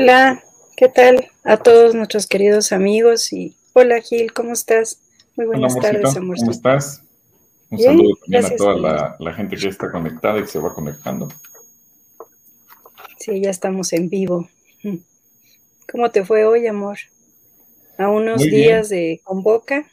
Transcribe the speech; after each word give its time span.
Hola, 0.00 0.44
¿qué 0.76 0.88
tal 0.88 1.28
a 1.42 1.56
todos 1.56 1.92
nuestros 1.92 2.28
queridos 2.28 2.70
amigos? 2.70 3.32
Y 3.32 3.56
hola 3.72 4.00
Gil, 4.00 4.32
¿cómo 4.32 4.52
estás? 4.52 5.00
Muy 5.34 5.46
buenas 5.46 5.74
tardes, 5.74 6.16
amor. 6.16 6.36
¿Cómo 6.38 6.52
estás? 6.52 7.02
Un 7.68 7.80
saludo 7.80 8.14
también 8.20 8.44
a 8.44 8.56
toda 8.56 8.76
la, 8.76 9.16
la, 9.18 9.34
gente 9.34 9.56
que 9.56 9.66
está 9.66 9.90
conectada 9.90 10.38
y 10.38 10.46
se 10.46 10.60
va 10.60 10.72
conectando. 10.72 11.26
Sí, 13.18 13.40
ya 13.40 13.50
estamos 13.50 13.92
en 13.92 14.08
vivo. 14.08 14.48
¿Cómo 15.90 16.12
te 16.12 16.24
fue 16.24 16.44
hoy, 16.44 16.68
amor? 16.68 16.98
A 17.98 18.08
unos 18.08 18.40
días 18.40 18.90
de 18.90 19.20
Convoca, 19.24 19.84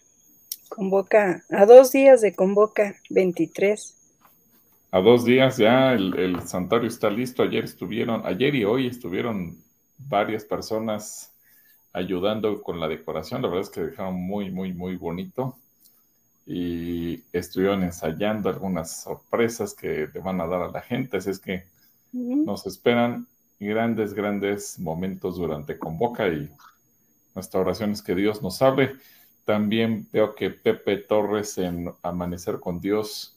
Convoca, 0.69 1.43
a 1.49 1.65
dos 1.65 1.91
días 1.91 2.21
de 2.21 2.35
Convoca 2.35 2.95
23. 3.09 3.95
A 4.91 4.99
dos 4.99 5.25
días 5.25 5.57
ya 5.57 5.93
el, 5.93 6.15
el 6.19 6.47
santuario 6.47 6.89
está 6.89 7.09
listo. 7.09 7.41
Ayer 7.41 7.63
estuvieron, 7.63 8.21
ayer 8.23 8.53
y 8.53 8.65
hoy 8.65 8.85
estuvieron 8.85 9.64
varias 9.97 10.43
personas 10.43 11.31
ayudando 11.93 12.61
con 12.61 12.79
la 12.79 12.87
decoración. 12.87 13.41
La 13.41 13.47
verdad 13.47 13.63
es 13.63 13.69
que 13.69 13.81
dejaron 13.81 14.15
muy, 14.15 14.51
muy, 14.51 14.73
muy 14.73 14.95
bonito. 14.97 15.57
Y 16.45 17.23
estuvieron 17.33 17.83
ensayando 17.83 18.49
algunas 18.49 19.03
sorpresas 19.03 19.73
que 19.73 20.09
le 20.13 20.19
van 20.19 20.41
a 20.41 20.47
dar 20.47 20.61
a 20.61 20.71
la 20.71 20.81
gente. 20.81 21.17
Así 21.17 21.31
es 21.31 21.39
que 21.39 21.65
nos 22.11 22.65
esperan 22.67 23.27
grandes, 23.59 24.13
grandes 24.13 24.77
momentos 24.79 25.37
durante 25.37 25.79
Convoca 25.79 26.27
y 26.27 26.51
nuestra 27.33 27.59
oración 27.59 27.91
es 27.91 28.01
que 28.01 28.15
Dios 28.15 28.41
nos 28.41 28.61
hable. 28.61 28.95
También 29.43 30.07
veo 30.11 30.35
que 30.35 30.49
Pepe 30.49 30.97
Torres 30.97 31.57
en 31.57 31.93
Amanecer 32.01 32.59
con 32.59 32.79
Dios 32.79 33.34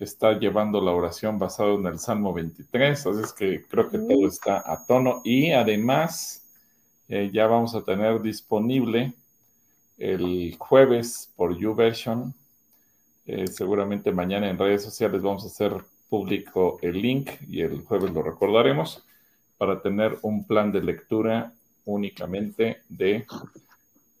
está 0.00 0.38
llevando 0.38 0.80
la 0.80 0.92
oración 0.92 1.38
basada 1.38 1.74
en 1.74 1.86
el 1.86 1.98
Salmo 1.98 2.32
23, 2.32 3.06
así 3.06 3.20
es 3.22 3.32
que 3.32 3.66
creo 3.66 3.88
que 3.90 3.98
todo 3.98 4.26
está 4.26 4.62
a 4.64 4.84
tono 4.86 5.20
y 5.24 5.52
además 5.52 6.42
eh, 7.08 7.30
ya 7.32 7.46
vamos 7.46 7.74
a 7.74 7.84
tener 7.84 8.20
disponible 8.22 9.12
el 9.98 10.56
jueves 10.58 11.30
por 11.36 11.56
YouVersion, 11.56 12.34
eh, 13.26 13.46
seguramente 13.46 14.10
mañana 14.10 14.48
en 14.48 14.58
redes 14.58 14.82
sociales 14.82 15.20
vamos 15.20 15.44
a 15.44 15.48
hacer 15.48 15.72
público 16.08 16.78
el 16.80 17.00
link 17.00 17.30
y 17.48 17.60
el 17.60 17.82
jueves 17.84 18.10
lo 18.12 18.22
recordaremos 18.22 19.04
para 19.58 19.82
tener 19.82 20.18
un 20.22 20.44
plan 20.44 20.72
de 20.72 20.82
lectura 20.82 21.52
únicamente 21.84 22.80
de 22.88 23.26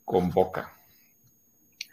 Convoca. 0.04 0.72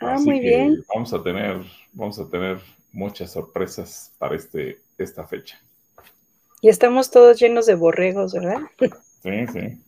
Ah, 0.01 0.17
muy 0.19 0.39
bien. 0.39 0.83
Vamos 0.93 1.13
a 1.13 1.23
tener, 1.23 1.63
vamos 1.93 2.19
a 2.19 2.29
tener 2.29 2.59
muchas 2.91 3.31
sorpresas 3.31 4.11
para 4.17 4.35
este, 4.35 4.79
esta 4.97 5.27
fecha. 5.27 5.59
Y 6.61 6.69
estamos 6.69 7.11
todos 7.11 7.39
llenos 7.39 7.65
de 7.65 7.75
borregos, 7.75 8.33
¿verdad? 8.33 8.61
Sí, 8.79 9.47
sí. 9.53 9.81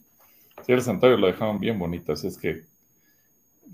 Sí, 0.66 0.74
el 0.74 0.82
santuario 0.82 1.18
lo 1.18 1.28
dejaron 1.28 1.60
bien 1.60 1.80
bonito, 1.80 2.14
así 2.14 2.28
es 2.28 2.38
que 2.38 2.64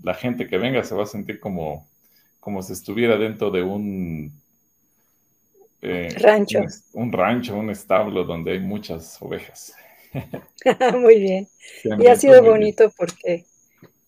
la 0.03 0.13
gente 0.13 0.47
que 0.47 0.57
venga 0.57 0.83
se 0.83 0.95
va 0.95 1.03
a 1.03 1.07
sentir 1.07 1.39
como, 1.39 1.87
como 2.39 2.61
si 2.61 2.73
estuviera 2.73 3.17
dentro 3.17 3.51
de 3.51 3.63
un 3.63 4.31
eh, 5.81 6.09
rancho. 6.17 6.59
Un, 6.93 7.11
rancho, 7.11 7.55
un 7.55 7.69
establo 7.69 8.23
donde 8.23 8.53
hay 8.53 8.59
muchas 8.59 9.21
ovejas. 9.21 9.75
muy 10.99 11.19
bien. 11.19 11.47
y 11.83 12.07
ha 12.07 12.15
sido 12.15 12.41
bonito 12.41 12.91
porque, 12.95 13.45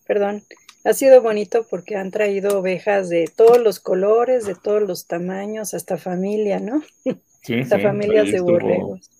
perdón, 0.06 0.42
ha 0.84 0.92
sido 0.92 1.20
bonito 1.22 1.66
porque 1.68 1.96
han 1.96 2.10
traído 2.10 2.58
ovejas 2.58 3.08
de 3.08 3.30
todos 3.34 3.58
los 3.58 3.80
colores, 3.80 4.46
de 4.46 4.54
todos 4.54 4.82
los 4.82 5.06
tamaños, 5.06 5.74
hasta 5.74 5.96
familia, 5.96 6.60
¿no? 6.60 6.82
Sí, 7.40 7.60
hasta 7.60 7.78
familias 7.78 8.30
de 8.30 8.40
borregos. 8.40 9.10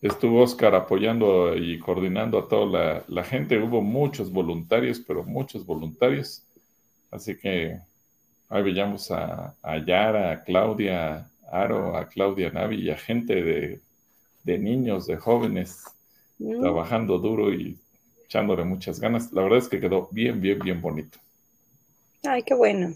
Estuvo 0.00 0.42
Oscar 0.42 0.74
apoyando 0.74 1.54
y 1.54 1.78
coordinando 1.78 2.38
a 2.38 2.48
toda 2.48 3.04
la, 3.06 3.24
gente. 3.24 3.58
Hubo 3.58 3.82
muchos 3.82 4.32
voluntarios, 4.32 5.00
pero 5.00 5.22
muchos 5.24 5.66
voluntarios. 5.66 6.44
Así 7.10 7.36
que 7.36 7.78
ahí 8.48 8.62
veíamos 8.62 9.10
a, 9.10 9.54
a 9.60 9.84
Yara, 9.84 10.30
a 10.30 10.44
Claudia, 10.44 11.28
Aro, 11.50 11.96
a 11.96 12.06
Claudia 12.08 12.50
Navi 12.50 12.82
y 12.82 12.90
a 12.90 12.96
gente 12.96 13.80
de, 14.44 14.58
niños, 14.58 15.06
de 15.06 15.16
jóvenes, 15.16 15.84
mm. 16.38 16.60
trabajando 16.60 17.18
duro 17.18 17.52
y 17.52 17.78
echándole 18.24 18.64
muchas 18.64 19.00
ganas. 19.00 19.32
La 19.32 19.42
verdad 19.42 19.58
es 19.58 19.68
que 19.68 19.80
quedó 19.80 20.08
bien, 20.10 20.40
bien, 20.40 20.58
bien 20.58 20.80
bonito. 20.80 21.18
Ay, 22.24 22.42
qué 22.42 22.54
bueno. 22.54 22.94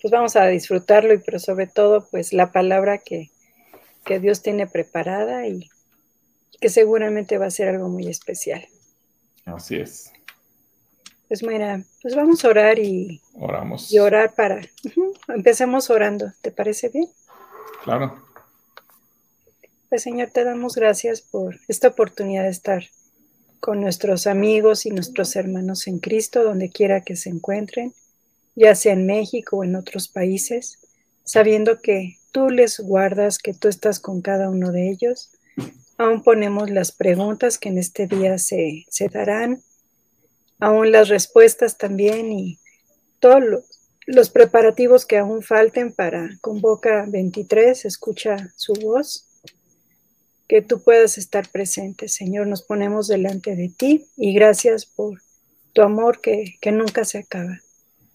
Pues 0.00 0.12
vamos 0.12 0.36
a 0.36 0.46
disfrutarlo 0.46 1.14
y 1.14 1.18
pero 1.18 1.38
sobre 1.38 1.66
todo 1.66 2.06
pues 2.10 2.32
la 2.32 2.52
palabra 2.52 2.98
que, 2.98 3.30
que 4.04 4.20
Dios 4.20 4.42
tiene 4.42 4.66
preparada 4.66 5.46
y 5.46 5.70
que 6.60 6.68
seguramente 6.68 7.38
va 7.38 7.46
a 7.46 7.50
ser 7.50 7.68
algo 7.68 7.88
muy 7.88 8.08
especial. 8.08 8.66
Así 9.44 9.76
es. 9.76 10.12
Pues 11.28 11.42
mira, 11.42 11.82
pues 12.02 12.14
vamos 12.14 12.44
a 12.44 12.48
orar 12.48 12.78
y, 12.78 13.20
Oramos. 13.34 13.90
y 13.92 13.98
orar 13.98 14.34
para... 14.34 14.60
Empecemos 15.28 15.88
orando, 15.90 16.32
¿te 16.42 16.50
parece 16.50 16.90
bien? 16.90 17.08
Claro. 17.82 18.22
Pues 19.88 20.02
Señor, 20.02 20.30
te 20.30 20.44
damos 20.44 20.74
gracias 20.74 21.22
por 21.22 21.58
esta 21.68 21.88
oportunidad 21.88 22.44
de 22.44 22.50
estar 22.50 22.84
con 23.64 23.80
nuestros 23.80 24.26
amigos 24.26 24.84
y 24.84 24.90
nuestros 24.90 25.36
hermanos 25.36 25.86
en 25.86 25.98
Cristo, 25.98 26.44
donde 26.44 26.68
quiera 26.68 27.00
que 27.00 27.16
se 27.16 27.30
encuentren, 27.30 27.94
ya 28.54 28.74
sea 28.74 28.92
en 28.92 29.06
México 29.06 29.56
o 29.56 29.64
en 29.64 29.74
otros 29.74 30.06
países, 30.06 30.80
sabiendo 31.24 31.80
que 31.80 32.18
tú 32.30 32.50
les 32.50 32.78
guardas, 32.78 33.38
que 33.38 33.54
tú 33.54 33.68
estás 33.68 34.00
con 34.00 34.20
cada 34.20 34.50
uno 34.50 34.70
de 34.70 34.90
ellos. 34.90 35.30
Aún 35.96 36.22
ponemos 36.22 36.68
las 36.68 36.92
preguntas 36.92 37.56
que 37.56 37.70
en 37.70 37.78
este 37.78 38.06
día 38.06 38.36
se, 38.36 38.84
se 38.90 39.08
darán, 39.08 39.62
aún 40.58 40.92
las 40.92 41.08
respuestas 41.08 41.78
también 41.78 42.32
y 42.32 42.58
todo 43.18 43.40
lo, 43.40 43.64
los 44.04 44.28
preparativos 44.28 45.06
que 45.06 45.16
aún 45.16 45.42
falten 45.42 45.90
para 45.90 46.28
Convoca 46.42 47.06
23, 47.08 47.86
escucha 47.86 48.52
su 48.56 48.74
voz, 48.74 49.26
que 50.48 50.62
tú 50.62 50.82
puedas 50.82 51.18
estar 51.18 51.48
presente, 51.50 52.08
Señor. 52.08 52.46
Nos 52.46 52.62
ponemos 52.62 53.08
delante 53.08 53.56
de 53.56 53.68
ti 53.68 54.06
y 54.16 54.34
gracias 54.34 54.86
por 54.86 55.20
tu 55.72 55.82
amor 55.82 56.20
que, 56.20 56.56
que 56.60 56.72
nunca 56.72 57.04
se 57.04 57.18
acaba. 57.18 57.60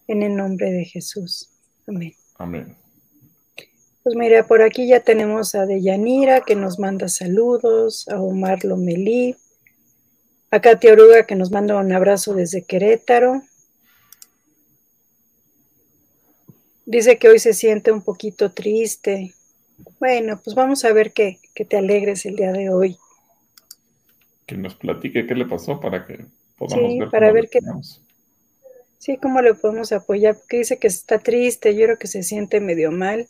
En 0.08 0.24
el 0.24 0.36
nombre 0.36 0.72
de 0.72 0.86
Jesús. 0.86 1.50
Amén. 1.88 2.14
Amén. 2.38 2.76
Pues 4.04 4.16
mira, 4.16 4.48
por 4.48 4.62
aquí 4.62 4.88
ya 4.88 5.02
tenemos 5.02 5.54
a 5.54 5.66
Deyanira 5.66 6.42
que 6.42 6.56
nos 6.56 6.80
manda 6.80 7.10
saludos, 7.10 8.08
a 8.08 8.20
Omar 8.20 8.64
Lomelí, 8.64 9.36
a 10.50 10.62
Katia 10.62 10.94
Oruga 10.94 11.28
que 11.28 11.36
nos 11.36 11.52
manda 11.52 11.78
un 11.78 11.92
abrazo 11.92 12.34
desde 12.34 12.64
Querétaro, 12.64 13.44
Dice 16.90 17.20
que 17.20 17.30
hoy 17.30 17.38
se 17.38 17.54
siente 17.54 17.92
un 17.92 18.02
poquito 18.02 18.52
triste. 18.52 19.36
Bueno, 20.00 20.40
pues 20.44 20.56
vamos 20.56 20.86
a 20.86 20.94
ver 20.94 21.12
que, 21.14 21.40
te 21.54 21.78
alegres 21.78 22.26
el 22.26 22.36
día 22.36 22.52
de 22.52 22.70
hoy. 22.70 22.98
Que 24.46 24.56
nos 24.56 24.76
platique 24.76 25.28
qué 25.28 25.36
le 25.36 25.46
pasó 25.46 25.80
para 25.80 26.06
que 26.06 26.26
podamos 26.58 26.92
sí, 26.92 27.00
ver 27.00 27.10
para 27.10 27.32
ver 27.32 27.50
qué. 27.50 27.60
Sí, 28.98 29.18
cómo 29.18 29.42
le 29.42 29.54
podemos 29.54 29.92
apoyar. 29.92 30.36
Porque 30.36 30.58
dice 30.58 30.78
que 30.78 30.88
está 30.88 31.20
triste, 31.20 31.76
yo 31.76 31.86
creo 31.86 32.00
que 32.00 32.08
se 32.08 32.24
siente 32.24 32.60
medio 32.60 32.92
mal. 32.92 33.28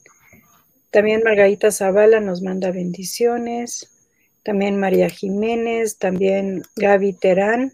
También 0.91 1.21
Margarita 1.23 1.71
Zavala 1.71 2.19
nos 2.19 2.41
manda 2.41 2.71
bendiciones. 2.71 3.89
También 4.43 4.79
María 4.79 5.09
Jiménez, 5.09 5.97
también 5.97 6.63
Gaby 6.75 7.13
Terán 7.13 7.73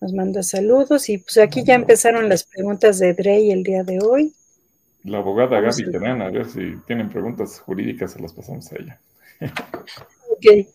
nos 0.00 0.12
manda 0.12 0.42
saludos. 0.42 1.08
Y 1.08 1.18
pues 1.18 1.38
aquí 1.38 1.62
ya 1.62 1.74
empezaron 1.74 2.28
las 2.28 2.44
preguntas 2.44 2.98
de 2.98 3.14
Drey 3.14 3.52
el 3.52 3.62
día 3.62 3.84
de 3.84 4.00
hoy. 4.00 4.34
La 5.04 5.18
abogada 5.18 5.60
Gaby 5.60 5.90
Terán, 5.90 6.22
a 6.22 6.30
ver 6.30 6.46
si 6.48 6.76
tienen 6.86 7.08
preguntas 7.08 7.58
jurídicas, 7.58 8.12
se 8.12 8.20
las 8.20 8.32
pasamos 8.32 8.70
a 8.72 8.76
ella. 8.76 9.00
ok, 10.30 10.68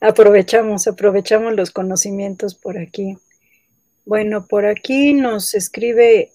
aprovechamos, 0.00 0.86
aprovechamos 0.86 1.54
los 1.54 1.72
conocimientos 1.72 2.54
por 2.54 2.78
aquí. 2.78 3.18
Bueno, 4.04 4.46
por 4.46 4.66
aquí 4.66 5.14
nos 5.14 5.54
escribe 5.54 6.30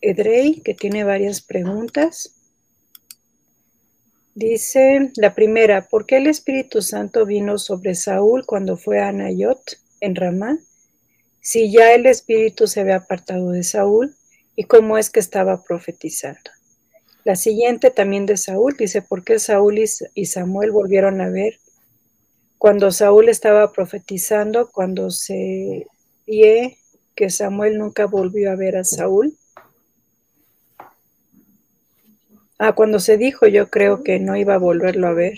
Edrey, 0.00 0.60
que 0.60 0.74
tiene 0.74 1.02
varias 1.02 1.40
preguntas. 1.40 2.32
Dice 4.36 5.10
la 5.16 5.34
primera, 5.34 5.88
¿por 5.88 6.06
qué 6.06 6.18
el 6.18 6.28
Espíritu 6.28 6.80
Santo 6.80 7.26
vino 7.26 7.58
sobre 7.58 7.96
Saúl 7.96 8.46
cuando 8.46 8.76
fue 8.76 9.00
a 9.00 9.08
Anayot 9.08 9.80
en 10.00 10.14
Ramá? 10.14 10.58
Si 11.40 11.72
ya 11.72 11.92
el 11.92 12.06
Espíritu 12.06 12.68
se 12.68 12.82
había 12.82 12.98
apartado 12.98 13.50
de 13.50 13.64
Saúl, 13.64 14.14
¿y 14.54 14.62
cómo 14.62 14.96
es 14.96 15.10
que 15.10 15.18
estaba 15.18 15.64
profetizando? 15.64 16.50
La 17.28 17.36
siguiente 17.36 17.90
también 17.90 18.24
de 18.24 18.38
Saúl 18.38 18.74
dice, 18.78 19.02
¿por 19.02 19.22
qué 19.22 19.38
Saúl 19.38 19.78
y 20.14 20.24
Samuel 20.24 20.70
volvieron 20.70 21.20
a 21.20 21.28
ver? 21.28 21.58
Cuando 22.56 22.90
Saúl 22.90 23.28
estaba 23.28 23.70
profetizando, 23.70 24.70
cuando 24.70 25.10
se 25.10 25.86
vio 26.26 26.70
que 27.14 27.28
Samuel 27.28 27.76
nunca 27.76 28.06
volvió 28.06 28.50
a 28.50 28.56
ver 28.56 28.78
a 28.78 28.84
Saúl. 28.84 29.36
Ah, 32.58 32.72
cuando 32.74 32.98
se 32.98 33.18
dijo, 33.18 33.46
yo 33.46 33.68
creo 33.68 34.02
que 34.02 34.18
no 34.18 34.34
iba 34.34 34.54
a 34.54 34.58
volverlo 34.58 35.06
a 35.06 35.12
ver. 35.12 35.36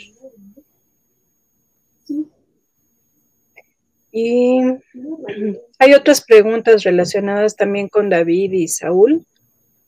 Y 4.13 4.61
hay 5.81 5.95
otras 5.95 6.21
preguntas 6.21 6.85
relacionadas 6.85 7.57
también 7.57 7.89
con 7.89 8.11
David 8.11 8.53
y 8.53 8.69
Saúl, 8.69 9.27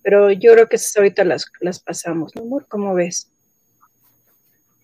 pero 0.02 0.30
yo 0.30 0.52
creo 0.52 0.68
que 0.68 0.78
ahorita 0.96 1.24
las, 1.24 1.46
las 1.60 1.80
pasamos, 1.80 2.34
¿no, 2.34 2.42
amor? 2.42 2.66
¿Cómo 2.68 2.94
ves? 2.94 3.30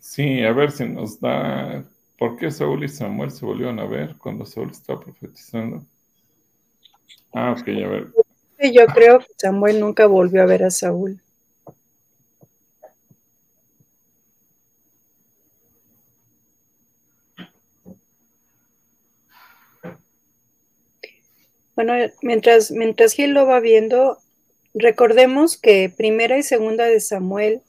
Sí, 0.00 0.42
a 0.42 0.52
ver 0.52 0.70
si 0.70 0.88
nos 0.88 1.20
da. 1.20 1.84
¿Por 2.18 2.36
qué 2.36 2.50
Saúl 2.50 2.82
y 2.82 2.88
Samuel 2.88 3.30
se 3.30 3.46
volvieron 3.46 3.78
a 3.78 3.86
ver 3.86 4.16
cuando 4.16 4.44
Saúl 4.44 4.70
estaba 4.70 5.00
profetizando? 5.00 5.84
Ah, 7.32 7.52
ok, 7.52 7.68
a 7.68 7.88
ver. 7.88 8.06
Yo 8.72 8.86
creo 8.86 9.20
que 9.20 9.26
Samuel 9.36 9.78
nunca 9.78 10.06
volvió 10.06 10.42
a 10.42 10.46
ver 10.46 10.64
a 10.64 10.70
Saúl. 10.70 11.20
Bueno, 21.76 21.92
mientras, 22.22 22.72
mientras 22.72 23.12
Gil 23.12 23.34
lo 23.34 23.46
va 23.46 23.60
viendo, 23.60 24.18
recordemos 24.74 25.56
que 25.56 25.92
primera 25.94 26.38
y 26.38 26.42
segunda 26.42 26.86
de 26.86 27.00
Samuel 27.00 27.62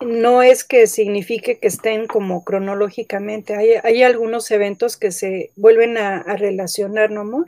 no 0.00 0.42
es 0.42 0.64
que 0.64 0.86
signifique 0.86 1.58
que 1.58 1.68
estén 1.68 2.06
como 2.06 2.44
cronológicamente. 2.44 3.80
Hay, 3.82 4.02
algunos 4.02 4.50
eventos 4.50 4.96
que 4.96 5.12
se 5.12 5.50
vuelven 5.56 5.96
a, 5.96 6.22
relacionar, 6.36 7.10
¿no, 7.10 7.20
amor? 7.20 7.46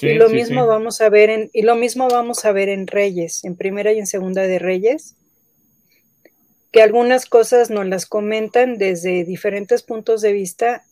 y 0.00 0.14
lo 0.14 0.30
mismo 0.30 0.66
vamos 0.66 1.02
a 1.02 1.10
ver 1.10 1.28
en, 1.28 1.50
y 1.52 1.62
lo 1.62 1.76
mismo 1.76 2.08
vamos 2.08 2.44
a 2.46 2.52
ver 2.52 2.70
en 2.70 2.86
Reyes, 2.86 3.44
en 3.44 3.56
primera 3.56 3.92
y 3.92 3.98
en 3.98 4.06
segunda 4.06 4.42
de 4.42 4.58
Reyes, 4.58 5.14
que 6.72 6.82
algunas 6.82 7.26
cosas 7.26 7.70
nos 7.70 7.86
las 7.86 8.06
comentan 8.06 8.78
desde 8.78 9.24
diferentes 9.24 9.82
puntos 9.82 10.22
de 10.22 10.32
vista 10.32 10.82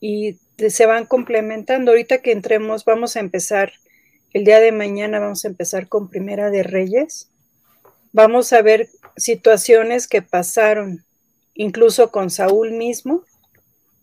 y 0.00 0.38
se 0.56 0.86
van 0.86 1.04
complementando. 1.04 1.90
Ahorita 1.90 2.18
que 2.18 2.32
entremos, 2.32 2.84
vamos 2.84 3.16
a 3.16 3.20
empezar, 3.20 3.72
el 4.38 4.44
día 4.44 4.60
de 4.60 4.70
mañana 4.70 5.18
vamos 5.18 5.44
a 5.44 5.48
empezar 5.48 5.88
con 5.88 6.08
Primera 6.08 6.50
de 6.50 6.62
Reyes. 6.62 7.28
Vamos 8.12 8.52
a 8.52 8.62
ver 8.62 8.88
situaciones 9.16 10.06
que 10.06 10.22
pasaron, 10.22 11.04
incluso 11.54 12.12
con 12.12 12.30
Saúl 12.30 12.70
mismo, 12.70 13.24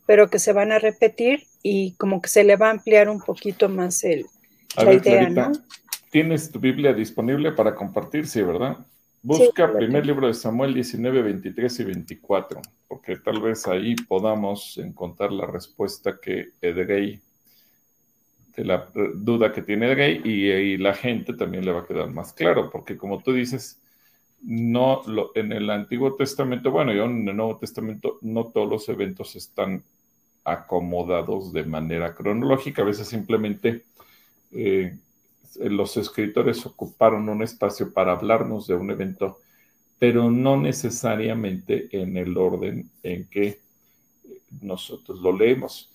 pero 0.06 0.30
que 0.30 0.40
se 0.40 0.52
van 0.52 0.74
a 0.74 0.80
repetir 0.80 1.44
y 1.64 1.94
como 1.94 2.22
que 2.22 2.28
se 2.28 2.44
le 2.44 2.58
va 2.58 2.68
a 2.68 2.72
ampliar 2.72 3.08
un 3.08 3.22
poquito 3.22 3.70
más 3.70 4.04
el, 4.04 4.26
la 4.76 4.94
idea, 4.94 5.30
¿no? 5.30 5.54
¿Tienes 6.12 6.52
tu 6.52 6.60
Biblia 6.60 6.94
disponible 6.94 7.54
para 7.54 7.74
compartir? 7.74 8.28
Sí, 8.28 8.42
¿verdad? 8.42 8.78
Busca 9.22 9.72
primer 9.72 10.06
libro 10.06 10.28
de 10.28 10.34
Samuel 10.34 10.74
19, 10.74 11.22
23 11.22 11.80
y 11.80 11.84
24, 11.86 12.62
porque 12.90 13.16
tal 13.16 13.42
vez 13.42 13.66
ahí 13.68 13.96
podamos 13.96 14.78
encontrar 14.80 15.32
la 15.32 15.48
respuesta 15.48 16.20
que 16.22 16.50
Edrey, 16.62 17.22
de 18.56 18.64
la 18.64 18.90
duda 19.16 19.52
que 19.52 19.62
tiene 19.62 19.92
Edrey, 19.92 20.22
y, 20.24 20.78
la 20.78 20.94
gente 20.94 21.34
también 21.34 21.66
le 21.66 21.72
va 21.72 21.82
a 21.82 21.86
quedar 21.86 22.10
más 22.12 22.34
claro, 22.34 22.70
porque 22.70 22.98
como 22.98 23.22
tú 23.22 23.34
dices, 23.34 23.82
no 24.42 25.02
lo, 25.08 25.32
en 25.36 25.52
el 25.52 25.70
Antiguo 25.70 26.16
Testamento, 26.16 26.72
bueno, 26.72 26.94
y 26.94 27.00
en 27.00 27.28
el 27.28 27.36
Nuevo 27.36 27.58
Testamento, 27.58 28.20
no 28.22 28.46
todos 28.46 28.70
los 28.70 28.90
eventos 28.90 29.36
están 29.36 29.84
acomodados 30.44 31.52
de 31.52 31.64
manera 31.64 32.14
cronológica, 32.14 32.84
a 32.84 32.86
veces 32.86 33.08
simplemente 33.08 33.84
eh, 34.52 34.98
los 35.60 35.98
escritores 35.98 36.66
ocuparon 36.66 37.28
un 37.30 37.42
espacio 37.42 37.94
para 37.94 38.14
hablarnos 38.14 38.68
de 38.68 38.76
un 38.76 38.92
evento, 38.92 39.40
pero 40.00 40.30
no 40.30 40.58
necesariamente 40.58 41.88
en 41.92 42.18
el 42.18 42.38
orden 42.38 42.90
en 43.04 43.28
que 43.28 43.60
nosotros 44.62 45.20
lo 45.22 45.32
leemos. 45.32 45.92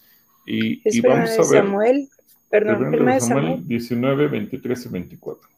Y, 0.47 1.01
vamos 1.01 1.31
a 1.31 1.53
ver. 1.53 1.65
Samuel, 1.65 2.09
perdón, 2.51 2.91
de 2.91 3.21
Samuel, 3.21 3.67
19, 3.67 4.29
23 4.29 4.87
y 4.87 4.89
24. 4.89 5.49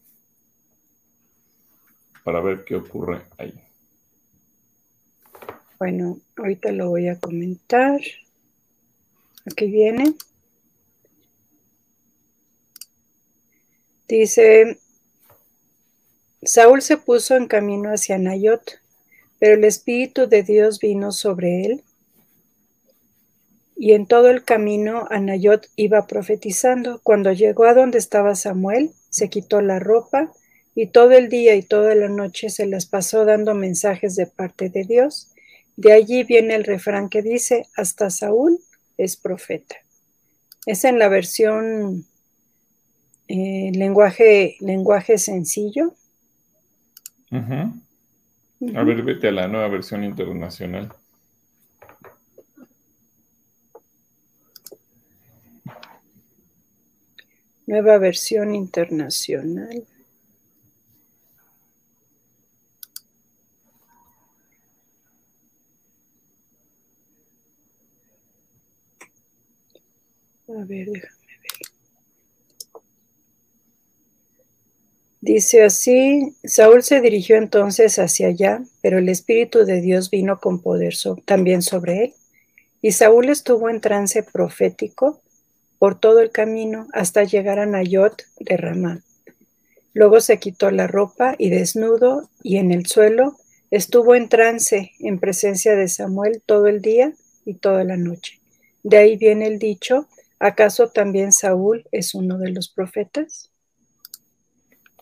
Para 2.23 2.41
ver 2.41 2.65
qué 2.65 2.77
ocurre 2.77 3.23
ahí. 3.39 3.55
Bueno, 5.79 6.21
ahorita 6.37 6.71
lo 6.71 6.91
voy 6.91 7.09
a 7.09 7.19
comentar. 7.19 8.01
Aquí 9.45 9.67
viene. 9.67 10.15
Dice, 14.07 14.79
Saúl 16.43 16.83
se 16.83 16.99
puso 16.99 17.35
en 17.35 17.47
camino 17.47 17.89
hacia 17.89 18.19
Nayot, 18.19 18.81
pero 19.39 19.55
el 19.55 19.65
Espíritu 19.65 20.29
de 20.29 20.43
Dios 20.43 20.79
vino 20.79 21.11
sobre 21.11 21.65
él. 21.65 21.83
Y 23.77 23.93
en 23.93 24.07
todo 24.07 24.29
el 24.29 24.45
camino 24.45 25.07
Anayot 25.11 25.67
iba 25.77 26.07
profetizando. 26.07 27.01
Cuando 27.03 27.33
llegó 27.33 27.65
a 27.65 27.75
donde 27.75 27.99
estaba 27.99 28.35
Samuel, 28.35 28.91
se 29.11 29.29
quitó 29.29 29.61
la 29.61 29.79
ropa 29.79 30.33
y 30.75 30.87
todo 30.87 31.13
el 31.13 31.29
día 31.29 31.55
y 31.55 31.63
toda 31.63 31.95
la 31.95 32.09
noche 32.09 32.49
se 32.49 32.67
les 32.67 32.87
pasó 32.87 33.25
dando 33.25 33.55
mensajes 33.55 34.17
de 34.17 34.27
parte 34.27 34.69
de 34.69 34.85
Dios. 34.85 35.33
De 35.77 35.93
allí 35.93 36.23
viene 36.23 36.55
el 36.55 36.65
refrán 36.65 37.09
que 37.09 37.23
dice, 37.23 37.67
hasta 37.77 38.11
Saúl 38.11 38.59
es 38.99 39.17
profeta. 39.17 39.77
Es 40.67 40.85
en 40.85 40.99
la 40.99 41.09
versión 41.09 42.07
eh, 43.29 43.73
lenguaje, 43.75 44.57
lenguaje 44.61 45.19
sencillo. 45.19 45.95
A 48.77 48.85
ver, 48.85 49.03
vete 49.03 49.29
a 49.29 49.33
la 49.33 49.49
nueva 49.49 49.69
versión 49.69 50.05
internacional. 50.05 50.93
Nueva 57.67 57.99
versión 57.99 58.55
internacional. 58.55 59.85
A 70.49 70.65
ver, 70.65 70.87
déjame. 70.91 71.23
Dice 75.23 75.63
así, 75.63 76.35
Saúl 76.43 76.83
se 76.83 77.01
dirigió 77.01 77.37
entonces 77.37 78.01
hacia 78.01 78.27
allá, 78.27 78.65
pero 78.83 78.99
el 78.99 79.09
Espíritu 79.09 79.65
de 79.65 79.81
Dios 79.81 80.11
vino 80.11 80.41
con 80.41 80.61
poder 80.61 80.95
también 81.25 81.63
sobre 81.63 82.05
él. 82.05 82.15
Y 82.83 82.93
Saúl 82.93 83.31
estuvo 83.31 83.71
en 83.71 83.81
trance 83.81 84.25
profético 84.25 85.22
por 85.83 85.99
todo 85.99 86.21
el 86.21 86.31
camino 86.31 86.87
hasta 86.93 87.25
llegar 87.25 87.59
a 87.59 87.67
Nayot 87.67 88.23
de 88.39 88.57
Ramá. 88.57 89.01
Luego 89.95 90.21
se 90.21 90.39
quitó 90.39 90.71
la 90.71 90.87
ropa 90.87 91.35
y 91.39 91.51
desnudo 91.51 92.31
y 92.41 92.59
en 92.59 92.71
el 92.71 92.87
suelo 92.87 93.35
estuvo 93.73 94.15
en 94.15 94.29
trance 94.29 94.93
en 95.01 95.19
presencia 95.19 95.75
de 95.75 95.89
Samuel 95.89 96.41
todo 96.47 96.69
el 96.69 96.83
día 96.83 97.13
y 97.45 97.55
toda 97.55 97.83
la 97.83 97.97
noche. 97.97 98.39
De 98.85 98.99
ahí 98.99 99.17
viene 99.17 99.49
el 99.49 99.59
dicho, 99.59 100.07
¿acaso 100.39 100.91
también 100.91 101.33
Saúl 101.33 101.85
es 101.91 102.15
uno 102.15 102.39
de 102.39 102.51
los 102.51 102.69
profetas? 102.69 103.51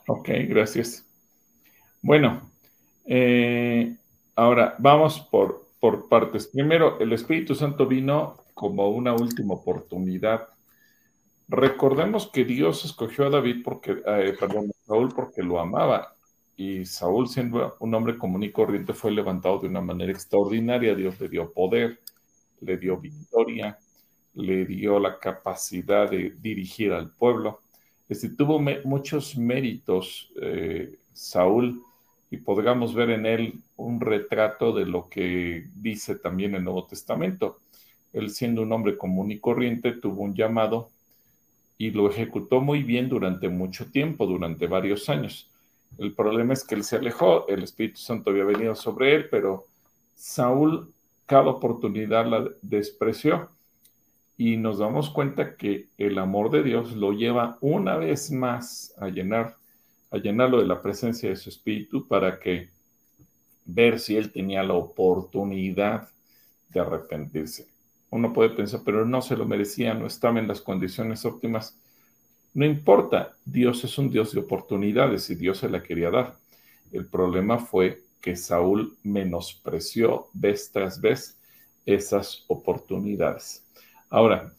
Ok, 0.07 0.31
gracias. 0.49 1.05
Bueno, 2.01 2.51
eh, 3.05 3.97
ahora 4.35 4.77
vamos 4.79 5.21
por, 5.31 5.67
por 5.79 6.09
partes. 6.09 6.47
Primero, 6.47 6.99
el 7.01 7.13
Espíritu 7.13 7.55
Santo 7.55 7.85
vino 7.85 8.39
como 8.55 8.89
una 8.89 9.13
última 9.13 9.53
oportunidad. 9.53 10.49
Recordemos 11.53 12.29
que 12.29 12.45
Dios 12.45 12.85
escogió 12.85 13.27
a 13.27 13.31
David 13.31 13.63
porque, 13.65 14.01
eh, 14.07 14.37
perdón, 14.39 14.71
a 14.71 14.87
Saúl 14.87 15.13
porque 15.13 15.43
lo 15.43 15.59
amaba. 15.59 16.15
Y 16.57 16.87
Saúl, 16.87 17.29
siendo 17.29 17.75
un 17.81 17.93
hombre 17.93 18.17
común 18.17 18.45
y 18.45 18.53
corriente, 18.53 18.93
fue 18.95 19.11
levantado 19.11 19.59
de 19.59 19.67
una 19.67 19.81
manera 19.81 20.13
extraordinaria. 20.13 20.95
Dios 20.95 21.19
le 21.19 21.29
dio 21.29 21.53
poder, 21.53 21.99
le 22.61 22.77
dio 22.77 22.99
victoria, 22.99 23.77
le 24.35 24.65
dio 24.65 25.01
la 25.01 25.19
capacidad 25.19 26.09
de 26.09 26.37
dirigir 26.41 26.93
al 26.93 27.11
pueblo. 27.11 27.63
Este, 28.09 28.29
tuvo 28.29 28.61
muchos 28.85 29.37
méritos 29.37 30.33
eh, 30.41 30.99
Saúl 31.13 31.83
y 32.31 32.37
podríamos 32.37 32.95
ver 32.95 33.11
en 33.11 33.27
él 33.27 33.55
un 33.75 34.01
retrato 34.01 34.73
de 34.73 34.87
lo 34.87 35.09
que 35.09 35.65
dice 35.75 36.15
también 36.15 36.55
el 36.55 36.63
Nuevo 36.63 36.87
Testamento. 36.87 37.59
Él 38.13 38.31
siendo 38.31 38.63
un 38.63 38.73
hombre 38.73 38.97
común 38.97 39.33
y 39.33 39.41
corriente 39.41 39.95
tuvo 39.95 40.23
un 40.23 40.37
llamado 40.37 40.91
y 41.81 41.93
lo 41.93 42.11
ejecutó 42.11 42.61
muy 42.61 42.83
bien 42.83 43.09
durante 43.09 43.49
mucho 43.49 43.91
tiempo, 43.91 44.27
durante 44.27 44.67
varios 44.67 45.09
años. 45.09 45.49
El 45.97 46.13
problema 46.13 46.53
es 46.53 46.63
que 46.63 46.75
él 46.75 46.85
se 46.85 46.97
alejó, 46.97 47.49
el 47.49 47.63
Espíritu 47.63 47.97
Santo 47.97 48.29
había 48.29 48.45
venido 48.45 48.75
sobre 48.75 49.15
él, 49.15 49.29
pero 49.31 49.65
Saúl 50.15 50.93
cada 51.25 51.47
oportunidad 51.47 52.27
la 52.27 52.51
despreció 52.61 53.49
y 54.37 54.59
nos 54.59 54.77
damos 54.77 55.09
cuenta 55.09 55.57
que 55.57 55.87
el 55.97 56.19
amor 56.19 56.51
de 56.51 56.63
Dios 56.63 56.93
lo 56.93 57.13
lleva 57.13 57.57
una 57.63 57.97
vez 57.97 58.31
más 58.31 58.93
a 58.99 59.09
llenar, 59.09 59.57
a 60.11 60.19
llenarlo 60.19 60.61
de 60.61 60.67
la 60.67 60.83
presencia 60.83 61.31
de 61.31 61.37
su 61.37 61.49
espíritu 61.49 62.07
para 62.07 62.39
que 62.39 62.69
ver 63.65 64.01
si 64.01 64.19
él 64.19 64.31
tenía 64.31 64.63
la 64.63 64.75
oportunidad 64.75 66.11
de 66.69 66.81
arrepentirse. 66.81 67.70
Uno 68.11 68.33
puede 68.33 68.51
pensar, 68.51 68.81
pero 68.85 69.05
no 69.07 69.23
se 69.23 69.37
lo 69.37 69.47
merecía, 69.47 69.95
no 69.95 70.07
estaba 70.07 70.39
en 70.39 70.49
las 70.49 70.61
condiciones 70.61 71.25
óptimas. 71.25 71.79
No 72.53 72.65
importa, 72.65 73.37
Dios 73.45 73.85
es 73.85 73.97
un 73.99 74.11
Dios 74.11 74.33
de 74.33 74.41
oportunidades 74.41 75.31
y 75.31 75.37
Dios 75.37 75.59
se 75.59 75.69
la 75.69 75.83
quería 75.83 76.11
dar. 76.11 76.37
El 76.93 77.07
problema 77.07 77.59
fue 77.59 78.03
que 78.21 78.37
Saúl 78.37 78.97
menospreció 79.05 80.29
vez 80.33 80.71
tras 80.73 81.01
vez 81.01 81.39
esas 81.87 82.45
oportunidades. 82.49 83.65
Ahora, 84.09 84.53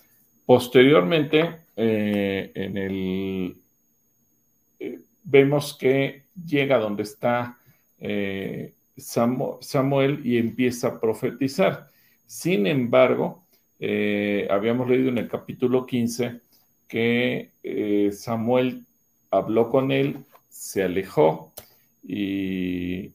posteriormente, 0.46 1.62
eh, 1.76 2.52
en 2.56 2.78
el, 2.78 3.58
eh, 4.80 5.00
vemos 5.24 5.78
que 5.78 6.24
llega 6.46 6.80
donde 6.80 7.04
está 7.04 7.58
eh, 8.00 8.74
Samuel 8.98 10.22
y 10.26 10.38
empieza 10.38 10.88
a 10.88 11.00
profetizar. 11.00 11.90
Sin 12.26 12.66
embargo, 12.68 13.41
habíamos 14.50 14.90
leído 14.90 15.10
en 15.10 15.18
el 15.18 15.28
capítulo 15.28 15.86
15 15.86 16.40
que 16.88 17.50
Samuel 18.14 18.86
habló 19.32 19.70
con 19.70 19.92
él, 19.92 20.26
se 20.50 20.84
alejó 20.84 21.52
y, 22.04 23.12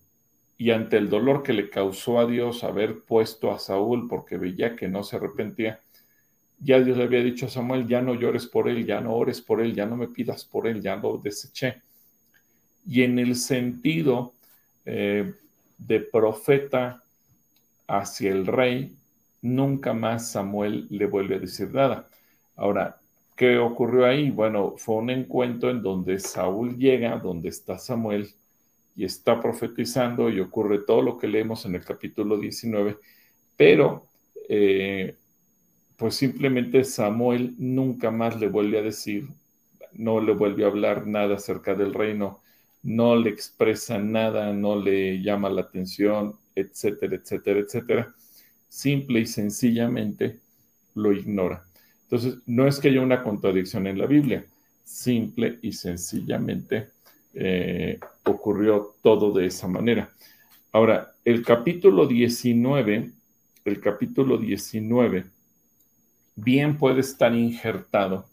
y 0.58 0.70
ante 0.70 0.96
el 0.96 1.08
dolor 1.08 1.42
que 1.42 1.52
le 1.52 1.68
causó 1.68 2.18
a 2.18 2.26
Dios 2.26 2.64
haber 2.64 3.00
puesto 3.00 3.52
a 3.52 3.58
Saúl 3.58 4.08
porque 4.08 4.38
veía 4.38 4.74
que 4.74 4.88
no 4.88 5.02
se 5.02 5.16
arrepentía, 5.16 5.80
ya 6.58 6.80
Dios 6.80 6.96
le 6.96 7.04
había 7.04 7.22
dicho 7.22 7.46
a 7.46 7.50
Samuel, 7.50 7.86
ya 7.86 8.00
no 8.00 8.14
llores 8.14 8.46
por 8.46 8.68
él, 8.68 8.86
ya 8.86 9.00
no 9.00 9.14
ores 9.14 9.40
por 9.40 9.60
él, 9.60 9.74
ya 9.74 9.84
no 9.86 9.96
me 9.96 10.08
pidas 10.08 10.44
por 10.44 10.66
él, 10.66 10.80
ya 10.80 10.96
lo 10.96 11.18
deseché. 11.18 11.82
Y 12.88 13.02
en 13.02 13.18
el 13.18 13.36
sentido 13.36 14.32
eh, 14.86 15.34
de 15.76 16.00
profeta 16.00 17.02
hacia 17.86 18.30
el 18.30 18.46
rey, 18.46 18.94
nunca 19.54 19.92
más 19.92 20.30
Samuel 20.30 20.86
le 20.90 21.06
vuelve 21.06 21.36
a 21.36 21.38
decir 21.38 21.72
nada. 21.72 22.08
Ahora, 22.56 23.00
¿qué 23.36 23.58
ocurrió 23.58 24.06
ahí? 24.06 24.30
Bueno, 24.30 24.74
fue 24.76 24.96
un 24.96 25.10
encuentro 25.10 25.70
en 25.70 25.82
donde 25.82 26.18
Saúl 26.18 26.76
llega, 26.76 27.18
donde 27.18 27.48
está 27.50 27.78
Samuel, 27.78 28.30
y 28.96 29.04
está 29.04 29.40
profetizando 29.40 30.30
y 30.30 30.40
ocurre 30.40 30.78
todo 30.78 31.02
lo 31.02 31.18
que 31.18 31.28
leemos 31.28 31.66
en 31.66 31.74
el 31.74 31.84
capítulo 31.84 32.38
19, 32.38 32.96
pero 33.56 34.06
eh, 34.48 35.14
pues 35.96 36.14
simplemente 36.14 36.82
Samuel 36.84 37.54
nunca 37.58 38.10
más 38.10 38.40
le 38.40 38.48
vuelve 38.48 38.78
a 38.78 38.82
decir, 38.82 39.28
no 39.92 40.20
le 40.20 40.32
vuelve 40.32 40.64
a 40.64 40.68
hablar 40.68 41.06
nada 41.06 41.36
acerca 41.36 41.74
del 41.74 41.92
reino, 41.92 42.40
no 42.82 43.16
le 43.16 43.30
expresa 43.30 43.98
nada, 43.98 44.52
no 44.52 44.76
le 44.76 45.22
llama 45.22 45.50
la 45.50 45.62
atención, 45.62 46.36
etcétera, 46.54 47.16
etcétera, 47.16 47.60
etcétera. 47.60 48.14
Simple 48.68 49.20
y 49.20 49.26
sencillamente 49.26 50.40
lo 50.94 51.12
ignora. 51.12 51.64
Entonces, 52.04 52.38
no 52.46 52.66
es 52.66 52.78
que 52.78 52.88
haya 52.88 53.00
una 53.00 53.22
contradicción 53.22 53.86
en 53.86 53.98
la 53.98 54.06
Biblia, 54.06 54.44
simple 54.84 55.58
y 55.62 55.72
sencillamente 55.72 56.90
eh, 57.34 57.98
ocurrió 58.24 58.94
todo 59.02 59.32
de 59.32 59.46
esa 59.46 59.66
manera. 59.66 60.10
Ahora, 60.72 61.12
el 61.24 61.44
capítulo 61.44 62.06
19, 62.06 63.10
el 63.64 63.80
capítulo 63.80 64.38
19, 64.38 65.24
bien 66.36 66.78
puede 66.78 67.00
estar 67.00 67.34
injertado 67.34 68.26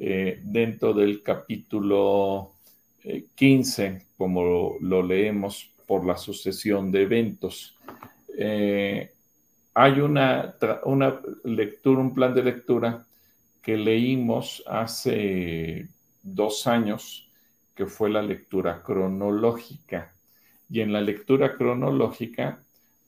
eh, 0.00 0.40
dentro 0.42 0.92
del 0.92 1.22
capítulo 1.22 2.52
15, 3.34 3.86
eh, 3.86 4.02
como 4.16 4.78
lo, 4.80 5.02
leemos 5.02 5.70
por 5.86 6.04
la 6.04 6.16
sucesión 6.16 6.90
de 6.90 7.02
eventos. 7.02 7.76
Hay 9.74 10.00
una, 10.00 10.54
una 10.84 11.20
lectura, 11.44 12.00
un 12.00 12.14
plan 12.14 12.34
de 12.34 12.42
lectura 12.44 13.04
que 13.62 13.76
leímos 13.76 14.62
hace 14.66 15.88
dos 16.22 16.66
años 16.66 17.28
que 17.74 17.86
fue 17.86 18.10
la 18.10 18.22
lectura 18.22 18.82
cronológica. 18.82 20.12
Y 20.70 20.80
en 20.80 20.92
la 20.92 21.00
lectura 21.00 21.56
cronológica, 21.56 22.62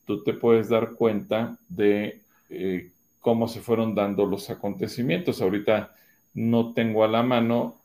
tú 0.06 0.23
te 0.23 0.32
puedes 0.35 0.68
dar 0.68 0.92
cuenta 0.92 1.56
de 1.68 2.20
eh, 2.50 2.90
cómo 3.20 3.49
se 3.49 3.61
fueron 3.61 3.94
dando 3.94 4.26
los 4.26 4.50
acontecimientos. 4.50 5.40
Ahorita 5.40 5.94
no 6.35 6.73
tengo 6.75 7.04
a 7.04 7.08
la 7.08 7.23
mano 7.23 7.76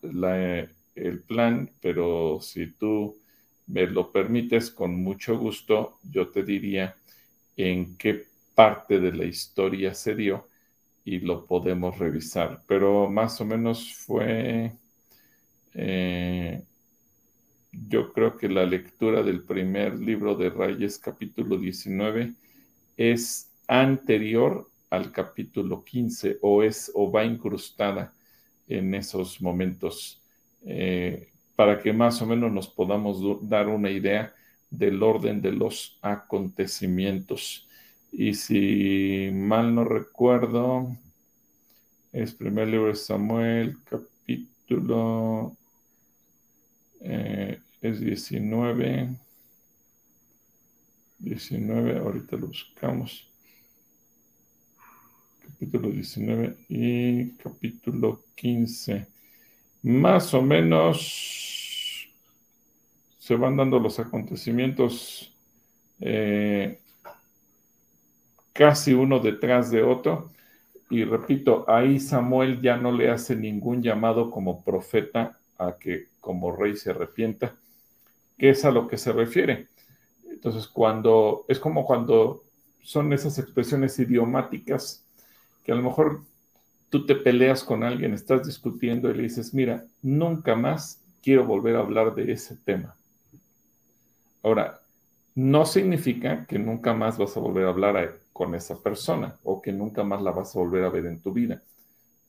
el 0.95 1.19
plan, 1.21 1.69
pero 1.81 2.39
si 2.41 2.67
tú 2.71 3.17
me 3.67 3.87
lo 3.87 4.11
permites, 4.11 4.71
con 4.71 4.95
mucho 5.03 5.37
gusto, 5.37 5.97
yo 6.03 6.29
te 6.29 6.43
diría 6.43 6.95
en 7.57 7.97
qué 7.97 8.25
parte 8.61 8.99
de 8.99 9.11
la 9.11 9.25
historia 9.25 9.95
se 9.95 10.13
dio 10.13 10.47
y 11.03 11.17
lo 11.17 11.47
podemos 11.47 11.97
revisar. 11.97 12.61
Pero 12.67 13.09
más 13.09 13.41
o 13.41 13.45
menos 13.45 13.91
fue 13.95 14.71
eh, 15.73 16.63
yo 17.71 18.13
creo 18.13 18.37
que 18.37 18.47
la 18.47 18.63
lectura 18.65 19.23
del 19.23 19.41
primer 19.41 19.95
libro 19.99 20.35
de 20.35 20.51
Reyes, 20.51 20.99
capítulo 20.99 21.57
19, 21.57 22.33
es 22.97 23.49
anterior 23.67 24.69
al 24.91 25.11
capítulo 25.11 25.83
15 25.83 26.37
o, 26.43 26.61
es, 26.61 26.91
o 26.93 27.11
va 27.11 27.25
incrustada 27.25 28.13
en 28.67 28.93
esos 28.93 29.41
momentos 29.41 30.21
eh, 30.63 31.29
para 31.55 31.81
que 31.81 31.93
más 31.93 32.21
o 32.21 32.27
menos 32.27 32.51
nos 32.51 32.67
podamos 32.67 33.49
dar 33.49 33.69
una 33.69 33.89
idea 33.89 34.35
del 34.69 35.01
orden 35.01 35.41
de 35.41 35.51
los 35.51 35.97
acontecimientos. 36.03 37.67
Y 38.11 38.33
si 38.33 39.29
mal 39.33 39.73
no 39.73 39.85
recuerdo, 39.85 40.97
es 42.11 42.33
primer 42.33 42.67
libro 42.67 42.87
de 42.87 42.95
Samuel, 42.95 43.77
capítulo 43.85 45.55
eh, 46.99 47.59
es 47.81 47.99
19. 48.01 49.09
19, 51.19 51.99
ahorita 51.99 52.35
lo 52.35 52.47
buscamos. 52.47 53.29
Capítulo 55.45 55.89
19 55.89 56.57
y 56.67 57.29
capítulo 57.31 58.25
15. 58.35 59.07
Más 59.83 60.33
o 60.33 60.41
menos 60.41 62.09
se 63.19 63.35
van 63.35 63.55
dando 63.55 63.79
los 63.79 63.99
acontecimientos 63.99 65.33
eh, 65.99 66.80
casi 68.61 68.93
uno 68.93 69.19
detrás 69.19 69.71
de 69.71 69.81
otro. 69.81 70.29
Y 70.91 71.03
repito, 71.03 71.65
ahí 71.67 71.99
Samuel 71.99 72.61
ya 72.61 72.77
no 72.77 72.91
le 72.91 73.09
hace 73.09 73.35
ningún 73.35 73.81
llamado 73.81 74.29
como 74.29 74.63
profeta 74.63 75.39
a 75.57 75.77
que 75.79 76.09
como 76.19 76.55
rey 76.55 76.75
se 76.77 76.91
arrepienta, 76.91 77.55
que 78.37 78.51
es 78.51 78.63
a 78.63 78.69
lo 78.69 78.87
que 78.87 78.99
se 78.99 79.13
refiere. 79.13 79.69
Entonces, 80.29 80.67
cuando 80.67 81.43
es 81.47 81.57
como 81.57 81.87
cuando 81.87 82.43
son 82.83 83.11
esas 83.13 83.39
expresiones 83.39 83.97
idiomáticas 83.97 85.07
que 85.65 85.71
a 85.71 85.75
lo 85.75 85.81
mejor 85.81 86.21
tú 86.91 87.07
te 87.07 87.15
peleas 87.15 87.63
con 87.63 87.83
alguien, 87.83 88.13
estás 88.13 88.45
discutiendo 88.45 89.09
y 89.09 89.15
le 89.15 89.23
dices, 89.23 89.55
mira, 89.55 89.85
nunca 90.03 90.55
más 90.55 91.01
quiero 91.23 91.47
volver 91.47 91.77
a 91.77 91.79
hablar 91.79 92.13
de 92.13 92.31
ese 92.31 92.57
tema. 92.57 92.95
Ahora, 94.43 94.81
no 95.35 95.65
significa 95.65 96.45
que 96.45 96.59
nunca 96.59 96.93
más 96.93 97.17
vas 97.17 97.35
a 97.37 97.39
volver 97.39 97.65
a 97.65 97.69
hablar 97.69 98.19
con 98.33 98.55
esa 98.55 98.77
persona 98.81 99.37
o 99.43 99.61
que 99.61 99.71
nunca 99.71 100.03
más 100.03 100.21
la 100.21 100.31
vas 100.31 100.55
a 100.55 100.59
volver 100.59 100.83
a 100.83 100.89
ver 100.89 101.05
en 101.05 101.21
tu 101.21 101.31
vida, 101.31 101.61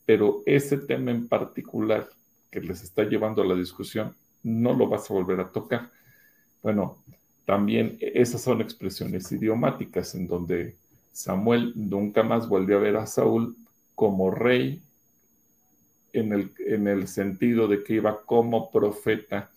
pero 0.04 0.42
ese 0.46 0.78
tema 0.78 1.10
en 1.10 1.28
particular 1.28 2.08
que 2.50 2.60
les 2.60 2.82
está 2.82 3.04
llevando 3.04 3.42
a 3.42 3.46
la 3.46 3.54
discusión, 3.54 4.14
no 4.42 4.74
lo 4.74 4.88
vas 4.88 5.10
a 5.10 5.14
volver 5.14 5.40
a 5.40 5.50
tocar. 5.50 5.90
Bueno, 6.62 7.02
también 7.46 7.96
esas 8.00 8.42
son 8.42 8.60
expresiones 8.60 9.30
idiomáticas 9.32 10.14
en 10.14 10.26
donde 10.26 10.76
Samuel 11.12 11.72
nunca 11.74 12.22
más 12.22 12.48
volvió 12.48 12.76
a 12.76 12.80
ver 12.80 12.96
a 12.96 13.06
Saúl 13.06 13.56
como 13.94 14.30
rey 14.30 14.82
en 16.12 16.32
el, 16.32 16.52
en 16.58 16.88
el 16.88 17.08
sentido 17.08 17.68
de 17.68 17.82
que 17.82 17.94
iba 17.94 18.22
como 18.22 18.70
profeta 18.70 19.50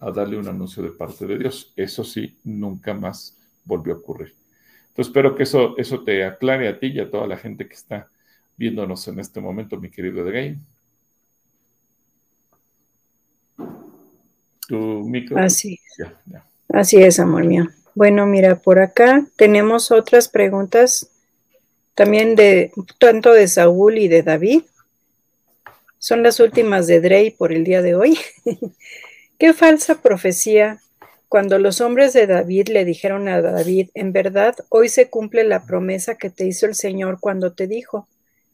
a 0.00 0.10
darle 0.10 0.38
un 0.38 0.48
anuncio 0.48 0.82
de 0.82 0.90
parte 0.90 1.26
de 1.26 1.38
Dios. 1.38 1.72
Eso 1.76 2.02
sí, 2.02 2.36
nunca 2.44 2.94
más 2.94 3.36
volvió 3.64 3.94
a 3.94 3.98
ocurrir. 3.98 4.34
Entonces 4.88 5.08
espero 5.08 5.36
que 5.36 5.44
eso, 5.44 5.76
eso 5.76 6.02
te 6.02 6.24
aclare 6.24 6.68
a 6.68 6.78
ti 6.78 6.88
y 6.88 7.00
a 7.00 7.10
toda 7.10 7.26
la 7.26 7.36
gente 7.36 7.68
que 7.68 7.74
está 7.74 8.08
viéndonos 8.56 9.06
en 9.08 9.20
este 9.20 9.40
momento, 9.40 9.78
mi 9.78 9.90
querido 9.90 10.24
De 10.24 10.56
Así. 15.36 15.80
Así 16.68 17.02
es, 17.02 17.18
amor 17.18 17.44
mío. 17.44 17.68
Bueno, 17.94 18.26
mira, 18.26 18.56
por 18.56 18.78
acá 18.78 19.26
tenemos 19.36 19.90
otras 19.90 20.28
preguntas 20.28 21.10
también 21.94 22.36
de 22.36 22.72
tanto 22.98 23.32
de 23.32 23.48
Saúl 23.48 23.98
y 23.98 24.08
de 24.08 24.22
David. 24.22 24.62
Son 25.98 26.22
las 26.22 26.40
últimas 26.40 26.86
de 26.86 27.00
Drey 27.00 27.30
por 27.30 27.52
el 27.52 27.64
día 27.64 27.82
de 27.82 27.94
hoy. 27.94 28.18
¿Qué 29.40 29.54
falsa 29.54 30.02
profecía 30.02 30.82
cuando 31.30 31.58
los 31.58 31.80
hombres 31.80 32.12
de 32.12 32.26
David 32.26 32.68
le 32.68 32.84
dijeron 32.84 33.26
a 33.26 33.40
David, 33.40 33.88
en 33.94 34.12
verdad, 34.12 34.54
hoy 34.68 34.90
se 34.90 35.08
cumple 35.08 35.44
la 35.44 35.64
promesa 35.64 36.18
que 36.18 36.28
te 36.28 36.44
hizo 36.44 36.66
el 36.66 36.74
Señor 36.74 37.20
cuando 37.20 37.54
te 37.54 37.66
dijo, 37.66 38.06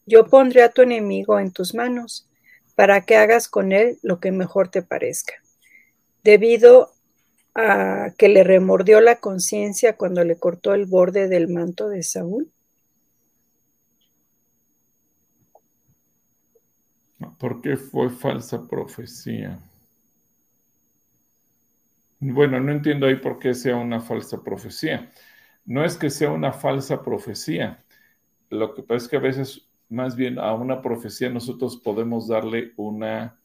yo 0.06 0.28
pondré 0.28 0.62
a 0.62 0.70
tu 0.70 0.82
enemigo 0.82 1.40
en 1.40 1.50
tus 1.50 1.74
manos, 1.74 2.28
para 2.76 3.00
que 3.00 3.16
hagas 3.16 3.48
con 3.48 3.72
él 3.72 3.98
lo 4.02 4.20
que 4.20 4.30
mejor 4.30 4.68
te 4.68 4.80
parezca. 4.80 5.34
Debido 6.22 6.92
a 7.56 8.12
que 8.16 8.28
le 8.28 8.44
remordió 8.44 9.00
la 9.00 9.16
conciencia 9.16 9.96
cuando 9.96 10.22
le 10.22 10.38
cortó 10.38 10.72
el 10.72 10.86
borde 10.86 11.26
del 11.26 11.48
manto 11.48 11.88
de 11.88 12.04
Saúl. 12.04 12.52
¿Por 17.40 17.60
qué 17.60 17.76
fue 17.76 18.08
falsa 18.08 18.68
profecía? 18.68 19.58
Bueno, 22.32 22.58
no 22.58 22.72
entiendo 22.72 23.06
ahí 23.06 23.16
por 23.16 23.38
qué 23.38 23.54
sea 23.54 23.76
una 23.76 24.00
falsa 24.00 24.42
profecía. 24.42 25.12
No 25.64 25.84
es 25.84 25.96
que 25.96 26.10
sea 26.10 26.30
una 26.30 26.52
falsa 26.52 27.02
profecía. 27.02 27.84
Lo 28.50 28.74
que 28.74 28.82
pasa 28.82 29.04
es 29.04 29.08
que 29.08 29.16
a 29.16 29.20
veces, 29.20 29.68
más 29.88 30.16
bien 30.16 30.40
a 30.40 30.52
una 30.54 30.82
profecía 30.82 31.30
nosotros 31.30 31.76
podemos 31.76 32.26
darle 32.26 32.72
una 32.76 33.38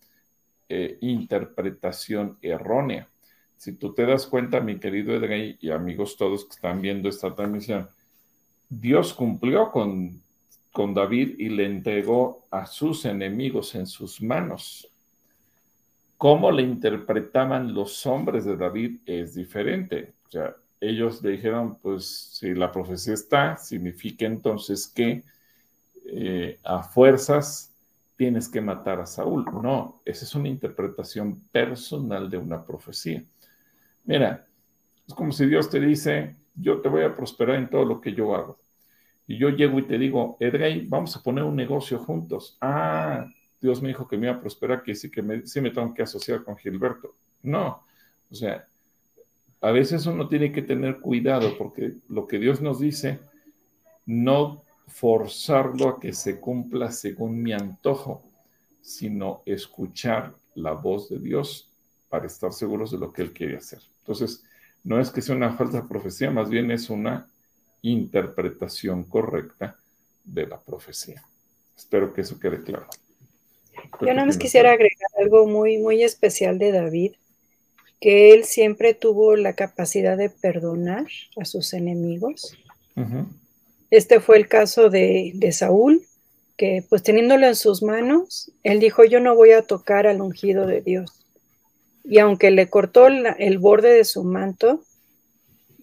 eh, 0.68 0.98
interpretación 1.02 2.40
errónea. 2.42 3.08
Si 3.56 3.74
tú 3.74 3.94
te 3.94 4.06
das 4.06 4.26
cuenta, 4.26 4.62
mi 4.62 4.80
querido 4.80 5.14
Edrey 5.14 5.58
y 5.62 5.70
amigos 5.70 6.18
todos 6.18 6.46
que 6.46 6.56
están 6.56 6.82
viendo 6.82 7.08
esta 7.08 7.36
transmisión, 7.36 7.88
Dios 8.68 9.14
cumplió 9.14 9.70
con, 9.70 10.24
con 10.72 10.96
David 10.96 11.36
y 11.38 11.50
le 11.50 11.68
entregó 11.68 12.48
a 12.50 12.66
sus 12.66 13.06
enemigos 13.06 13.76
en 13.76 13.86
sus 13.86 14.24
manos 14.24 14.91
cómo 16.22 16.52
le 16.52 16.62
interpretaban 16.62 17.74
los 17.74 18.06
hombres 18.06 18.46
de 18.46 18.56
David 18.56 19.00
es 19.08 19.34
diferente. 19.34 20.14
O 20.28 20.30
sea, 20.30 20.56
ellos 20.80 21.24
le 21.24 21.32
dijeron, 21.32 21.80
pues 21.82 22.06
si 22.34 22.54
la 22.54 22.72
profecía 22.72 23.16
está, 23.16 23.58
significa 23.58 24.28
entonces 24.28 24.88
que 24.88 25.24
eh, 26.06 26.60
a 26.64 26.84
fuerzas 26.84 27.74
tienes 28.18 28.48
que 28.48 28.62
matar 28.62 29.00
a 29.00 29.08
Saúl. 29.08 29.46
No, 29.64 30.00
esa 30.06 30.26
es 30.26 30.36
una 30.36 30.48
interpretación 30.48 31.40
personal 31.52 32.30
de 32.30 32.38
una 32.38 32.64
profecía. 32.64 33.24
Mira, 34.04 34.46
es 35.08 35.16
como 35.16 35.32
si 35.32 35.48
Dios 35.48 35.72
te 35.72 35.80
dice, 35.80 36.36
yo 36.54 36.82
te 36.82 36.90
voy 36.90 37.02
a 37.02 37.16
prosperar 37.16 37.56
en 37.56 37.68
todo 37.68 37.84
lo 37.84 38.00
que 38.00 38.14
yo 38.14 38.36
hago. 38.36 38.60
Y 39.26 39.40
yo 39.40 39.50
llego 39.50 39.80
y 39.80 39.88
te 39.88 39.98
digo, 39.98 40.38
Edrey, 40.40 40.86
vamos 40.88 41.16
a 41.16 41.24
poner 41.24 41.46
un 41.46 41.56
negocio 41.56 41.98
juntos. 41.98 42.60
Ah, 42.62 43.26
Dios 43.62 43.82
me 43.82 43.90
dijo 43.90 44.08
que 44.08 44.18
me 44.18 44.28
iba 44.28 44.36
a 44.36 44.42
prosperar, 44.42 44.84
que 44.84 44.96
sí 44.96 45.12
que 45.12 45.22
me, 45.22 45.46
sí 45.46 45.62
me 45.62 45.70
tengo 45.70 45.94
que 45.94 46.02
asociar 46.02 46.44
con 46.44 46.58
Gilberto. 46.58 47.16
No, 47.44 47.84
o 48.30 48.36
sea, 48.36 48.68
a 49.62 49.72
veces 49.72 50.06
uno 50.08 50.28
tiene 50.28 50.52
que 50.52 50.64
tener 50.64 51.00
cuidado 51.00 51.58
porque 51.58 51.94
lo 52.10 52.28
que 52.28 52.40
Dios 52.40 52.62
nos 52.62 52.80
dice, 52.80 53.20
no 54.06 54.64
forzarlo 54.88 55.90
a 55.90 56.00
que 56.00 56.14
se 56.14 56.40
cumpla 56.40 56.92
según 56.92 57.42
mi 57.42 57.54
antojo, 57.54 58.24
sino 58.82 59.44
escuchar 59.46 60.34
la 60.56 60.74
voz 60.74 61.10
de 61.10 61.20
Dios 61.20 61.70
para 62.10 62.26
estar 62.26 62.52
seguros 62.52 62.92
de 62.92 62.98
lo 62.98 63.14
que 63.14 63.22
Él 63.22 63.32
quiere 63.32 63.58
hacer. 63.58 63.80
Entonces, 64.00 64.44
no 64.84 65.00
es 65.00 65.12
que 65.12 65.22
sea 65.22 65.36
una 65.36 65.54
falsa 65.54 65.88
profecía, 65.88 66.32
más 66.32 66.50
bien 66.50 66.72
es 66.72 66.90
una 66.90 67.28
interpretación 67.84 69.04
correcta 69.04 69.78
de 70.24 70.48
la 70.48 70.60
profecía. 70.60 71.24
Espero 71.78 72.14
que 72.14 72.22
eso 72.22 72.40
quede 72.40 72.64
claro. 72.64 72.88
Yo 74.02 74.14
nada 74.14 74.26
más 74.26 74.38
quisiera 74.38 74.72
agregar 74.72 75.10
algo 75.20 75.48
muy, 75.48 75.78
muy 75.78 76.04
especial 76.04 76.58
de 76.60 76.72
David, 76.72 77.14
que 78.00 78.34
él 78.34 78.46
siempre 78.46 78.94
tuvo 78.94 79.36
la 79.36 79.54
capacidad 79.54 80.18
de 80.18 80.30
perdonar 80.30 81.06
a 81.38 81.46
sus 81.46 81.74
enemigos. 81.74 82.58
Este 83.92 84.20
fue 84.20 84.38
el 84.38 84.48
caso 84.48 84.90
de, 84.90 85.50
Saúl, 85.52 86.02
que 86.58 86.84
pues 86.90 87.04
teniéndolo 87.04 87.48
en 87.48 87.56
sus 87.56 87.84
manos, 87.84 88.52
él 88.64 88.80
dijo, 88.80 89.04
yo 89.04 89.20
no 89.20 89.36
voy 89.36 89.52
a 89.52 89.62
tocar 89.62 90.08
al 90.08 90.22
ungido 90.22 90.66
de 90.66 90.82
Dios. 90.82 91.12
Y 92.04 92.20
aunque 92.20 92.50
le 92.50 92.70
cortó 92.70 93.08
el 93.08 93.58
borde 93.60 93.94
de 93.94 94.06
su 94.06 94.24
manto, 94.24 94.82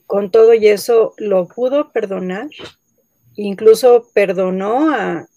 con 0.07 0.31
todo 0.31 0.55
y 0.55 0.67
eso 0.67 1.15
lo 1.19 1.47
pudo 1.47 1.93
perdonar, 1.93 2.49
incluso 3.37 4.09
perdonó 4.15 4.91
a, 4.91 5.29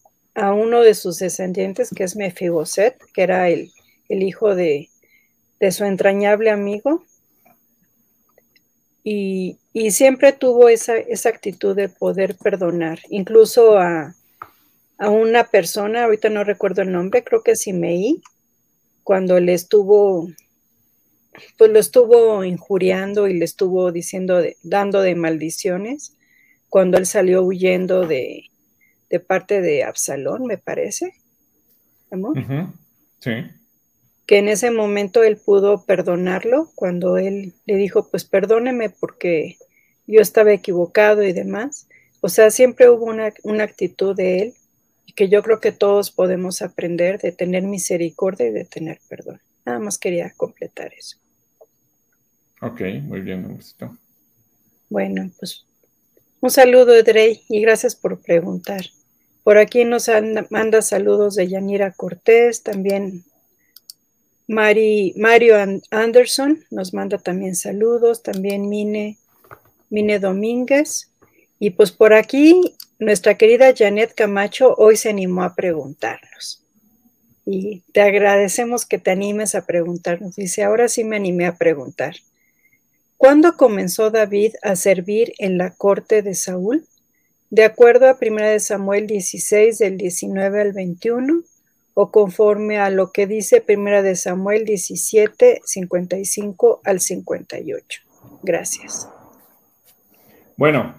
a 0.41 0.53
uno 0.53 0.81
de 0.81 0.95
sus 0.95 1.19
descendientes, 1.19 1.91
que 1.95 2.03
es 2.03 2.15
Mefiboset, 2.15 2.97
que 3.13 3.21
era 3.21 3.47
el, 3.47 3.71
hijo 4.09 4.55
de, 4.55 4.89
su 5.69 5.85
entrañable 5.85 6.49
amigo. 6.49 7.05
Y, 9.03 9.59
siempre 9.91 10.33
tuvo 10.33 10.67
esa, 10.67 10.97
esa, 10.97 11.29
actitud 11.29 11.75
de 11.75 11.89
poder 11.89 12.35
perdonar, 12.37 12.99
incluso 13.09 13.77
a, 13.77 14.15
una 14.97 15.43
persona, 15.43 16.05
ahorita 16.05 16.29
no 16.29 16.43
recuerdo 16.43 16.81
el 16.81 16.91
nombre, 16.91 17.23
creo 17.23 17.43
que 17.43 17.51
es 17.51 17.61
Simei, 17.61 18.21
cuando 19.03 19.39
le 19.39 19.53
estuvo, 19.53 20.27
pues 21.57 21.69
lo 21.69 21.79
estuvo 21.79 22.43
injuriando 22.43 23.27
y 23.27 23.35
le 23.35 23.45
estuvo 23.45 23.91
diciendo, 23.91 24.41
dando 24.63 25.01
de 25.01 25.13
maldiciones, 25.13 26.17
cuando 26.69 26.97
él 26.97 27.05
salió 27.05 27.43
huyendo 27.43 28.07
de, 28.07 28.50
de 29.11 29.19
parte 29.19 29.61
de 29.61 29.83
Absalón, 29.83 30.45
me 30.45 30.57
parece. 30.57 31.13
¿Amor? 32.09 32.33
Sí. 33.19 33.31
Que 34.25 34.37
en 34.37 34.47
ese 34.47 34.71
momento 34.71 35.21
él 35.23 35.37
pudo 35.37 35.83
perdonarlo 35.85 36.71
cuando 36.75 37.17
él 37.17 37.53
le 37.65 37.75
dijo, 37.75 38.09
pues 38.09 38.23
perdóneme 38.23 38.89
porque 38.89 39.57
yo 40.07 40.21
estaba 40.21 40.53
equivocado 40.53 41.23
y 41.23 41.33
demás. 41.33 41.87
O 42.21 42.29
sea, 42.29 42.51
siempre 42.51 42.89
hubo 42.89 43.05
una, 43.05 43.33
una 43.43 43.65
actitud 43.65 44.15
de 44.15 44.39
él 44.39 44.53
y 45.05 45.13
que 45.13 45.27
yo 45.27 45.43
creo 45.43 45.59
que 45.59 45.73
todos 45.73 46.09
podemos 46.09 46.61
aprender 46.61 47.19
de 47.19 47.33
tener 47.33 47.63
misericordia 47.63 48.47
y 48.47 48.51
de 48.51 48.65
tener 48.65 48.99
perdón. 49.09 49.41
Nada 49.65 49.79
más 49.79 49.97
quería 49.97 50.33
completar 50.37 50.93
eso. 50.93 51.17
Ok, 52.61 52.81
muy 53.03 53.21
bien, 53.21 53.45
me 53.45 53.53
gustó. 53.55 53.97
Bueno, 54.89 55.29
pues 55.37 55.65
un 56.39 56.49
saludo, 56.49 56.95
Edrey, 56.95 57.43
y 57.49 57.61
gracias 57.61 57.95
por 57.95 58.21
preguntar. 58.21 58.85
Por 59.43 59.57
aquí 59.57 59.85
nos 59.85 60.09
manda 60.49 60.81
saludos 60.81 61.35
de 61.35 61.47
Yanira 61.47 61.91
Cortés, 61.91 62.61
también 62.63 63.23
Mario 64.47 65.57
Anderson 65.91 66.63
nos 66.69 66.93
manda 66.93 67.17
también 67.17 67.55
saludos, 67.55 68.21
también 68.21 68.67
Mine, 68.69 69.17
Mine 69.89 70.19
Domínguez. 70.19 71.09
Y 71.57 71.71
pues 71.71 71.91
por 71.91 72.13
aquí 72.13 72.75
nuestra 72.99 73.37
querida 73.37 73.73
Janet 73.75 74.13
Camacho 74.13 74.75
hoy 74.77 74.97
se 74.97 75.09
animó 75.09 75.43
a 75.43 75.55
preguntarnos. 75.55 76.63
Y 77.45 77.81
te 77.93 78.01
agradecemos 78.01 78.85
que 78.85 78.99
te 78.99 79.11
animes 79.11 79.55
a 79.55 79.65
preguntarnos. 79.65 80.35
Dice, 80.35 80.63
ahora 80.63 80.87
sí 80.87 81.03
me 81.03 81.15
animé 81.15 81.45
a 81.47 81.55
preguntar. 81.55 82.15
¿Cuándo 83.17 83.55
comenzó 83.55 84.11
David 84.11 84.55
a 84.61 84.75
servir 84.75 85.33
en 85.37 85.57
la 85.57 85.71
corte 85.71 86.21
de 86.21 86.35
Saúl? 86.35 86.85
De 87.51 87.65
acuerdo 87.65 88.07
a 88.07 88.17
1 88.19 88.59
Samuel 88.59 89.05
16 89.07 89.77
del 89.77 89.97
19 89.97 90.61
al 90.61 90.71
21 90.71 91.43
o 91.93 92.11
conforme 92.11 92.79
a 92.79 92.89
lo 92.89 93.11
que 93.11 93.27
dice 93.27 93.63
1 93.67 94.15
Samuel 94.15 94.63
17, 94.63 95.61
55 95.63 96.81
al 96.85 97.01
58. 97.01 98.01
Gracias. 98.41 99.09
Bueno, 100.55 100.95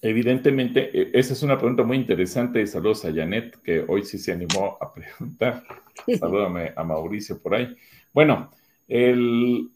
evidentemente, 0.00 0.98
e, 0.98 1.10
esa 1.12 1.34
es 1.34 1.42
una 1.42 1.58
pregunta 1.58 1.82
muy 1.82 1.98
interesante. 1.98 2.66
Saludos 2.66 3.04
a 3.04 3.12
Janet, 3.12 3.60
que 3.62 3.84
hoy 3.86 4.04
sí 4.04 4.16
se 4.16 4.32
animó 4.32 4.78
a 4.80 4.94
preguntar. 4.94 5.62
Salúdame 6.18 6.72
a 6.74 6.82
Mauricio 6.82 7.38
por 7.38 7.54
ahí. 7.54 7.76
Bueno, 8.14 8.50
el, 8.88 9.70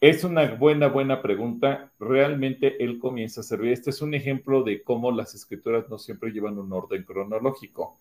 es 0.00 0.22
una 0.22 0.54
buena, 0.54 0.88
buena 0.88 1.22
pregunta. 1.22 1.90
Realmente 1.98 2.82
él 2.84 2.98
comienza 2.98 3.40
a 3.40 3.44
servir. 3.44 3.72
Este 3.72 3.90
es 3.90 4.00
un 4.00 4.14
ejemplo 4.14 4.62
de 4.62 4.82
cómo 4.82 5.10
las 5.10 5.34
escrituras 5.34 5.88
no 5.88 5.98
siempre 5.98 6.30
llevan 6.30 6.58
un 6.58 6.72
orden 6.72 7.02
cronológico. 7.02 7.98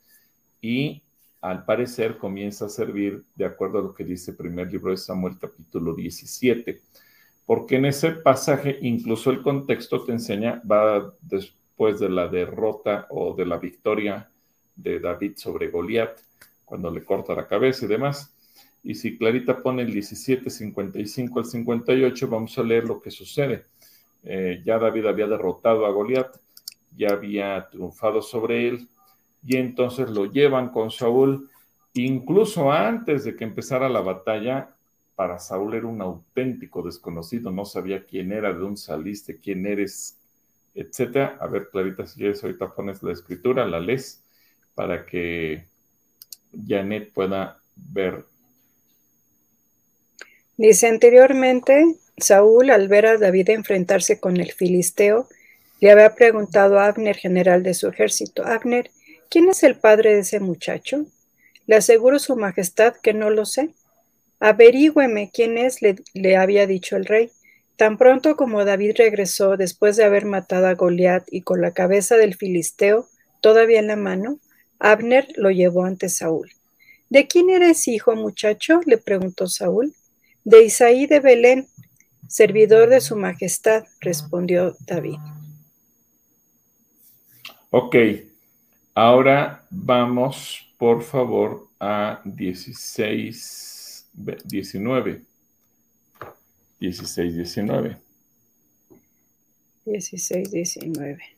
Y 0.61 1.01
al 1.41 1.65
parecer 1.65 2.17
comienza 2.17 2.65
a 2.65 2.69
servir 2.69 3.23
de 3.35 3.45
acuerdo 3.45 3.79
a 3.79 3.81
lo 3.81 3.93
que 3.93 4.03
dice 4.03 4.31
el 4.31 4.37
primer 4.37 4.71
libro 4.71 4.91
de 4.91 4.97
Samuel, 4.97 5.39
capítulo 5.39 5.95
17. 5.95 6.79
Porque 7.45 7.77
en 7.77 7.85
ese 7.85 8.11
pasaje, 8.11 8.77
incluso 8.81 9.31
el 9.31 9.41
contexto 9.41 10.03
te 10.03 10.11
enseña, 10.11 10.61
va 10.69 11.13
después 11.21 11.99
de 11.99 12.09
la 12.09 12.27
derrota 12.27 13.07
o 13.09 13.33
de 13.33 13.45
la 13.45 13.57
victoria 13.57 14.29
de 14.75 14.99
David 14.99 15.33
sobre 15.37 15.69
Goliat, 15.69 16.19
cuando 16.63 16.91
le 16.91 17.03
corta 17.03 17.33
la 17.33 17.47
cabeza 17.47 17.85
y 17.85 17.87
demás 17.87 18.36
y 18.87 18.95
si 18.95 19.17
Clarita 19.17 19.61
pone 19.61 19.81
el 19.81 19.91
17, 19.91 20.49
55 20.49 21.39
al 21.39 21.45
58, 21.45 22.29
vamos 22.29 22.57
a 22.57 22.63
leer 22.63 22.85
lo 22.85 23.01
que 23.01 23.11
sucede. 23.11 23.65
Eh, 24.23 24.61
ya 24.65 24.79
David 24.79 25.07
había 25.07 25.27
derrotado 25.27 25.85
a 25.85 25.91
Goliat, 25.91 26.33
ya 26.95 27.09
había 27.09 27.67
triunfado 27.69 28.21
sobre 28.21 28.69
él, 28.69 28.87
y 29.45 29.57
entonces 29.57 30.09
lo 30.09 30.31
llevan 30.31 30.69
con 30.69 30.89
Saúl. 30.89 31.49
Incluso 31.95 32.71
antes 32.71 33.25
de 33.25 33.35
que 33.35 33.43
empezara 33.43 33.89
la 33.89 33.99
batalla, 33.99 34.73
para 35.15 35.37
Saúl 35.37 35.73
era 35.73 35.85
un 35.85 36.01
auténtico 36.01 36.81
desconocido, 36.81 37.51
no 37.51 37.65
sabía 37.65 38.05
quién 38.05 38.31
era, 38.31 38.53
de 38.53 38.59
dónde 38.59 38.79
saliste, 38.79 39.41
quién 39.41 39.65
eres, 39.65 40.17
etcétera. 40.73 41.37
A 41.41 41.47
ver, 41.47 41.67
Clarita, 41.69 42.07
si 42.07 42.19
quieres, 42.19 42.41
ahorita 42.41 42.73
pones 42.73 43.03
la 43.03 43.11
escritura, 43.11 43.67
la 43.67 43.81
lees, 43.81 44.23
para 44.75 45.05
que 45.05 45.65
Janet 46.65 47.11
pueda 47.11 47.59
ver. 47.75 48.23
Dice 50.57 50.87
anteriormente, 50.87 51.95
Saúl, 52.17 52.71
al 52.71 52.87
ver 52.87 53.05
a 53.05 53.17
David 53.17 53.51
enfrentarse 53.51 54.19
con 54.19 54.37
el 54.37 54.51
filisteo, 54.51 55.27
le 55.79 55.91
había 55.91 56.15
preguntado 56.15 56.79
a 56.79 56.87
Abner, 56.87 57.15
general 57.15 57.61
de 57.61 57.75
su 57.75 57.87
ejército, 57.87 58.43
Abner, 58.43 58.89
¿quién 59.29 59.49
es 59.49 59.61
el 59.61 59.75
padre 59.75 60.15
de 60.15 60.21
ese 60.21 60.39
muchacho? 60.39 61.05
Le 61.67 61.75
aseguro 61.75 62.17
su 62.17 62.35
majestad 62.35 62.95
que 62.95 63.13
no 63.13 63.29
lo 63.29 63.45
sé. 63.45 63.69
Averígüeme 64.39 65.29
quién 65.31 65.59
es, 65.59 65.83
le, 65.83 65.97
le, 66.15 66.37
había 66.37 66.65
dicho 66.65 66.95
el 66.95 67.05
rey. 67.05 67.29
Tan 67.75 67.99
pronto 67.99 68.35
como 68.35 68.65
David 68.65 68.95
regresó 68.97 69.57
después 69.57 69.95
de 69.95 70.05
haber 70.05 70.25
matado 70.25 70.65
a 70.65 70.73
Goliat 70.73 71.27
y 71.29 71.41
con 71.41 71.61
la 71.61 71.71
cabeza 71.71 72.17
del 72.17 72.33
filisteo 72.33 73.07
todavía 73.41 73.79
en 73.79 73.87
la 73.87 73.95
mano, 73.95 74.39
Abner 74.79 75.27
lo 75.35 75.51
llevó 75.51 75.85
ante 75.85 76.09
Saúl. 76.09 76.51
¿De 77.09 77.27
quién 77.27 77.51
eres 77.51 77.87
hijo, 77.87 78.15
muchacho? 78.15 78.81
le 78.85 78.97
preguntó 78.97 79.47
Saúl. 79.47 79.93
De 80.47 80.63
Isaí 80.63 81.07
de 81.07 81.19
Belén, 81.19 81.67
servidor 82.29 82.87
de 82.87 83.01
su 83.01 83.17
majestad, 83.17 83.83
respondió 83.99 84.77
David. 84.79 85.19
Ok, 87.69 87.97
ahora 88.95 89.65
vamos, 89.69 90.73
por 90.77 91.03
favor, 91.03 91.67
a 91.81 92.21
16, 92.23 94.07
19. 94.45 95.21
16, 96.79 97.35
19. 97.35 97.97
16, 99.83 100.49
19. 100.49 101.36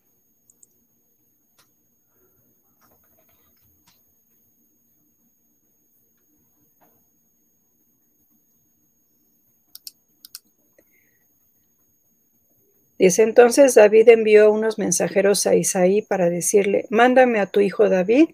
Dice 12.99 13.23
entonces 13.23 13.75
David 13.75 14.09
envió 14.09 14.51
unos 14.51 14.77
mensajeros 14.77 15.47
a 15.47 15.55
Isaí 15.55 16.01
para 16.01 16.29
decirle, 16.29 16.85
mándame 16.89 17.39
a 17.39 17.45
tu 17.45 17.61
hijo 17.61 17.87
David, 17.87 18.31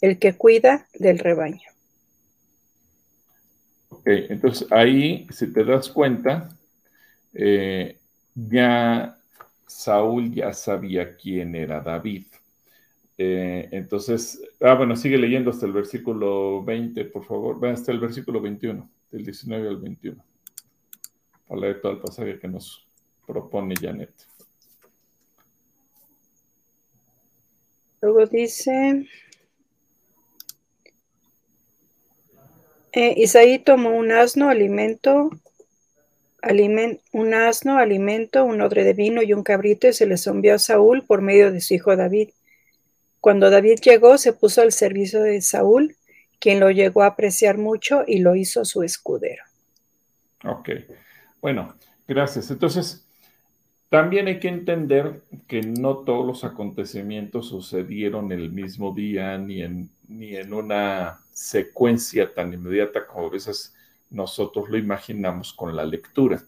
el 0.00 0.18
que 0.18 0.32
cuida 0.32 0.86
del 0.94 1.18
rebaño. 1.18 1.68
Ok, 3.90 4.06
entonces 4.06 4.66
ahí, 4.72 5.26
si 5.30 5.52
te 5.52 5.64
das 5.64 5.90
cuenta, 5.90 6.48
eh, 7.34 7.98
ya 8.34 9.18
Saúl 9.66 10.32
ya 10.32 10.54
sabía 10.54 11.14
quién 11.14 11.54
era 11.54 11.80
David. 11.80 12.24
Eh, 13.18 13.68
entonces, 13.70 14.40
ah, 14.60 14.74
bueno, 14.74 14.96
sigue 14.96 15.18
leyendo 15.18 15.50
hasta 15.50 15.66
el 15.66 15.72
versículo 15.72 16.64
20, 16.64 17.04
por 17.06 17.24
favor. 17.24 17.62
Va 17.62 17.70
hasta 17.70 17.92
el 17.92 18.00
versículo 18.00 18.40
21, 18.40 18.88
del 19.10 19.24
19 19.26 19.68
al 19.68 19.76
21. 19.76 20.24
Para 21.46 21.60
leer 21.60 21.80
todo 21.82 21.92
el 21.92 21.98
pasaje 21.98 22.38
que 22.38 22.48
nos 22.48 22.85
propone 23.26 23.74
Janet. 23.80 24.10
Luego 28.00 28.26
dice, 28.26 29.08
eh, 32.92 33.14
Isaí 33.16 33.58
tomó 33.58 33.90
un 33.90 34.12
asno, 34.12 34.48
alimento, 34.48 35.30
un 37.12 37.34
asno, 37.34 37.78
alimento, 37.78 38.44
un 38.44 38.60
odre 38.60 38.84
de 38.84 38.92
vino 38.92 39.22
y 39.22 39.32
un 39.32 39.42
cabrito 39.42 39.88
y 39.88 39.92
se 39.92 40.06
les 40.06 40.26
envió 40.26 40.54
a 40.54 40.58
Saúl 40.58 41.04
por 41.04 41.20
medio 41.22 41.50
de 41.50 41.60
su 41.60 41.74
hijo 41.74 41.96
David. 41.96 42.30
Cuando 43.20 43.50
David 43.50 43.80
llegó, 43.82 44.18
se 44.18 44.32
puso 44.32 44.62
al 44.62 44.72
servicio 44.72 45.22
de 45.22 45.42
Saúl, 45.42 45.96
quien 46.38 46.60
lo 46.60 46.70
llegó 46.70 47.02
a 47.02 47.08
apreciar 47.08 47.58
mucho 47.58 48.04
y 48.06 48.18
lo 48.18 48.36
hizo 48.36 48.64
su 48.64 48.82
escudero. 48.82 49.42
Ok, 50.44 50.70
bueno, 51.40 51.74
gracias. 52.06 52.50
Entonces, 52.50 53.05
también 53.88 54.26
hay 54.26 54.40
que 54.40 54.48
entender 54.48 55.22
que 55.46 55.62
no 55.62 55.98
todos 55.98 56.26
los 56.26 56.44
acontecimientos 56.44 57.48
sucedieron 57.48 58.32
el 58.32 58.50
mismo 58.50 58.92
día 58.92 59.38
ni 59.38 59.62
en, 59.62 59.90
ni 60.08 60.36
en 60.36 60.52
una 60.52 61.20
secuencia 61.32 62.32
tan 62.34 62.52
inmediata 62.52 63.06
como 63.06 63.28
a 63.28 63.30
veces 63.30 63.74
nosotros 64.10 64.68
lo 64.70 64.78
imaginamos 64.78 65.52
con 65.52 65.76
la 65.76 65.84
lectura. 65.84 66.42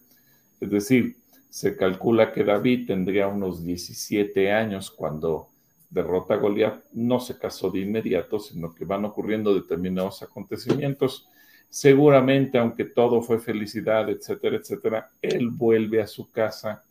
Es 0.60 0.70
decir, 0.70 1.16
se 1.48 1.76
calcula 1.76 2.32
que 2.32 2.44
David 2.44 2.86
tendría 2.88 3.28
unos 3.28 3.64
17 3.64 4.52
años 4.52 4.90
cuando 4.90 5.48
derrota 5.90 6.34
a 6.34 6.36
Goliat. 6.38 6.84
No 6.92 7.20
se 7.20 7.38
casó 7.38 7.70
de 7.70 7.80
inmediato, 7.80 8.38
sino 8.38 8.74
que 8.74 8.84
van 8.84 9.04
ocurriendo 9.04 9.54
determinados 9.54 10.22
acontecimientos. 10.22 11.28
Seguramente, 11.68 12.58
aunque 12.58 12.84
todo 12.84 13.22
fue 13.22 13.38
felicidad, 13.38 14.08
etcétera, 14.08 14.56
etcétera, 14.56 15.10
él 15.22 15.50
vuelve 15.50 16.02
a 16.02 16.06
su 16.06 16.30
casa 16.30 16.82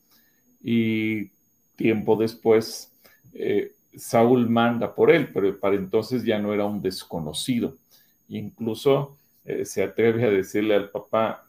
y 0.62 1.30
tiempo 1.76 2.16
después 2.16 2.92
eh, 3.34 3.74
Saúl 3.96 4.50
manda 4.50 4.94
por 4.94 5.12
él, 5.12 5.30
pero 5.34 5.58
para 5.60 5.76
entonces 5.76 6.24
ya 6.24 6.40
no 6.40 6.54
era 6.54 6.66
un 6.66 6.82
desconocido. 6.82 7.78
Incluso 8.30 9.18
eh, 9.46 9.66
se 9.66 9.84
atreve 9.84 10.26
a 10.26 10.30
decirle 10.30 10.76
al 10.76 10.90
papá 10.90 11.48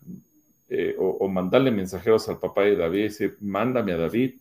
eh, 0.68 0.94
o, 0.99 1.27
mandarle 1.29 1.71
mensajeros 1.71 2.29
al 2.29 2.38
papá 2.38 2.62
de 2.62 2.77
David, 2.77 3.03
decir, 3.05 3.37
mándame 3.40 3.92
a 3.92 3.97
David, 3.97 4.35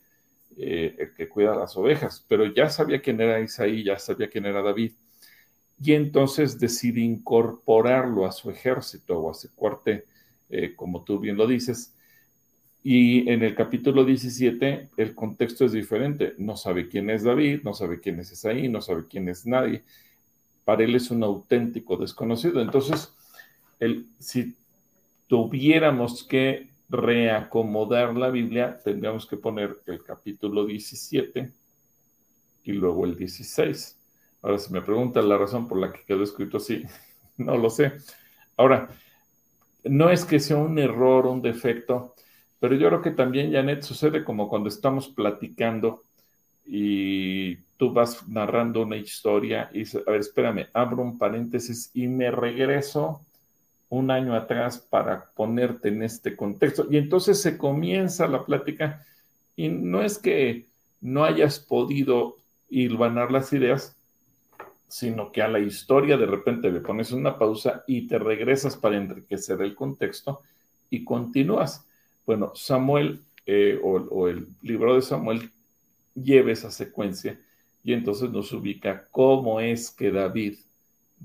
el 0.58 1.13
que 1.15 1.30
cuida 1.30 1.56
las 1.56 1.77
ovejas, 1.77 2.25
pero 2.27 2.51
ya 2.51 2.67
sabía 2.67 2.99
quién 2.99 3.21
era 3.21 3.39
Isaí, 3.39 3.84
ya 3.84 3.99
sabía 3.99 4.27
quién 4.27 4.45
era 4.47 4.63
David. 4.63 4.91
Y 5.80 5.93
entonces 5.93 6.60
decide 6.60 7.01
incorporarlo 7.01 8.25
a 8.25 8.32
su 8.32 8.49
ejército 8.49 9.19
o 9.19 9.30
a 9.30 9.36
su 9.36 9.53
cuartel, 9.53 10.03
como 10.75 11.03
tú 11.03 11.19
bien 11.19 11.38
lo 11.38 11.45
dices, 11.45 11.93
y 12.83 13.29
en 13.29 13.43
el 13.43 13.55
capítulo 13.55 14.05
17 14.05 14.89
el 14.97 15.15
contexto 15.15 15.65
es 15.65 15.71
diferente. 15.71 16.35
No 16.37 16.55
sabe 16.55 16.87
quién 16.87 17.09
es 17.09 17.23
David, 17.23 17.61
no 17.63 17.73
sabe 17.73 17.99
quién 17.99 18.19
es 18.19 18.31
Esaí, 18.31 18.69
no 18.69 18.81
sabe 18.81 19.05
quién 19.09 19.27
es 19.29 19.45
nadie. 19.45 19.83
Para 20.63 20.83
él 20.83 20.95
es 20.95 21.11
un 21.11 21.23
auténtico 21.23 21.97
desconocido. 21.97 22.61
Entonces, 22.61 23.13
el, 23.79 24.05
si 24.19 24.55
tuviéramos 25.27 26.23
que 26.23 26.69
reacomodar 26.89 28.15
la 28.15 28.29
Biblia, 28.29 28.79
tendríamos 28.83 29.25
que 29.25 29.37
poner 29.37 29.77
el 29.85 30.03
capítulo 30.03 30.65
17 30.65 31.51
y 32.63 32.71
luego 32.71 33.05
el 33.05 33.17
16. 33.17 33.97
Ahora, 34.41 34.59
si 34.59 34.71
me 34.71 34.81
preguntan 34.81 35.27
la 35.27 35.37
razón 35.37 35.67
por 35.67 35.79
la 35.79 35.91
que 35.91 36.03
quedó 36.05 36.23
escrito 36.23 36.57
así, 36.57 36.83
no 37.37 37.57
lo 37.57 37.69
sé. 37.69 37.93
Ahora, 38.55 38.89
no 39.83 40.09
es 40.09 40.25
que 40.25 40.39
sea 40.39 40.57
un 40.57 40.79
error, 40.79 41.27
un 41.27 41.41
defecto, 41.41 42.15
pero 42.59 42.75
yo 42.75 42.87
creo 42.87 43.01
que 43.01 43.11
también, 43.11 43.51
Janet, 43.51 43.83
sucede 43.83 44.23
como 44.23 44.49
cuando 44.49 44.69
estamos 44.69 45.09
platicando 45.09 46.03
y 46.65 47.55
tú 47.77 47.93
vas 47.93 48.27
narrando 48.27 48.81
una 48.81 48.97
historia 48.97 49.69
y 49.73 49.79
dices, 49.79 50.03
a 50.05 50.11
ver, 50.11 50.21
espérame, 50.21 50.67
abro 50.73 51.03
un 51.03 51.17
paréntesis 51.17 51.91
y 51.93 52.07
me 52.07 52.31
regreso 52.31 53.21
un 53.89 54.11
año 54.11 54.35
atrás 54.35 54.77
para 54.79 55.25
ponerte 55.35 55.89
en 55.89 56.03
este 56.03 56.35
contexto. 56.35 56.87
Y 56.89 56.97
entonces 56.97 57.41
se 57.41 57.57
comienza 57.57 58.27
la 58.27 58.43
plática 58.43 59.05
y 59.55 59.69
no 59.69 60.01
es 60.01 60.17
que 60.17 60.67
no 60.99 61.23
hayas 61.23 61.59
podido 61.59 62.37
hilvanar 62.69 63.31
las 63.31 63.53
ideas, 63.53 63.95
sino 64.87 65.31
que 65.31 65.41
a 65.41 65.47
la 65.47 65.59
historia 65.59 66.17
de 66.17 66.25
repente 66.25 66.71
le 66.71 66.81
pones 66.81 67.11
una 67.11 67.37
pausa 67.37 67.83
y 67.87 68.07
te 68.07 68.19
regresas 68.19 68.75
para 68.75 68.97
enriquecer 68.97 69.61
el 69.61 69.75
contexto 69.75 70.41
y 70.89 71.03
continúas. 71.03 71.87
Bueno, 72.27 72.51
Samuel 72.55 73.23
eh, 73.45 73.79
o, 73.81 74.27
el 74.27 74.49
libro 74.61 74.95
de 74.95 75.01
Samuel 75.01 75.49
lleva 76.13 76.51
esa 76.51 76.69
secuencia 76.69 77.39
y 77.85 77.93
entonces 77.93 78.29
nos 78.31 78.51
ubica 78.51 79.07
cómo 79.11 79.61
es 79.61 79.89
que 79.91 80.11
David 80.11 80.57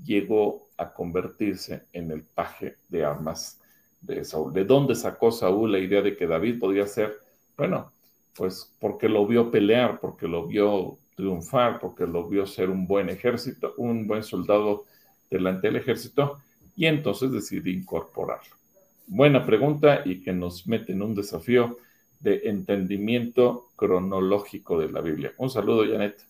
llegó 0.01 0.69
a 0.77 0.93
convertirse 0.93 1.87
en 1.91 2.09
el 2.09 2.23
paje 2.23 2.77
de 2.87 3.03
armas 3.03 3.59
de 3.99 4.23
Saúl. 4.23 4.53
¿De 4.53 4.63
dónde 4.63 4.95
sacó 4.95 5.29
Saúl 5.33 5.73
la 5.73 5.79
idea 5.79 6.01
de 6.01 6.15
que 6.15 6.25
David 6.25 6.57
podía 6.57 6.87
ser? 6.87 7.19
Bueno, 7.57 7.91
pues 8.33 8.73
porque 8.79 9.09
lo 9.09 9.27
vio 9.27 9.51
pelear, 9.51 9.99
porque 9.99 10.25
lo 10.25 10.47
vio 10.47 10.99
triunfar, 11.17 11.81
porque 11.81 12.07
lo 12.07 12.29
vio 12.29 12.45
ser 12.45 12.69
un 12.69 12.87
buen 12.87 13.09
ejército, 13.09 13.73
un 13.75 14.07
buen 14.07 14.23
soldado 14.23 14.85
delante 15.29 15.67
del 15.67 15.75
ejército, 15.75 16.41
y 16.77 16.85
entonces 16.85 17.29
decidió 17.29 17.73
incorporarlo. 17.73 18.62
Buena 19.07 19.45
pregunta 19.45 20.01
y 20.05 20.21
que 20.21 20.33
nos 20.33 20.67
mete 20.67 20.93
en 20.93 21.01
un 21.01 21.15
desafío 21.15 21.77
de 22.19 22.41
entendimiento 22.45 23.69
cronológico 23.75 24.79
de 24.79 24.91
la 24.91 25.01
Biblia. 25.01 25.33
Un 25.37 25.49
saludo, 25.49 25.85
Janet. 25.85 26.23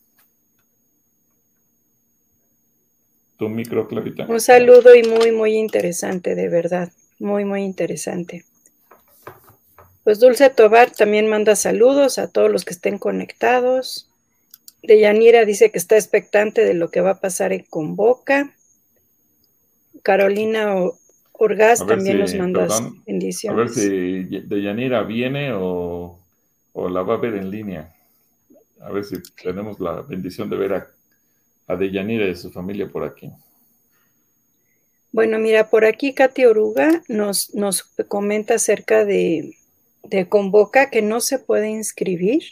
Tu 3.37 3.47
micro, 3.47 3.87
Clarita. 3.87 4.25
Un 4.27 4.39
saludo 4.39 4.95
y 4.95 5.03
muy, 5.03 5.31
muy 5.31 5.55
interesante, 5.55 6.33
de 6.35 6.49
verdad. 6.49 6.91
Muy, 7.19 7.45
muy 7.45 7.61
interesante. 7.61 8.43
Pues 10.03 10.19
Dulce 10.19 10.49
Tobar 10.49 10.91
también 10.91 11.27
manda 11.27 11.55
saludos 11.55 12.17
a 12.17 12.29
todos 12.29 12.51
los 12.51 12.65
que 12.65 12.73
estén 12.73 12.97
conectados. 12.97 14.09
De 14.81 14.99
Yanira 14.99 15.45
dice 15.45 15.71
que 15.71 15.77
está 15.77 15.95
expectante 15.95 16.65
de 16.65 16.73
lo 16.73 16.91
que 16.91 17.01
va 17.01 17.11
a 17.11 17.19
pasar 17.21 17.53
en 17.53 17.65
Convoca. 17.69 18.53
Carolina 20.01 20.75
Orgaz 21.33 21.85
también 21.85 22.19
nos 22.19 22.33
manda 22.35 22.67
bendiciones. 23.05 23.57
A 23.57 23.63
ver 23.63 23.69
si 23.69 24.23
de 24.23 24.61
Yanira 24.61 25.03
viene 25.03 25.51
o, 25.53 26.19
la 26.75 27.01
va 27.01 27.15
a 27.15 27.17
ver 27.17 27.35
en 27.35 27.49
línea. 27.49 27.93
A 28.81 28.91
ver 28.91 29.03
si 29.03 29.15
tenemos 29.41 29.79
la 29.79 30.01
bendición 30.01 30.49
de 30.49 30.57
ver 30.57 30.73
a, 30.73 30.87
a 31.67 31.75
Deyanira 31.75 32.27
y 32.27 32.35
su 32.35 32.51
familia 32.51 32.87
por 32.87 33.03
aquí. 33.03 33.31
Bueno, 35.11 35.37
mira, 35.39 35.69
por 35.69 35.85
aquí 35.85 36.13
Katy 36.13 36.45
Oruga 36.45 37.03
nos, 37.07 37.53
nos 37.53 37.83
comenta 37.83 38.55
acerca 38.55 39.05
de, 39.05 39.55
de 40.03 40.27
Convoca 40.27 40.89
que 40.89 41.01
no 41.01 41.21
se 41.21 41.39
puede 41.39 41.69
inscribir 41.69 42.43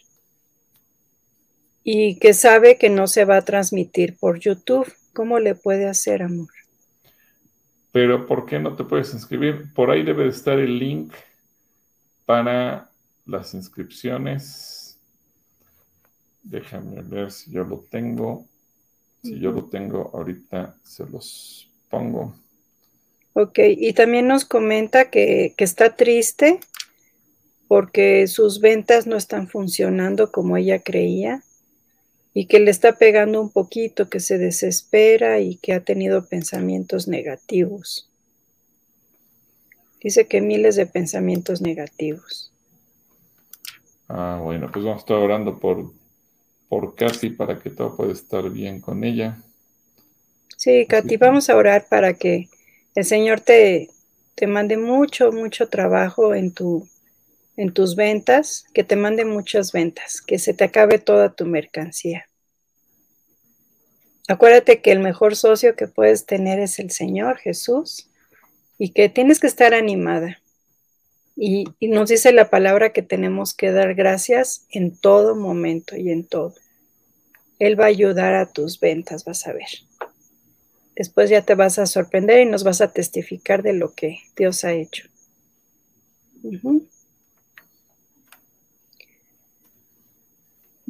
y 1.84 2.20
que 2.20 2.34
sabe 2.34 2.78
que 2.78 2.89
no 2.89 3.08
se 3.08 3.26
va 3.26 3.38
a 3.38 3.46
transmitir 3.46 4.17
por 4.17 4.39
YouTube. 4.39 4.91
¿Cómo 5.13 5.39
le 5.39 5.56
puede 5.56 5.88
hacer, 5.88 6.24
amor? 6.24 6.50
Pero 7.91 8.25
¿por 8.25 8.45
qué 8.45 8.60
no 8.60 8.75
te 8.75 8.84
puedes 8.84 9.13
inscribir? 9.13 9.73
Por 9.73 9.91
ahí 9.91 10.04
debe 10.04 10.27
estar 10.27 10.60
el 10.60 10.80
link 10.80 11.13
para 12.25 12.89
las 13.25 13.54
inscripciones. 13.54 14.97
Déjame 16.43 17.01
ver 17.01 17.32
si 17.32 17.51
yo 17.51 17.63
lo 17.63 17.80
tengo. 17.89 18.45
Si 19.21 19.39
yo 19.39 19.51
lo 19.51 19.65
tengo, 19.65 20.10
ahorita 20.13 20.75
se 20.84 21.06
los 21.06 21.69
pongo. 21.89 22.34
Ok, 23.34 23.60
y 23.65 23.93
también 23.93 24.27
nos 24.27 24.45
comenta 24.45 25.10
que, 25.10 25.54
está 25.58 25.95
triste 25.95 26.60
porque 27.67 28.27
sus 28.27 28.60
ventas 28.60 29.08
no 29.08 29.15
están 29.15 29.47
funcionando 29.47 30.32
como 30.32 30.58
ella 30.58 30.80
creía 30.80 31.41
y 32.34 32.46
que 32.46 32.60
le 32.60 32.72
está 32.72 32.94
pegando 32.94 33.41
un 33.41 33.50
poquito, 33.50 34.10
que 34.10 34.20
se 34.20 34.38
desespera 34.38 35.39
y 35.39 35.56
que 35.56 35.74
ha 35.74 35.82
tenido 35.82 36.26
pensamientos 36.26 37.08
negativos. 37.08 38.10
Dice 40.02 40.26
que 40.28 40.41
miles 40.41 40.76
de 40.76 40.86
pensamientos 40.86 41.62
negativos. 41.62 42.52
Ah, 44.08 44.39
bueno, 44.41 44.70
pues 44.72 44.84
vamos 44.84 45.00
a 45.00 45.02
estar 45.02 45.17
orando 45.17 45.60
por, 45.60 45.91
por 46.70 46.96
Katy 46.96 47.32
para 47.32 47.60
que 47.60 47.70
todo 47.70 47.96
pueda 47.96 48.13
estar 48.13 48.50
bien 48.50 48.82
con 48.82 49.04
ella. 49.04 49.41
Sí, 50.58 50.86
Katy, 50.88 51.17
vamos 51.17 51.50
a 51.50 51.56
orar 51.56 51.88
para 51.89 52.13
que 52.13 52.50
el 52.96 53.06
Señor 53.06 53.41
te, 53.41 53.89
te 54.36 54.48
mande 54.48 54.78
mucho, 54.78 55.32
mucho 55.32 55.70
trabajo 55.70 56.34
en, 56.34 56.52
tu, 56.52 56.88
en 57.62 57.74
tus 57.74 57.95
ventas, 57.95 58.65
que 58.74 58.84
te 58.84 58.95
mande 58.95 59.24
muchas 59.24 59.71
ventas, 59.71 60.19
que 60.24 60.39
se 60.39 60.56
te 60.56 60.63
acabe 60.63 60.97
toda 60.97 61.36
tu 61.36 61.45
mercancía. 61.45 62.26
Acuérdate 64.28 64.82
que 64.82 64.91
el 64.91 65.00
mejor 65.00 65.36
socio 65.36 65.76
que 65.76 65.88
puedes 65.88 66.26
tener 66.26 66.60
es 66.60 66.80
el 66.80 66.89
Señor 66.89 67.38
Jesús 67.38 68.10
y 68.80 68.93
que 68.93 69.10
tienes 69.10 69.39
que 69.39 69.45
estar 69.45 69.76
animada. 69.76 70.41
Y, 71.36 71.65
nos 71.82 72.10
dice 72.10 72.32
la 72.32 72.50
palabra 72.50 72.93
que 72.93 73.04
tenemos 73.04 73.54
que 73.54 73.71
dar 73.71 73.93
gracias 73.93 74.65
en 74.71 74.97
todo 74.97 75.36
momento 75.36 75.95
y 75.95 76.10
en 76.10 76.26
todo. 76.26 76.56
Él 77.60 77.80
va 77.80 77.84
a 77.84 77.89
ayudar 77.89 78.34
a 78.34 78.52
tus 78.52 78.80
ventas, 78.80 79.24
vas 79.24 79.45
a 79.45 79.54
ver. 79.54 79.69
Después 80.95 81.30
ya 81.30 81.43
te 81.43 81.54
vas 81.54 81.78
a 81.78 81.86
sorprender 81.86 82.39
y 82.39 82.45
nos 82.50 82.63
vas 82.63 82.82
a 82.82 82.91
testificar 82.91 83.62
de 83.62 83.74
lo 83.74 83.93
que 83.93 84.17
Dios 84.36 84.63
ha 84.63 84.74
hecho. 84.74 85.08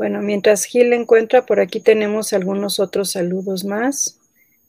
Bueno, 0.02 0.24
mientras 0.24 0.64
Gil 0.64 0.94
encuentra, 0.94 1.46
por 1.46 1.60
aquí 1.60 1.80
tenemos 1.80 2.34
algunos 2.34 2.80
otros 2.80 3.12
saludos 3.12 3.66
más. 3.66 4.18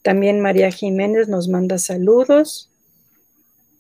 También 0.03 0.41
María 0.41 0.71
Jiménez 0.71 1.27
nos 1.27 1.49
manda 1.49 1.79
saludos 1.79 2.69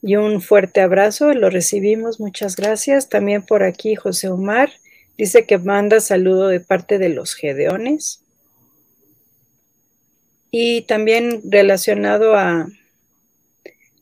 y 0.00 0.16
un 0.16 0.40
fuerte 0.40 0.80
abrazo. 0.80 1.34
Lo 1.34 1.50
recibimos, 1.50 2.20
muchas 2.20 2.56
gracias. 2.56 3.10
También 3.10 3.44
por 3.44 3.64
aquí 3.64 3.96
José 3.96 4.30
Omar 4.30 4.70
dice 5.18 5.44
que 5.44 5.58
manda 5.58 6.00
saludo 6.00 6.48
de 6.48 6.60
parte 6.60 6.98
de 6.98 7.10
los 7.10 7.34
Gedeones. 7.34 8.22
Y 10.50 10.86
también 10.86 11.42
relacionado 11.44 12.34
a, 12.34 12.66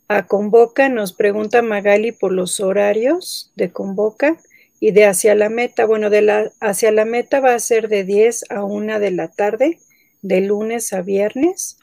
a 0.06 0.26
Convoca, 0.28 0.88
nos 0.88 1.12
pregunta 1.12 1.62
Magali 1.62 2.12
por 2.12 2.30
los 2.30 2.60
horarios 2.60 3.50
de 3.56 3.72
Convoca 3.72 4.38
y 4.80 4.92
de 4.92 5.04
hacia 5.04 5.34
la 5.34 5.48
meta. 5.48 5.84
Bueno, 5.84 6.10
de 6.10 6.22
la 6.22 6.50
hacia 6.60 6.90
la 6.90 7.04
meta 7.04 7.40
va 7.40 7.54
a 7.54 7.58
ser 7.60 7.88
de 7.88 8.04
10 8.04 8.46
a 8.50 8.64
1 8.64 8.98
de 8.98 9.10
la 9.12 9.28
tarde, 9.28 9.78
de 10.22 10.40
lunes 10.40 10.92
a 10.92 11.02
viernes. 11.02 11.78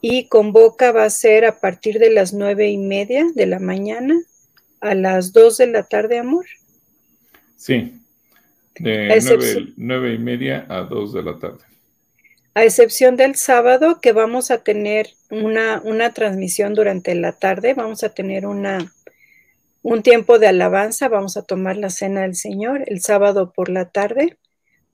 Y 0.00 0.28
Convoca 0.28 0.92
va 0.92 1.04
a 1.04 1.10
ser 1.10 1.46
a 1.46 1.60
partir 1.60 1.98
de 1.98 2.10
las 2.10 2.34
nueve 2.34 2.68
y 2.68 2.76
media 2.76 3.24
de 3.34 3.46
la 3.46 3.58
mañana 3.58 4.20
a 4.80 4.94
las 4.94 5.32
2 5.32 5.56
de 5.56 5.66
la 5.68 5.84
tarde, 5.84 6.18
amor. 6.18 6.44
Sí, 7.56 7.94
de 8.74 9.72
nueve 9.76 10.12
y 10.12 10.18
media 10.18 10.66
a 10.68 10.82
2 10.82 11.14
de 11.14 11.22
la 11.22 11.38
tarde 11.38 11.64
a 12.54 12.64
excepción 12.64 13.16
del 13.16 13.34
sábado 13.34 14.00
que 14.00 14.12
vamos 14.12 14.50
a 14.50 14.62
tener 14.62 15.10
una, 15.30 15.80
una 15.84 16.14
transmisión 16.14 16.74
durante 16.74 17.14
la 17.14 17.32
tarde, 17.32 17.74
vamos 17.74 18.04
a 18.04 18.10
tener 18.10 18.46
una, 18.46 18.92
un 19.84 20.02
tiempo 20.02 20.38
de 20.38 20.46
alabanza, 20.46 21.08
vamos 21.08 21.36
a 21.36 21.42
tomar 21.42 21.76
la 21.76 21.90
cena 21.90 22.22
del 22.22 22.34
Señor 22.34 22.84
el 22.86 23.02
sábado 23.02 23.52
por 23.52 23.68
la 23.68 23.90
tarde. 23.90 24.38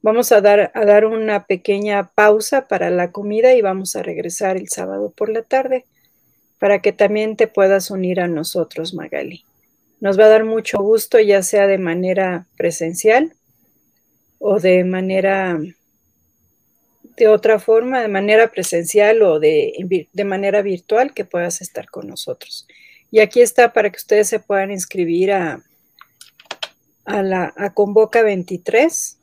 Vamos 0.02 0.32
a 0.32 0.40
dar, 0.40 0.72
a 0.74 0.84
dar 0.84 1.04
una 1.04 1.46
pequeña 1.46 2.10
pausa 2.12 2.66
para 2.66 2.90
la 2.90 3.12
comida 3.12 3.54
y 3.54 3.62
vamos 3.62 3.94
a 3.94 4.02
regresar 4.02 4.56
el 4.56 4.68
sábado 4.68 5.12
por 5.16 5.28
la 5.28 5.42
tarde 5.42 5.84
para 6.58 6.82
que 6.82 6.92
también 6.92 7.36
te 7.36 7.46
puedas 7.46 7.92
unir 7.92 8.20
a 8.20 8.26
nosotros, 8.26 8.92
Magali. 8.92 9.44
Nos 10.00 10.18
va 10.18 10.24
a 10.24 10.28
dar 10.28 10.44
mucho 10.44 10.78
gusto, 10.78 11.20
ya 11.20 11.44
sea 11.44 11.68
de 11.68 11.78
manera 11.78 12.48
presencial 12.56 13.32
o 14.40 14.58
de 14.58 14.82
manera 14.82 15.56
de 17.16 17.28
otra 17.28 17.60
forma, 17.60 18.02
de 18.02 18.08
manera 18.08 18.50
presencial 18.50 19.22
o 19.22 19.38
de, 19.38 20.08
de 20.12 20.24
manera 20.24 20.62
virtual, 20.62 21.14
que 21.14 21.24
puedas 21.24 21.60
estar 21.60 21.88
con 21.88 22.08
nosotros. 22.08 22.66
Y 23.10 23.20
aquí 23.20 23.40
está 23.40 23.72
para 23.72 23.90
que 23.90 23.96
ustedes 23.96 24.28
se 24.28 24.38
puedan 24.38 24.70
inscribir 24.70 25.32
a, 25.32 25.62
a 27.04 27.22
la 27.22 27.52
a 27.56 27.70
Convoca 27.70 28.22
23. 28.22 29.18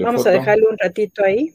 vamos 0.00 0.26
a 0.26 0.30
dejarlo 0.30 0.70
un 0.70 0.78
ratito 0.78 1.24
ahí 1.24 1.54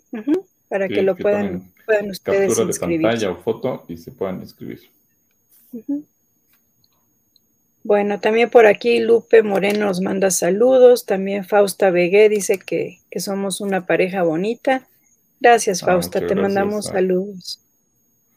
para 0.69 0.87
que 0.87 1.01
lo 1.01 1.15
puedan, 1.15 1.71
puedan 1.85 2.09
ustedes 2.11 2.55
captura 2.55 2.73
de 2.73 2.79
pantalla 3.01 3.31
o 3.31 3.35
foto 3.37 3.85
y 3.87 3.97
se 3.97 4.11
puedan 4.11 4.41
inscribir. 4.41 4.81
Bueno, 7.83 8.19
también 8.19 8.49
por 8.49 8.67
aquí 8.67 8.99
Lupe 8.99 9.41
Moreno 9.41 9.85
nos 9.87 10.01
manda 10.01 10.29
saludos. 10.29 11.05
También 11.05 11.45
Fausta 11.45 11.89
Vegué 11.89 12.29
dice 12.29 12.59
que, 12.59 12.99
que 13.09 13.19
somos 13.19 13.59
una 13.59 13.87
pareja 13.87 14.21
bonita. 14.21 14.87
Gracias, 15.39 15.81
ah, 15.81 15.87
Fausta. 15.87 16.25
te 16.25 16.35
mandamos 16.35 16.85
saludos. 16.85 17.59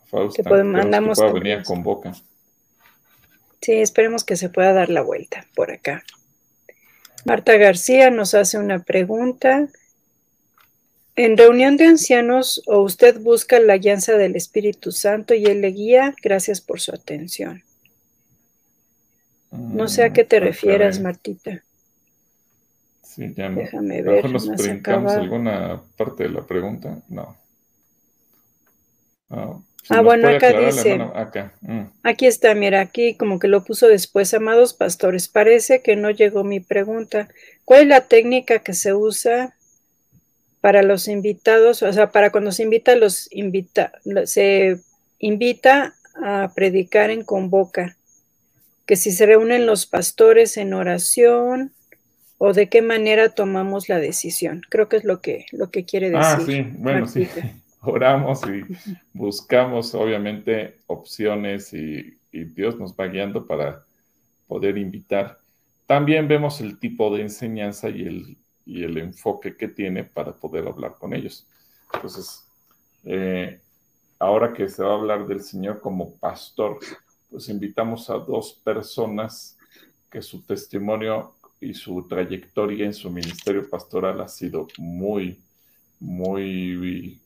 Fausta, 0.06 0.42
que 0.42 0.64
mandamos 0.64 1.18
que 1.20 1.32
venir 1.32 1.62
con 1.62 1.82
boca. 1.82 2.14
Sí, 3.64 3.72
esperemos 3.72 4.24
que 4.24 4.36
se 4.36 4.50
pueda 4.50 4.74
dar 4.74 4.90
la 4.90 5.00
vuelta 5.00 5.46
por 5.54 5.72
acá. 5.72 6.04
Marta 7.24 7.56
García 7.56 8.10
nos 8.10 8.34
hace 8.34 8.58
una 8.58 8.80
pregunta. 8.80 9.68
En 11.16 11.38
reunión 11.38 11.78
de 11.78 11.86
ancianos 11.86 12.62
o 12.66 12.80
usted 12.80 13.18
busca 13.22 13.58
la 13.60 13.78
guianza 13.78 14.18
del 14.18 14.36
Espíritu 14.36 14.92
Santo 14.92 15.32
y 15.32 15.46
él 15.46 15.62
le 15.62 15.68
guía, 15.68 16.14
gracias 16.22 16.60
por 16.60 16.78
su 16.78 16.94
atención. 16.94 17.62
No 19.50 19.88
sé 19.88 20.04
a 20.04 20.12
qué 20.12 20.24
te 20.24 20.40
mm, 20.40 20.42
refieras, 20.42 21.00
Martita. 21.00 21.64
Sí, 23.02 23.32
ya 23.34 23.48
no. 23.48 23.60
Déjame 23.60 24.02
ver. 24.02 24.28
nos 24.28 24.46
brincamos 24.46 25.14
alguna 25.14 25.80
parte 25.96 26.24
de 26.24 26.28
la 26.28 26.46
pregunta. 26.46 27.00
No. 27.08 27.34
Ah, 29.90 29.96
ah 29.98 30.00
bueno, 30.00 30.28
acá 30.28 30.52
dice. 30.52 30.98
Mm. 31.60 31.82
Aquí 32.02 32.26
está, 32.26 32.54
mira, 32.54 32.80
aquí 32.80 33.14
como 33.14 33.38
que 33.38 33.48
lo 33.48 33.64
puso 33.64 33.88
después, 33.88 34.32
amados 34.34 34.74
pastores. 34.74 35.28
Parece 35.28 35.82
que 35.82 35.96
no 35.96 36.10
llegó 36.10 36.44
mi 36.44 36.60
pregunta. 36.60 37.28
¿Cuál 37.64 37.82
es 37.82 37.88
la 37.88 38.00
técnica 38.02 38.60
que 38.60 38.74
se 38.74 38.94
usa 38.94 39.54
para 40.60 40.82
los 40.82 41.08
invitados? 41.08 41.82
O 41.82 41.92
sea, 41.92 42.10
para 42.10 42.30
cuando 42.30 42.52
se 42.52 42.62
invita 42.62 42.96
los 42.96 43.28
invita, 43.32 43.92
se 44.24 44.78
invita 45.18 45.94
a 46.22 46.52
predicar 46.54 47.10
en 47.10 47.24
convoca. 47.24 47.96
Que 48.86 48.96
si 48.96 49.12
se 49.12 49.24
reúnen 49.24 49.64
los 49.64 49.86
pastores 49.86 50.58
en 50.58 50.74
oración, 50.74 51.72
o 52.38 52.52
de 52.52 52.68
qué 52.68 52.82
manera 52.82 53.30
tomamos 53.30 53.88
la 53.88 53.98
decisión. 53.98 54.62
Creo 54.68 54.88
que 54.88 54.96
es 54.96 55.04
lo 55.04 55.20
que, 55.20 55.46
lo 55.52 55.70
que 55.70 55.84
quiere 55.84 56.12
ah, 56.14 56.36
decir. 56.36 56.66
Ah, 56.66 56.68
sí, 56.70 56.76
bueno, 56.78 57.08
sí. 57.08 57.28
Oramos 57.86 58.40
y 58.46 58.62
buscamos 59.12 59.94
obviamente 59.94 60.78
opciones 60.86 61.72
y, 61.72 62.18
Dios 62.32 62.76
nos 62.80 62.96
va 62.96 63.06
guiando 63.06 63.46
para 63.46 63.84
poder 64.48 64.76
invitar. 64.76 65.38
También 65.86 66.26
vemos 66.26 66.60
el 66.60 66.80
tipo 66.80 67.14
de 67.14 67.22
enseñanza 67.22 67.88
y 67.88 68.02
el, 68.02 68.36
y 68.66 68.82
el 68.82 68.98
enfoque 68.98 69.56
que 69.56 69.68
tiene 69.68 70.02
para 70.02 70.32
poder 70.32 70.66
hablar 70.66 70.96
con 70.98 71.14
ellos. 71.14 71.46
Entonces, 71.92 72.44
eh, 73.04 73.60
ahora 74.18 74.52
que 74.52 74.68
se 74.68 74.82
va 74.82 74.90
a 74.90 74.96
hablar 74.96 75.28
del 75.28 75.42
Señor 75.42 75.80
como 75.80 76.16
pastor, 76.16 76.80
pues 77.30 77.48
invitamos 77.48 78.10
a 78.10 78.14
dos 78.14 78.60
personas 78.64 79.56
que 80.10 80.20
su 80.20 80.42
testimonio 80.42 81.34
y 81.60 81.72
su 81.74 82.06
trayectoria 82.08 82.84
en 82.84 82.94
su 82.94 83.10
ministerio 83.10 83.70
pastoral 83.70 84.20
ha 84.20 84.28
sido 84.28 84.66
muy, 84.78 85.40
muy 86.00 87.20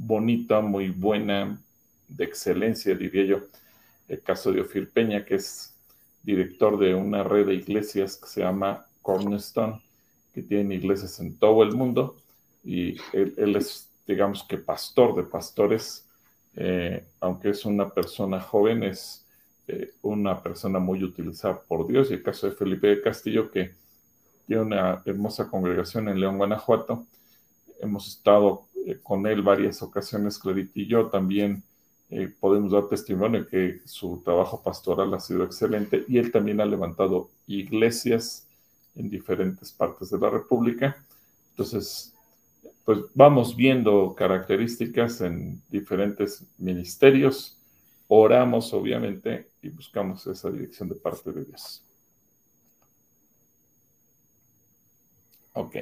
bonita, 0.00 0.60
muy 0.62 0.88
buena, 0.88 1.60
de 2.08 2.24
excelencia, 2.24 2.94
diría 2.94 3.24
yo. 3.24 3.40
El 4.08 4.22
caso 4.22 4.50
de 4.50 4.62
Ofir 4.62 4.90
Peña, 4.90 5.24
que 5.24 5.36
es 5.36 5.74
director 6.22 6.78
de 6.78 6.94
una 6.94 7.22
red 7.22 7.46
de 7.46 7.54
iglesias 7.54 8.16
que 8.16 8.26
se 8.26 8.40
llama 8.40 8.86
Cornerstone, 9.02 9.80
que 10.34 10.42
tiene 10.42 10.76
iglesias 10.76 11.20
en 11.20 11.36
todo 11.38 11.62
el 11.62 11.74
mundo, 11.74 12.16
y 12.64 12.96
él, 13.12 13.56
es, 13.56 13.88
digamos 14.06 14.42
que, 14.44 14.56
pastor 14.56 15.14
de 15.16 15.22
pastores, 15.22 16.06
eh, 16.56 17.04
aunque 17.20 17.50
es 17.50 17.64
una 17.64 17.88
persona 17.90 18.40
joven, 18.40 18.82
es 18.82 19.26
eh, 19.68 19.92
una 20.02 20.42
persona 20.42 20.78
muy 20.78 21.04
utilizada 21.04 21.60
por 21.60 21.86
Dios, 21.86 22.10
y 22.10 22.14
el 22.14 22.22
caso 22.22 22.48
de 22.48 22.56
Felipe 22.56 22.88
de 22.88 23.02
Castillo, 23.02 23.50
que 23.50 23.74
tiene 24.46 24.62
una 24.62 25.02
hermosa 25.04 25.46
congregación 25.48 26.08
en 26.08 26.18
León, 26.18 26.38
Guanajuato, 26.38 27.06
hemos 27.80 28.08
estado 28.08 28.66
eh, 28.86 28.98
con 29.02 29.26
él 29.26 29.42
varias 29.42 29.82
ocasiones, 29.82 30.38
Clarit 30.38 30.70
y 30.74 30.86
yo 30.86 31.08
también 31.08 31.62
eh, 32.10 32.28
podemos 32.40 32.72
dar 32.72 32.88
testimonio 32.88 33.46
que 33.46 33.80
su 33.84 34.20
trabajo 34.24 34.62
pastoral 34.62 35.14
ha 35.14 35.20
sido 35.20 35.44
excelente 35.44 36.04
y 36.08 36.18
él 36.18 36.32
también 36.32 36.60
ha 36.60 36.66
levantado 36.66 37.30
iglesias 37.46 38.48
en 38.96 39.08
diferentes 39.08 39.70
partes 39.72 40.10
de 40.10 40.18
la 40.18 40.28
República. 40.28 40.96
Entonces, 41.50 42.12
pues 42.84 42.98
vamos 43.14 43.54
viendo 43.54 44.14
características 44.16 45.20
en 45.20 45.62
diferentes 45.68 46.42
ministerios, 46.58 47.56
oramos 48.08 48.72
obviamente 48.74 49.50
y 49.62 49.68
buscamos 49.68 50.26
esa 50.26 50.50
dirección 50.50 50.88
de 50.88 50.96
parte 50.96 51.30
de 51.30 51.44
Dios. 51.44 51.84
Ok. 55.52 55.76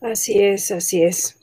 Así 0.00 0.38
es, 0.38 0.70
así 0.70 1.02
es. 1.02 1.38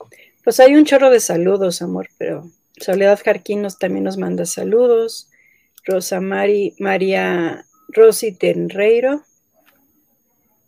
Pues 0.45 0.59
hay 0.59 0.75
un 0.75 0.85
chorro 0.85 1.09
de 1.09 1.19
saludos, 1.19 1.81
amor, 1.81 2.07
pero 2.19 2.47
Soledad 2.79 3.19
Jarquín 3.25 3.65
también 3.79 4.03
nos 4.03 4.19
manda 4.19 4.45
saludos. 4.45 5.31
Rosa 5.85 6.21
Mari, 6.21 6.75
María 6.77 7.65
Rosy 7.87 8.31
Tenreiro. 8.31 9.23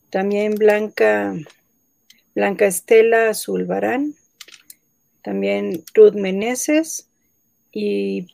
También 0.10 0.56
Blanca, 0.56 1.36
Blanca 2.34 2.66
Estela 2.66 3.36
Zulbarán. 3.36 4.16
También 5.22 5.84
Ruth 5.94 6.16
Meneses. 6.16 7.08
Y 7.72 8.34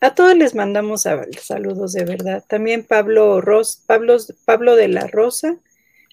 a 0.00 0.14
todos 0.14 0.36
les 0.36 0.54
mandamos 0.54 1.08
saludos 1.40 1.92
de 1.92 2.04
verdad. 2.04 2.44
También 2.46 2.84
Pablo, 2.84 3.40
Ros, 3.40 3.82
Pablo, 3.84 4.16
Pablo 4.44 4.76
de 4.76 4.86
la 4.86 5.08
Rosa 5.08 5.58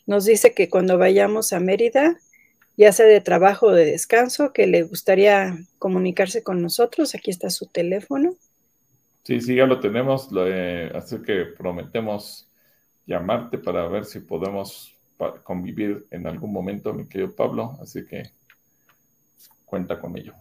nos 0.07 0.25
dice 0.25 0.55
que 0.55 0.71
cuando 0.71 0.97
vayamos 0.97 1.53
a 1.53 1.59
Mérida 1.59 2.19
ya 2.77 2.91
sea 2.91 3.05
de 3.05 3.21
trabajo 3.21 3.67
o 3.67 3.71
de 3.71 3.85
descanso, 3.85 4.53
que 4.53 4.67
le 4.67 4.83
gustaría 4.83 5.57
comunicarse 5.79 6.43
con 6.43 6.61
nosotros. 6.61 7.15
Aquí 7.15 7.31
está 7.31 7.49
su 7.49 7.67
teléfono. 7.67 8.35
Sí, 9.23 9.41
sí, 9.41 9.55
ya 9.55 9.65
lo 9.65 9.79
tenemos, 9.79 10.29
así 10.93 11.17
que 11.25 11.45
prometemos 11.45 12.47
llamarte 13.07 13.57
para 13.57 13.87
ver 13.87 14.05
si 14.05 14.19
podemos 14.19 14.95
convivir 15.43 16.05
en 16.11 16.27
algún 16.27 16.51
momento, 16.51 16.93
mi 16.93 17.07
querido 17.07 17.33
Pablo, 17.33 17.77
así 17.81 18.05
que 18.05 18.29
cuenta 19.65 19.99
con 19.99 20.17
ello. 20.17 20.33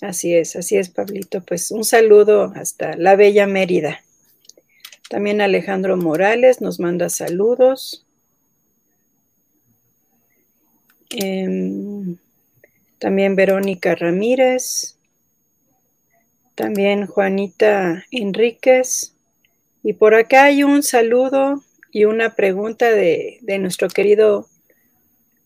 Así 0.00 0.34
es, 0.34 0.54
así 0.54 0.76
es, 0.76 0.90
Pablito. 0.90 1.40
Pues 1.40 1.70
un 1.70 1.84
saludo 1.84 2.52
hasta 2.54 2.96
la 2.96 3.16
bella 3.16 3.46
Mérida. 3.46 4.00
También 5.08 5.40
Alejandro 5.40 5.96
Morales 5.96 6.60
nos 6.60 6.78
manda 6.78 7.08
saludos. 7.08 8.06
Em, 11.10 12.16
también 12.98 13.36
Verónica 13.36 13.94
Ramírez, 13.94 14.96
también 16.54 17.06
Juanita 17.06 18.04
Enríquez. 18.10 19.14
Y 19.82 19.94
por 19.94 20.14
acá 20.14 20.44
hay 20.44 20.64
un 20.64 20.82
saludo 20.82 21.62
y 21.92 22.04
una 22.04 22.34
pregunta 22.34 22.90
de, 22.90 23.38
de 23.42 23.58
nuestro 23.58 23.88
querido 23.88 24.48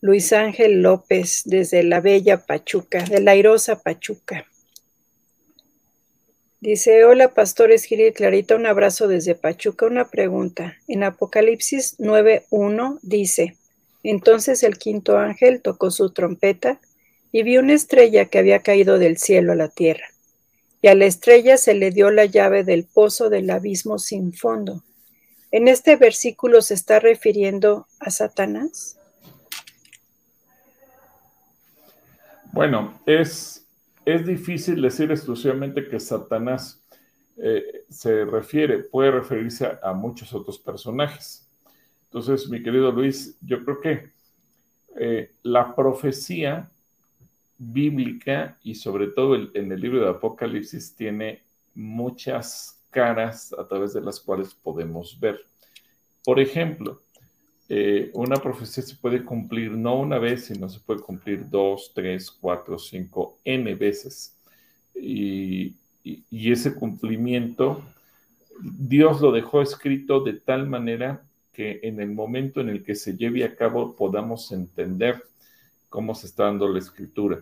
Luis 0.01 0.33
Ángel 0.33 0.81
López 0.81 1.43
desde 1.45 1.81
la 1.83 2.01
bella 2.01 2.45
Pachuca, 2.45 3.03
de 3.03 3.21
la 3.21 3.31
airosa 3.31 3.81
Pachuca. 3.81 4.45
Dice, 6.59 7.03
hola 7.03 7.33
pastores 7.33 7.83
Gil 7.83 7.99
y 7.99 8.13
Clarita, 8.13 8.55
un 8.55 8.65
abrazo 8.65 9.07
desde 9.07 9.35
Pachuca. 9.35 9.85
Una 9.85 10.09
pregunta. 10.09 10.77
En 10.87 11.03
Apocalipsis 11.03 11.99
9.1 11.99 12.99
dice, 13.01 13.57
entonces 14.09 14.63
el 14.63 14.77
quinto 14.77 15.17
ángel 15.17 15.61
tocó 15.61 15.91
su 15.91 16.11
trompeta 16.11 16.79
y 17.31 17.43
vio 17.43 17.61
una 17.61 17.73
estrella 17.73 18.25
que 18.25 18.37
había 18.37 18.61
caído 18.61 18.99
del 18.99 19.17
cielo 19.17 19.53
a 19.53 19.55
la 19.55 19.69
tierra. 19.69 20.07
Y 20.81 20.87
a 20.87 20.95
la 20.95 21.05
estrella 21.05 21.57
se 21.57 21.73
le 21.73 21.91
dio 21.91 22.11
la 22.11 22.25
llave 22.25 22.63
del 22.63 22.85
pozo 22.85 23.29
del 23.29 23.49
abismo 23.49 23.97
sin 23.97 24.33
fondo. 24.33 24.83
En 25.49 25.67
este 25.67 25.95
versículo 25.95 26.61
se 26.61 26.73
está 26.73 26.99
refiriendo 26.99 27.87
a 27.99 28.09
Satanás. 28.09 28.97
Bueno, 32.51 32.99
es, 33.05 33.65
es 34.05 34.25
difícil 34.25 34.81
decir 34.81 35.09
exclusivamente 35.11 35.87
que 35.87 35.99
Satanás 35.99 36.83
eh, 37.37 37.85
se 37.89 38.25
refiere, 38.25 38.79
puede 38.79 39.11
referirse 39.11 39.71
a 39.81 39.93
muchos 39.93 40.33
otros 40.33 40.59
personajes. 40.59 41.42
Entonces, 42.13 42.47
mi 42.47 42.61
querido 42.61 42.91
Luis, 42.91 43.35
yo 43.41 43.65
creo 43.65 43.81
que 43.81 44.09
eh, 44.99 45.31
la 45.41 45.75
profecía 45.75 46.69
bíblica 47.57 48.55
y 48.61 48.75
sobre 48.75 49.07
todo 49.07 49.35
en 49.35 49.71
el 49.71 49.81
libro 49.81 50.01
de 50.01 50.11
Apocalipsis 50.11 50.95
tiene 50.95 51.41
muchas 51.73 52.79
caras 52.91 53.51
a 53.57 53.67
través 53.67 53.93
de 53.93 54.01
las 54.01 54.19
cuales 54.19 54.53
podemos 54.53 55.19
ver. 55.19 55.43
Por 56.23 56.39
ejemplo, 56.39 57.01
eh, 57.67 58.11
una 58.13 58.35
profecía 58.35 58.83
se 58.83 58.95
puede 58.95 59.25
cumplir 59.25 59.71
no 59.71 59.99
una 59.99 60.19
vez, 60.19 60.45
sino 60.45 60.69
se 60.69 60.81
puede 60.81 61.01
cumplir 61.01 61.49
dos, 61.49 61.93
tres, 61.95 62.29
cuatro, 62.29 62.77
cinco, 62.77 63.39
n 63.43 63.73
veces. 63.73 64.37
y 64.93 65.75
ese 66.29 66.75
cumplimiento, 66.75 67.81
Dios 68.61 69.19
lo 69.19 69.31
dejó 69.31 69.63
escrito 69.63 70.19
de 70.19 70.33
tal 70.33 70.67
manera 70.67 71.23
que 71.53 71.79
en 71.83 72.01
el 72.01 72.09
momento 72.09 72.59
en 72.59 72.69
el 72.69 72.83
que 72.83 72.95
se 72.95 73.15
lleve 73.15 73.43
a 73.43 73.55
cabo 73.55 73.95
podamos 73.95 74.51
entender 74.51 75.23
cómo 75.89 76.15
se 76.15 76.25
está 76.25 76.45
dando 76.45 76.67
la 76.67 76.79
escritura. 76.79 77.39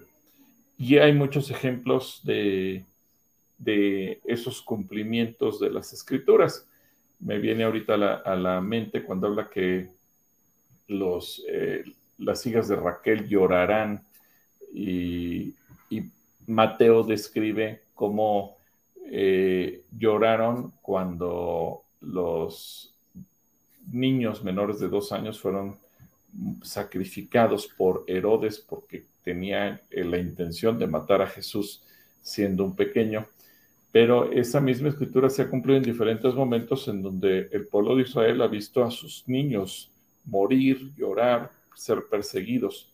Y 0.77 0.97
hay 0.97 1.13
muchos 1.13 1.49
ejemplos 1.49 2.21
de, 2.23 2.85
esos 4.25 4.61
cumplimientos 4.61 5.59
de 5.59 5.69
las 5.69 5.93
escrituras. 5.93 6.67
Me 7.19 7.37
viene 7.37 7.63
ahorita 7.63 7.93
a 7.93 8.35
la, 8.35 8.61
mente 8.61 9.03
cuando 9.03 9.27
habla 9.27 9.49
que 9.49 9.89
los, 10.87 11.43
eh, 11.47 11.83
las 12.17 12.45
hijas 12.45 12.67
de 12.67 12.75
Raquel 12.75 13.27
llorarán 13.27 14.03
y, 14.73 15.55
Mateo 16.47 17.03
describe 17.03 17.83
cómo 17.93 18.57
eh, 19.05 19.83
lloraron 19.91 20.73
cuando 20.81 21.83
los 22.01 22.90
niños 23.91 24.43
menores 24.43 24.79
de 24.79 24.89
dos 24.89 25.11
años 25.11 25.39
fueron 25.39 25.77
sacrificados 26.63 27.67
por 27.67 28.03
Herodes 28.07 28.59
porque 28.59 29.03
tenía 29.23 29.81
eh, 29.89 30.03
la 30.03 30.17
intención 30.17 30.77
de 30.77 30.87
matar 30.87 31.21
a 31.21 31.27
Jesús 31.27 31.83
siendo 32.21 32.63
un 32.63 32.75
pequeño. 32.75 33.27
Pero 33.91 34.31
esa 34.31 34.61
misma 34.61 34.89
escritura 34.89 35.29
se 35.29 35.41
ha 35.41 35.49
cumplido 35.49 35.77
en 35.77 35.83
diferentes 35.83 36.33
momentos 36.33 36.87
en 36.87 37.01
donde 37.01 37.49
el 37.51 37.67
pueblo 37.67 37.95
de 37.95 38.03
Israel 38.03 38.41
ha 38.41 38.47
visto 38.47 38.83
a 38.83 38.91
sus 38.91 39.27
niños 39.27 39.91
morir, 40.25 40.91
llorar, 40.95 41.51
ser 41.75 42.05
perseguidos. 42.09 42.93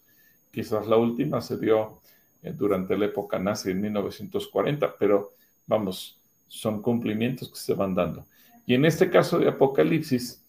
Quizás 0.52 0.88
la 0.88 0.98
última 0.98 1.42
se 1.42 1.58
dio 1.58 2.00
eh, 2.42 2.52
durante 2.52 2.98
la 2.98 3.06
época 3.06 3.38
nazi 3.38 3.72
en 3.72 3.82
1940, 3.82 4.96
pero 4.98 5.34
vamos, 5.68 6.18
son 6.48 6.82
cumplimientos 6.82 7.50
que 7.50 7.58
se 7.58 7.74
van 7.74 7.94
dando. 7.94 8.26
Y 8.66 8.74
en 8.74 8.86
este 8.86 9.10
caso 9.10 9.38
de 9.38 9.50
Apocalipsis, 9.50 10.44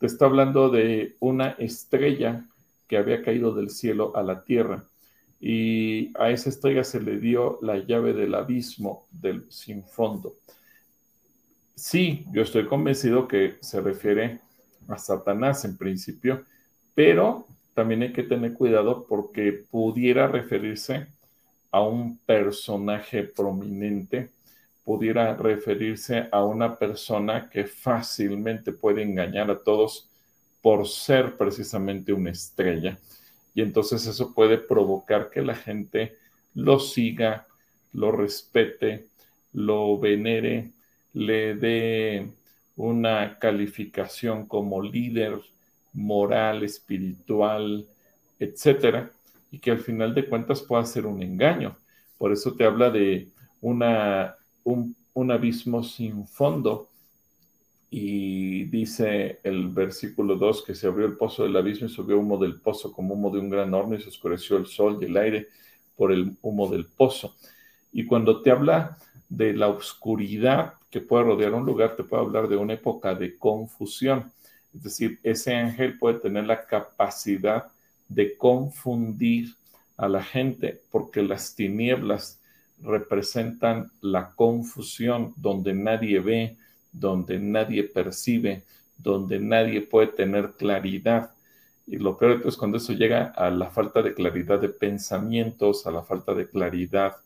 te 0.00 0.06
está 0.06 0.24
hablando 0.24 0.70
de 0.70 1.16
una 1.20 1.50
estrella 1.50 2.46
que 2.88 2.96
había 2.96 3.22
caído 3.22 3.54
del 3.54 3.68
cielo 3.68 4.16
a 4.16 4.22
la 4.22 4.42
tierra 4.42 4.84
y 5.38 6.10
a 6.18 6.30
esa 6.30 6.48
estrella 6.48 6.84
se 6.84 7.00
le 7.00 7.18
dio 7.18 7.58
la 7.60 7.76
llave 7.76 8.14
del 8.14 8.34
abismo 8.34 9.06
del 9.10 9.44
sin 9.50 9.84
fondo. 9.84 10.34
sí, 11.74 12.24
yo 12.32 12.42
estoy 12.42 12.66
convencido 12.66 13.28
que 13.28 13.56
se 13.60 13.80
refiere 13.80 14.40
a 14.88 14.98
Satanás 14.98 15.64
en 15.64 15.76
principio, 15.76 16.44
pero 16.94 17.46
también 17.74 18.02
hay 18.02 18.12
que 18.12 18.22
tener 18.22 18.54
cuidado 18.54 19.06
porque 19.06 19.64
pudiera 19.70 20.28
referirse 20.28 21.06
a 21.70 21.82
un 21.82 22.18
personaje 22.18 23.22
prominente, 23.22 24.30
pudiera 24.84 25.36
referirse 25.36 26.28
a 26.32 26.44
una 26.44 26.76
persona 26.76 27.48
que 27.50 27.64
fácilmente 27.64 28.72
puede 28.72 29.02
engañar 29.02 29.50
a 29.50 29.58
todos 29.58 30.08
por 30.62 30.86
ser 30.88 31.36
precisamente 31.36 32.12
una 32.12 32.30
estrella. 32.30 32.98
Y 33.54 33.62
entonces 33.62 34.06
eso 34.06 34.32
puede 34.34 34.58
provocar 34.58 35.30
que 35.30 35.42
la 35.42 35.54
gente 35.54 36.16
lo 36.54 36.78
siga, 36.78 37.46
lo 37.92 38.12
respete, 38.12 39.06
lo 39.52 39.98
venere, 39.98 40.70
le 41.12 41.54
dé 41.54 42.30
una 42.76 43.38
calificación 43.38 44.46
como 44.46 44.82
líder 44.82 45.40
moral, 45.92 46.62
espiritual, 46.62 47.86
etcétera, 48.38 49.10
y 49.50 49.58
que 49.58 49.72
al 49.72 49.80
final 49.80 50.14
de 50.14 50.26
cuentas 50.26 50.62
pueda 50.62 50.84
ser 50.84 51.06
un 51.06 51.22
engaño. 51.22 51.76
Por 52.16 52.32
eso 52.32 52.54
te 52.54 52.64
habla 52.64 52.90
de 52.90 53.28
una, 53.60 54.36
un, 54.64 54.96
abismo 55.30 55.82
sin 55.82 56.26
fondo. 56.26 56.88
Y 57.90 58.64
dice 58.64 59.40
el 59.42 59.68
versículo 59.68 60.36
2 60.36 60.62
que 60.64 60.74
se 60.74 60.86
abrió 60.86 61.06
el 61.06 61.16
pozo 61.16 61.42
del 61.42 61.56
abismo 61.56 61.88
y 61.88 61.90
subió 61.90 62.18
humo 62.18 62.38
del 62.38 62.60
pozo 62.60 62.92
como 62.92 63.14
humo 63.14 63.30
de 63.30 63.40
un 63.40 63.50
gran 63.50 63.74
horno 63.74 63.96
y 63.96 64.00
se 64.00 64.08
oscureció 64.08 64.56
el 64.56 64.66
sol 64.66 64.98
y 65.00 65.06
el 65.06 65.16
aire 65.16 65.48
por 65.96 66.12
el 66.12 66.36
humo 66.40 66.68
del 66.68 66.86
pozo. 66.86 67.34
Y 67.92 68.06
cuando 68.06 68.42
te 68.42 68.50
habla 68.52 68.96
de 69.28 69.52
la 69.54 69.68
oscuridad 69.68 70.74
que 70.90 71.00
puede 71.00 71.24
rodear 71.24 71.54
un 71.54 71.66
lugar, 71.66 71.96
te 71.96 72.04
puede 72.04 72.22
hablar 72.22 72.48
de 72.48 72.56
una 72.56 72.74
época 72.74 73.14
de 73.14 73.36
confusión. 73.36 74.32
Es 74.72 74.82
decir, 74.82 75.18
ese 75.22 75.54
ángel 75.54 75.98
puede 75.98 76.20
tener 76.20 76.46
la 76.46 76.64
capacidad 76.64 77.72
de 78.08 78.36
confundir 78.36 79.54
a 79.96 80.08
la 80.08 80.22
gente 80.22 80.82
porque 80.90 81.22
las 81.22 81.54
tinieblas 81.54 82.39
representan 82.82 83.90
la 84.00 84.32
confusión 84.34 85.34
donde 85.36 85.74
nadie 85.74 86.20
ve, 86.20 86.56
donde 86.92 87.38
nadie 87.38 87.84
percibe, 87.84 88.64
donde 88.96 89.38
nadie 89.38 89.82
puede 89.82 90.08
tener 90.08 90.52
claridad. 90.52 91.30
Y 91.86 91.96
lo 91.96 92.16
peor 92.16 92.42
es 92.46 92.56
cuando 92.56 92.76
eso 92.78 92.92
llega 92.92 93.32
a 93.36 93.50
la 93.50 93.70
falta 93.70 94.02
de 94.02 94.14
claridad 94.14 94.60
de 94.60 94.68
pensamientos, 94.68 95.86
a 95.86 95.90
la 95.90 96.02
falta 96.02 96.34
de 96.34 96.48
claridad 96.48 97.16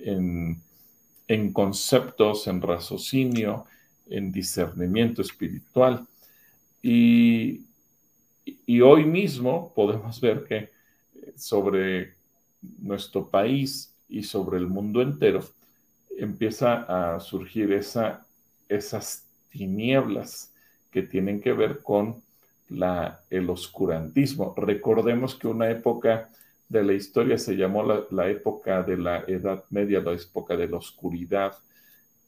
en, 0.00 0.60
en 1.26 1.52
conceptos, 1.52 2.46
en 2.46 2.62
raciocinio, 2.62 3.66
en 4.08 4.32
discernimiento 4.32 5.22
espiritual. 5.22 6.06
Y, 6.82 7.66
y 8.44 8.80
hoy 8.80 9.04
mismo 9.04 9.72
podemos 9.74 10.20
ver 10.20 10.44
que 10.44 10.70
sobre 11.36 12.14
nuestro 12.80 13.28
país 13.28 13.92
y 14.08 14.22
sobre 14.22 14.58
el 14.58 14.66
mundo 14.66 15.02
entero 15.02 15.44
empieza 16.16 17.14
a 17.14 17.20
surgir 17.20 17.72
esa, 17.72 18.26
esas 18.68 19.24
tinieblas 19.50 20.52
que 20.90 21.02
tienen 21.02 21.40
que 21.40 21.52
ver 21.52 21.80
con 21.80 22.22
la, 22.68 23.20
el 23.30 23.48
oscurantismo. 23.50 24.54
Recordemos 24.56 25.34
que 25.34 25.48
una 25.48 25.70
época 25.70 26.28
de 26.68 26.82
la 26.82 26.92
historia 26.92 27.38
se 27.38 27.56
llamó 27.56 27.82
la, 27.82 28.02
la, 28.10 28.28
época 28.28 28.82
de 28.82 28.96
la 28.96 29.24
Edad 29.26 29.64
Media, 29.70 30.00
la 30.00 30.12
época 30.12 30.56
de 30.56 30.68
la 30.68 30.76
oscuridad. 30.78 31.54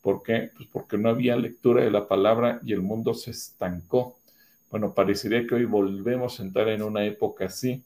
¿Por 0.01 0.23
qué? 0.23 0.51
Pues 0.57 0.69
porque 0.73 0.97
no 0.97 1.11
había 1.11 1.37
lectura 1.37 1.83
de 1.83 1.91
la 1.91 2.09
palabra 2.09 2.61
y 2.65 2.73
el 2.73 2.81
mundo 2.81 3.13
se 3.13 3.33
estancó. 3.33 4.19
Bueno, 4.71 4.95
parecería 4.95 5.47
que 5.47 5.57
hoy 5.57 5.65
volvemos 5.65 6.39
a 6.39 6.43
entrar 6.45 6.69
en 6.69 6.83
una 6.83 7.05
época 7.05 7.47
así 7.47 7.83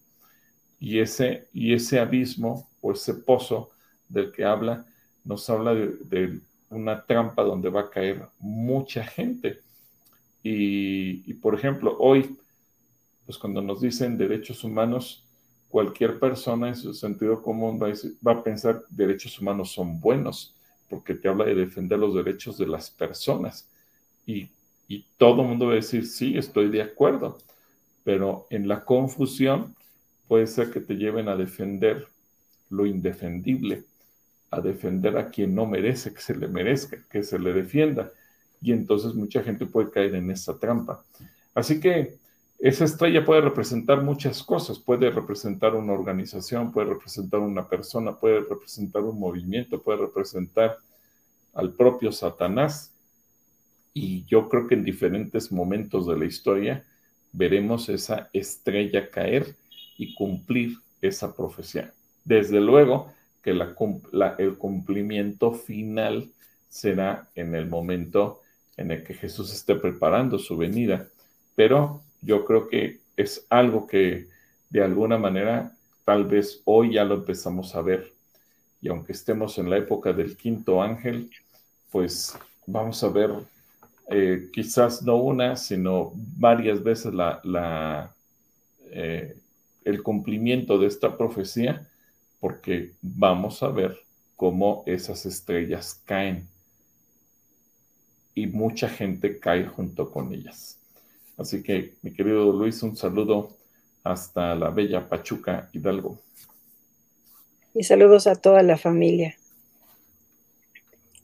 y 0.79 1.01
ese, 1.01 1.49
y 1.53 1.73
ese 1.73 1.99
abismo 1.99 2.69
o 2.83 2.93
ese 2.93 3.15
pozo 3.15 3.71
del 4.09 4.33
que 4.33 4.45
habla 4.45 4.87
nos 5.25 5.49
habla 5.49 5.75
de, 5.75 6.41
una 6.71 7.05
trampa 7.05 7.43
donde 7.43 7.71
va 7.71 7.83
a 7.83 7.91
caer 7.91 8.27
mucha 8.39 9.05
gente. 9.05 9.61
Y, 10.43 11.33
por 11.35 11.55
ejemplo, 11.55 11.97
hoy, 11.99 12.37
pues 13.25 13.39
cuando 13.39 13.63
nos 13.63 13.81
dicen 13.81 14.19
derechos 14.19 14.65
humanos, 14.65 15.25
cualquier 15.69 16.19
persona 16.19 16.69
en 16.69 16.77
su 16.77 16.93
sentido 16.93 17.41
común 17.43 17.79
va 17.81 17.87
a, 17.87 17.91
decir, 17.91 18.17
va 18.27 18.43
pensar 18.43 18.83
derechos 18.91 19.39
humanos 19.41 19.73
son 19.73 20.01
buenos, 20.01 20.55
porque 20.91 21.15
te 21.15 21.29
habla 21.29 21.45
de 21.47 21.55
defender 21.55 21.99
los 21.99 22.15
derechos 22.15 22.59
de 22.59 22.67
las 22.67 22.91
personas. 22.91 23.69
Y 24.27 24.51
y 24.89 25.07
todo 25.17 25.43
el 25.43 25.49
mundo 25.49 25.67
va 25.67 25.73
a 25.73 25.77
decir, 25.77 26.07
sí, 26.07 26.37
estoy 26.37 26.69
de 26.69 26.83
acuerdo, 26.83 27.39
pero 28.03 28.47
en 28.51 28.69
la 28.69 28.85
confusión 28.85 29.75
puede 30.29 30.47
ser 30.47 30.71
que 30.71 30.81
te 30.81 30.95
lleven 30.95 31.29
a 31.29 31.37
defender 31.37 32.07
lo 32.71 32.87
indefendible, 32.87 33.85
a 34.55 34.61
defender 34.61 35.17
a 35.17 35.29
quien 35.29 35.55
no 35.55 35.67
merece 35.67 36.13
que 36.13 36.21
se 36.21 36.37
le 36.37 36.49
merezca, 36.49 36.99
que 37.11 37.23
se 37.23 37.39
le 37.39 37.53
defienda. 37.53 38.11
Y 38.61 38.73
entonces 38.73 39.15
mucha 39.15 39.43
gente 39.43 39.67
puede 39.67 39.91
caer 39.91 40.15
en 40.15 40.31
esa 40.31 40.59
trampa. 40.59 41.05
Así 41.55 41.81
que 41.81 42.17
esa 42.59 42.85
estrella 42.85 43.25
puede 43.25 43.43
representar 43.43 44.03
muchas 44.03 44.43
cosas, 44.43 44.79
puede 44.79 45.11
representar 45.11 45.75
una 45.75 45.93
organización, 45.93 46.73
puede 46.73 46.89
representar 46.89 47.41
una 47.41 47.69
persona, 47.69 48.17
puede 48.17 48.41
representar 48.41 49.03
un 49.03 49.19
movimiento, 49.19 49.83
puede 49.83 49.99
representar 49.99 50.77
al 51.53 51.73
propio 51.73 52.11
Satanás, 52.11 52.95
y 53.93 54.25
yo 54.25 54.49
creo 54.49 54.67
que 54.67 54.75
en 54.75 54.85
diferentes 54.85 55.53
momentos 55.53 56.07
de 56.09 56.19
la 56.19 56.25
historia 56.25 56.85
veremos 57.33 57.89
esa 57.89 58.29
estrella 58.33 59.09
caer 59.09 59.55
y 59.97 60.15
cumplir 60.15 60.79
esa 61.01 61.35
profecía. 61.35 61.95
Desde 62.25 62.61
luego 62.61 63.13
que 63.45 63.51
el 63.51 64.57
cumplimiento 64.57 65.53
final 65.53 66.31
será 66.71 67.29
en 67.35 67.55
el 67.55 67.67
momento 67.67 68.41
en 68.77 68.91
el 68.91 69.05
que 69.05 69.15
Jesús 69.15 69.53
esté 69.53 69.75
preparando 69.75 70.39
su 70.39 70.57
venida, 70.57 71.07
pero 71.55 72.01
yo 72.23 72.45
creo 72.45 72.69
que 72.69 72.99
es 73.17 73.47
algo 73.51 73.87
que 73.87 74.29
de 74.71 74.83
alguna 74.83 75.19
manera 75.19 75.73
tal 76.05 76.25
vez 76.25 76.63
hoy 76.65 76.95
ya 76.95 77.05
lo 77.05 77.17
empezamos 77.17 77.75
a 77.75 77.83
ver. 77.83 78.13
Y 78.81 78.89
aunque 78.89 79.13
estemos 79.13 79.59
en 79.59 79.71
la 79.71 79.79
época 79.79 80.13
del 80.13 80.37
quinto 80.37 80.83
ángel, 80.83 81.31
pues 81.91 82.37
vamos 82.67 83.03
a 83.05 83.09
ver 83.09 83.31
eh, 84.11 84.51
quizás 84.53 85.03
no 85.03 85.17
una, 85.17 85.57
sino 85.57 86.13
varias 86.15 86.83
veces 86.83 87.15
la, 87.15 88.13
eh, 88.91 89.37
el 89.85 90.03
cumplimiento 90.03 90.79
de 90.79 90.89
esta 90.89 91.17
profecía, 91.17 91.87
porque 92.45 92.93
vamos 93.01 93.63
a 93.63 93.69
ver 93.69 93.97
cómo 94.37 94.83
esas 94.85 95.25
estrellas 95.25 96.03
caen 96.05 96.47
y 98.35 98.49
mucha 98.49 98.87
gente 98.87 99.39
cae 99.39 99.65
junto 99.65 100.11
con 100.11 100.31
ellas. 100.31 100.79
Así 101.39 101.63
que, 101.63 101.95
mi 102.03 102.13
querido 102.13 102.53
Luis, 102.53 102.83
un 102.83 102.99
saludo 102.99 103.57
hasta 104.03 104.55
la 104.57 104.69
bella 104.69 105.09
Pachuca 105.09 105.71
Hidalgo. 105.73 106.19
Y 107.73 107.85
saludos 107.85 108.27
a 108.27 108.35
toda 108.35 108.63
la 108.63 108.77
familia. 108.77 109.37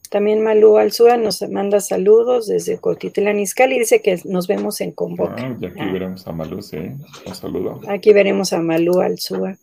También 0.09 0.43
Malú 0.43 0.79
Alzúa 0.79 1.19
nos 1.19 1.43
manda 1.51 1.81
saludos 1.81 2.47
desde 2.47 2.79
Cotitlán 2.79 3.41
Izcalli 3.41 3.77
y 3.77 3.81
dice 3.81 4.01
que 4.01 4.19
nos 4.25 4.47
vemos 4.47 4.81
en 4.81 4.93
Convoca. 4.93 5.37
Ah, 5.37 5.57
y 5.61 5.67
aquí 5.67 5.81
ah. 5.81 5.93
veremos 5.93 6.27
a 6.27 6.33
Malú, 6.33 6.63
sí. 6.63 6.79
Un 7.27 7.35
saludo. 7.35 7.79
Aquí 7.89 8.15
veremos 8.15 8.55
a 8.55 8.63
Malú 8.63 9.03
Alzúa. 9.03 9.59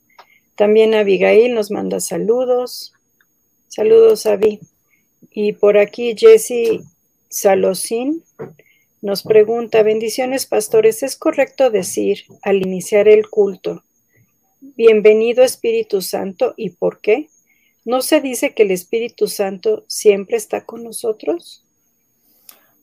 También 0.57 0.95
Abigail 0.95 1.53
nos 1.53 1.69
manda 1.69 1.99
saludos. 1.99 2.91
Saludos, 3.67 4.25
Avi. 4.25 4.59
Y 5.29 5.53
por 5.53 5.77
aquí 5.77 6.15
Jesse 6.17 6.81
Salosín 7.29 8.23
nos 9.03 9.21
pregunta, 9.21 9.83
bendiciones 9.83 10.47
pastores, 10.47 11.03
¿es 11.03 11.15
correcto 11.15 11.69
decir 11.69 12.23
al 12.41 12.57
iniciar 12.57 13.07
el 13.07 13.29
culto, 13.29 13.83
bienvenido 14.59 15.43
Espíritu 15.43 16.01
Santo 16.01 16.55
y 16.57 16.71
por 16.71 17.01
qué? 17.01 17.29
¿No 17.85 18.01
se 18.01 18.19
dice 18.19 18.55
que 18.55 18.63
el 18.63 18.71
Espíritu 18.71 19.27
Santo 19.27 19.85
siempre 19.87 20.37
está 20.37 20.65
con 20.65 20.83
nosotros? 20.83 21.63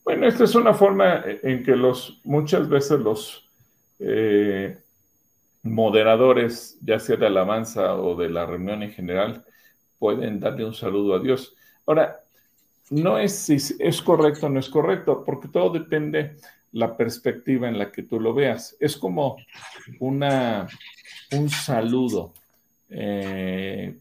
Bueno, 0.04 0.28
esta 0.28 0.44
es 0.44 0.54
una 0.54 0.74
forma 0.74 1.24
en 1.42 1.64
que 1.64 1.74
los 1.74 2.20
muchas 2.22 2.68
veces 2.68 3.00
los 3.00 3.50
eh, 3.98 4.78
moderadores, 5.64 6.78
ya 6.82 7.00
sea 7.00 7.16
de 7.16 7.26
alabanza 7.26 7.96
o 7.96 8.14
de 8.14 8.28
la 8.28 8.46
reunión 8.46 8.82
en 8.82 8.92
general, 8.92 9.44
pueden 9.98 10.38
darle 10.38 10.66
un 10.66 10.74
saludo 10.74 11.14
a 11.14 11.20
Dios. 11.20 11.56
Ahora, 11.86 12.20
no 12.90 13.18
es 13.18 13.34
si 13.34 13.56
es 13.78 14.02
correcto 14.02 14.46
o 14.46 14.50
no 14.50 14.60
es 14.60 14.68
correcto, 14.68 15.24
porque 15.24 15.48
todo 15.48 15.70
depende 15.70 16.36
la 16.72 16.96
perspectiva 16.96 17.68
en 17.68 17.78
la 17.78 17.90
que 17.90 18.02
tú 18.02 18.20
lo 18.20 18.34
veas. 18.34 18.76
Es 18.78 18.96
como 18.96 19.36
una, 20.00 20.68
un 21.32 21.48
saludo. 21.48 22.34
Eh, 22.90 23.96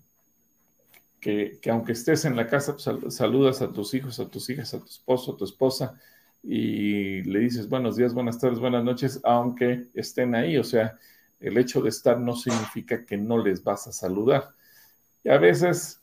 que, 1.21 1.57
aunque 1.71 1.93
estés 1.93 2.25
en 2.25 2.35
la 2.35 2.47
casa, 2.47 2.75
saludas 2.77 3.61
a 3.61 3.71
tus 3.71 3.93
hijos, 3.93 4.19
a 4.19 4.29
tus 4.29 4.49
hijas, 4.49 4.73
a 4.73 4.79
tu 4.79 4.85
esposo, 4.87 5.31
a 5.31 5.37
tu 5.37 5.45
esposa, 5.45 5.97
y 6.43 7.21
le 7.21 7.39
dices 7.39 7.69
buenos 7.69 7.95
días, 7.95 8.13
buenas 8.13 8.37
tardes, 8.37 8.59
buenas 8.59 8.83
noches, 8.83 9.21
aunque 9.23 9.85
estén 9.93 10.35
ahí. 10.35 10.57
O 10.57 10.63
sea, 10.65 10.99
el 11.43 11.57
hecho 11.57 11.81
de 11.81 11.89
estar 11.89 12.19
no 12.19 12.35
significa 12.35 13.05
que 13.05 13.17
no 13.17 13.37
les 13.37 13.63
vas 13.63 13.85
a 13.87 13.91
saludar. 13.91 14.49
Y 15.23 15.29
a 15.29 15.37
veces 15.37 16.01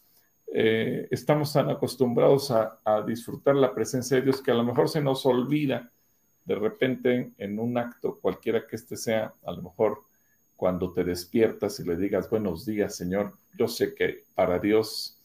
eh, 0.53 1.09
estamos 1.11 1.53
tan 1.53 1.71
acostumbrados 1.71 2.51
a, 2.51 3.03
disfrutar 3.07 3.57
la 3.57 3.75
presencia 3.75 4.17
de 4.17 4.25
Dios 4.25 4.43
que 4.43 4.51
a 4.51 4.55
lo 4.55 4.65
mejor 4.65 4.89
se 4.89 5.01
nos 5.01 5.25
olvida 5.25 5.91
de 6.45 6.55
repente 6.57 7.33
en 7.39 7.59
un 7.59 7.79
acto, 7.79 8.19
cualquiera 8.21 8.67
que 8.67 8.77
este 8.77 8.97
sea, 8.97 9.33
a 9.45 9.53
lo 9.53 9.63
mejor 9.63 10.03
cuando 10.57 10.93
te 10.93 11.05
despiertas 11.05 11.81
y 11.81 11.85
le 11.85 11.97
digas 11.97 12.29
buenos 12.29 12.67
días, 12.67 12.95
Señor. 12.95 13.33
Yo 13.57 13.67
sé 13.69 13.95
que 13.95 14.25
para 14.35 14.59
Dios 14.59 15.17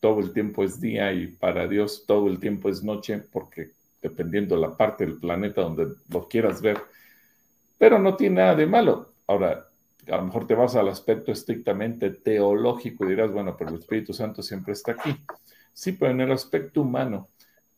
todo 0.00 0.18
el 0.20 0.32
tiempo 0.32 0.64
es 0.64 0.80
día 0.80 1.12
y 1.12 1.28
para 1.28 1.68
Dios 1.68 2.04
todo 2.06 2.26
el 2.26 2.40
tiempo 2.40 2.68
es 2.68 2.82
noche, 2.82 3.18
porque 3.18 3.70
dependiendo 4.02 4.56
de 4.56 4.62
la 4.62 4.76
parte 4.76 5.04
del 5.04 5.18
planeta 5.18 5.60
donde 5.60 5.88
lo 6.08 6.26
quieras 6.26 6.60
ver, 6.60 6.78
pero 7.78 7.98
no 7.98 8.16
tiene 8.16 8.36
nada 8.36 8.54
de 8.56 8.66
malo. 8.66 9.09
Ahora, 9.30 9.68
a 10.08 10.16
lo 10.16 10.24
mejor 10.24 10.48
te 10.48 10.56
vas 10.56 10.74
al 10.74 10.88
aspecto 10.88 11.30
estrictamente 11.30 12.10
teológico 12.10 13.04
y 13.04 13.10
dirás, 13.10 13.30
bueno, 13.30 13.54
pero 13.56 13.70
el 13.70 13.76
Espíritu 13.76 14.12
Santo 14.12 14.42
siempre 14.42 14.72
está 14.72 14.90
aquí. 14.90 15.14
Sí, 15.72 15.92
pero 15.92 16.10
en 16.10 16.20
el 16.20 16.32
aspecto 16.32 16.82
humano, 16.82 17.28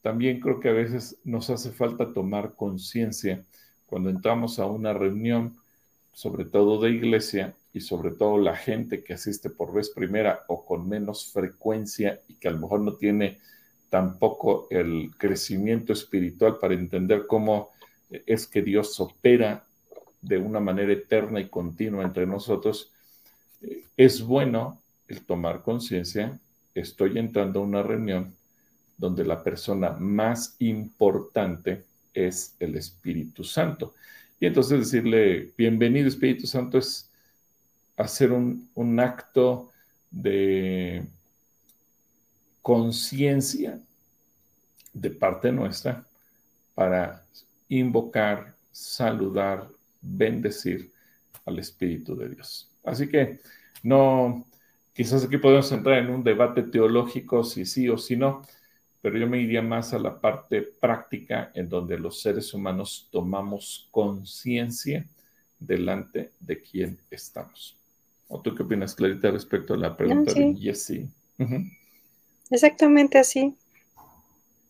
también 0.00 0.40
creo 0.40 0.61
que 0.61 0.70
a 0.70 0.72
veces 0.72 1.18
nos 1.24 1.50
hace 1.50 1.70
falta 1.70 2.11
tomar 2.14 2.55
conciencia 2.55 3.44
cuando 3.84 4.09
entramos 4.09 4.59
a 4.59 4.64
una 4.64 4.94
reunión 4.94 5.59
sobre 6.14 6.46
todo 6.46 6.80
de 6.80 6.92
iglesia 6.92 7.55
y 7.74 7.82
sobre 7.82 8.12
todo 8.12 8.38
la 8.38 8.57
gente 8.57 9.05
que 9.05 9.12
asiste 9.12 9.50
por 9.50 9.74
vez 9.74 9.90
primera 9.90 10.44
o 10.48 10.64
con 10.64 10.88
menos 10.88 11.30
frecuencia 11.34 12.18
y 12.28 12.36
que 12.36 12.48
a 12.48 12.53
lo 12.53 12.61
mejor 12.61 12.80
no 12.80 12.94
tiene 12.94 13.40
tampoco 13.90 14.68
el 14.70 15.11
crecimiento 15.18 15.92
espiritual 15.92 16.57
para 16.59 16.72
entender 16.72 17.26
cómo 17.26 17.68
es 18.09 18.46
que 18.46 18.62
Dios 18.62 18.98
opera 19.00 19.66
de 20.23 20.39
una 20.39 20.61
manera 20.61 20.93
eterna 20.93 21.41
y 21.41 21.49
continua 21.49 22.05
entre 22.05 22.27
nosotros, 22.27 22.91
es 23.97 24.23
bueno 24.23 24.81
el 25.09 25.20
tomar 25.23 25.62
conciencia, 25.62 26.39
estoy 26.75 27.18
entrando 27.18 27.61
a 27.61 27.64
una 27.64 27.83
reunión 27.83 28.35
donde 28.97 29.25
la 29.25 29.43
persona 29.43 29.91
más 29.91 30.57
importante 30.61 31.85
es 32.14 32.55
el 32.61 32.77
Espíritu 32.77 33.45
Santo. 33.45 33.95
Y 34.39 34.47
entonces 34.47 34.79
decirle, 34.79 35.53
bienvenido 35.57 36.09
Espíritu 36.09 36.47
Santo 36.47 36.79
es 36.79 37.11
hacer 37.97 38.33
un, 38.33 39.01
acto 39.01 39.70
de 40.11 41.05
conciencia 42.61 43.79
de 44.93 45.11
parte 45.11 45.51
nuestra 45.53 46.05
para 46.75 47.25
invocar, 47.68 48.55
saludar, 48.70 49.68
bendecir 50.03 50.92
al 51.46 51.59
Espíritu 51.59 52.14
de 52.16 52.28
Dios. 52.28 52.68
Así 52.84 53.09
que 53.09 53.40
no, 53.82 54.44
quizás 54.92 55.24
aquí 55.24 55.38
podemos 55.38 55.70
entrar 55.72 55.98
en 55.98 56.11
un 56.11 56.22
debate 56.22 56.62
teológico 56.62 57.44
si 57.44 57.64
sí 57.64 57.88
o 57.88 57.96
si 57.96 58.16
no, 58.16 58.42
pero 59.00 59.18
yo 59.18 59.26
me 59.26 59.40
iría 59.40 59.62
más 59.62 59.94
a 59.94 59.98
la 59.98 60.20
parte 60.20 60.62
práctica 60.62 61.50
en 61.55 61.68
donde 61.68 61.98
los 61.98 62.20
seres 62.20 62.53
humanos 62.55 63.09
tomamos 63.11 63.88
conciencia 63.90 65.07
delante 65.59 66.30
de 66.40 66.61
quién 66.61 66.98
estamos. 67.11 67.76
¿O 68.28 68.40
tú 68.40 68.55
qué 68.55 68.62
opinas, 68.62 68.94
Clarita, 68.94 69.30
respecto 69.30 69.74
a 69.74 69.76
la 69.76 69.96
pregunta 69.96 70.32
de 70.32 70.55
Jessie? 70.55 71.09
Exactamente 72.50 73.18
así. 73.18 73.57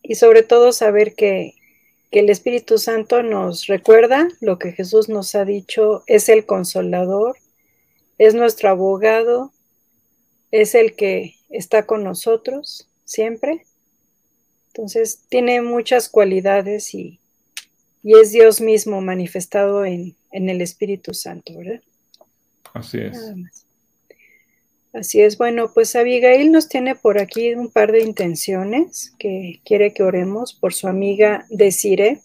Y 0.03 0.17
sobre 0.17 0.43
todo 0.43 0.73
saber 0.73 1.15
que, 1.15 1.55
que 2.13 2.21
el 2.21 2.31
Espíritu 2.31 2.79
Santo 2.79 3.25
nos 3.25 3.67
recuerda 3.67 4.29
lo 4.41 4.59
que 4.59 4.71
Jesús 4.71 5.09
nos 5.09 5.35
ha 5.35 5.45
dicho, 5.45 6.05
es 6.07 6.29
el 6.29 6.47
consolador, 6.47 7.37
es 8.19 8.35
nuestro 8.35 8.69
abogado, 8.69 9.53
es 10.53 10.77
el 10.77 10.95
que 10.95 11.35
está 11.49 11.87
con 11.87 12.05
nosotros 12.05 12.87
siempre 13.05 13.67
entonces 14.75 15.27
tiene 15.29 15.61
muchas 15.61 16.09
cualidades 16.09 16.95
y, 16.95 17.19
es 18.03 18.33
Dios 18.33 18.61
mismo 18.61 19.01
manifestado 19.01 19.85
en, 19.85 20.17
el 20.31 20.61
Espíritu 20.63 21.13
Santo, 21.13 21.57
¿verdad? 21.57 21.81
Así 22.73 22.99
es. 22.99 23.17
Así 24.93 25.23
es. 25.23 25.39
Bueno, 25.39 25.73
pues 25.73 25.97
Abigail 25.97 26.53
nos 26.53 26.69
tiene 26.69 26.95
por 26.95 27.19
aquí 27.19 27.55
un 27.55 27.71
par 27.71 27.93
de 27.93 28.03
intenciones 28.03 29.15
que 29.19 29.61
quiere 29.65 29.95
que 29.95 30.03
oremos 30.03 30.53
por 30.53 30.75
su 30.75 30.87
amiga 30.87 31.47
Desire 31.49 32.21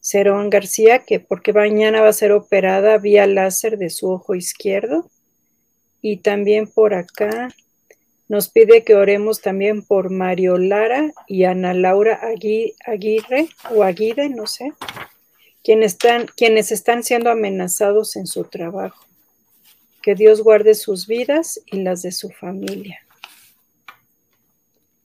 Cerón 0.00 0.48
García, 0.50 1.00
que 1.00 1.18
porque 1.18 1.52
mañana 1.52 2.02
va 2.02 2.08
a 2.08 2.12
ser 2.12 2.30
operada 2.30 2.98
vía 2.98 3.26
láser 3.26 3.78
de 3.78 3.90
su 3.90 4.08
ojo 4.08 4.36
izquierdo. 4.36 5.10
Y 6.00 6.18
también 6.18 6.68
por 6.68 6.94
acá 6.94 7.48
nos 8.28 8.48
pide 8.48 8.84
que 8.84 8.94
oremos 8.94 9.40
también 9.40 9.82
por 9.82 10.10
Mario 10.10 10.58
Lara 10.58 11.12
y 11.26 11.44
Ana 11.44 11.74
Laura 11.74 12.20
Aguirre 12.22 13.48
o 13.70 13.82
Aguirre, 13.82 14.28
no 14.28 14.46
sé, 14.46 14.72
quienes 15.64 15.92
están, 15.92 16.26
quienes 16.36 16.70
están 16.70 17.02
siendo 17.02 17.30
amenazados 17.30 18.14
en 18.14 18.28
su 18.28 18.44
trabajo. 18.44 19.05
Que 20.06 20.14
Dios 20.14 20.40
guarde 20.40 20.76
sus 20.76 21.08
vidas 21.08 21.60
y 21.66 21.82
las 21.82 22.02
de 22.02 22.12
su 22.12 22.30
familia. 22.30 23.00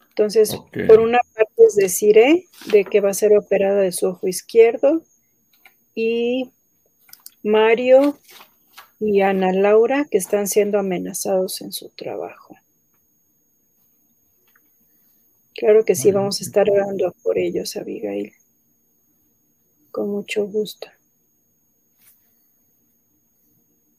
Entonces, 0.09 0.55
por 0.87 0.99
una 0.99 1.17
parte 1.33 1.63
es 1.65 1.75
deciré 1.75 2.45
de 2.71 2.85
que 2.85 3.01
va 3.01 3.09
a 3.09 3.15
ser 3.15 3.35
operada 3.35 3.81
de 3.81 3.93
su 3.93 4.05
ojo 4.05 4.27
izquierdo 4.27 5.01
y 5.95 6.51
Mario 7.41 8.19
y 8.99 9.21
Ana 9.21 9.51
Laura 9.51 10.05
que 10.05 10.19
están 10.19 10.47
siendo 10.47 10.77
amenazados 10.77 11.61
en 11.61 11.71
su 11.71 11.89
trabajo. 11.89 12.55
Claro 15.55 15.83
que 15.83 15.95
sí, 15.95 16.11
vamos 16.11 16.41
a 16.41 16.43
estar 16.43 16.69
orando 16.69 17.11
por 17.23 17.39
ellos, 17.39 17.75
Abigail. 17.75 18.33
Con 19.89 20.11
mucho 20.11 20.45
gusto. 20.45 20.89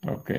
Ok. 0.07 0.31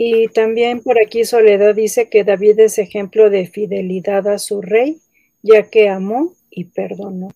Y 0.00 0.28
también 0.28 0.80
por 0.80 0.96
aquí 0.98 1.24
Soledad 1.24 1.74
dice 1.74 2.08
que 2.08 2.22
David 2.22 2.60
es 2.60 2.78
ejemplo 2.78 3.30
de 3.30 3.48
fidelidad 3.48 4.28
a 4.28 4.38
su 4.38 4.62
rey, 4.62 5.00
ya 5.42 5.64
que 5.68 5.88
amó 5.88 6.34
y 6.50 6.66
perdonó. 6.66 7.32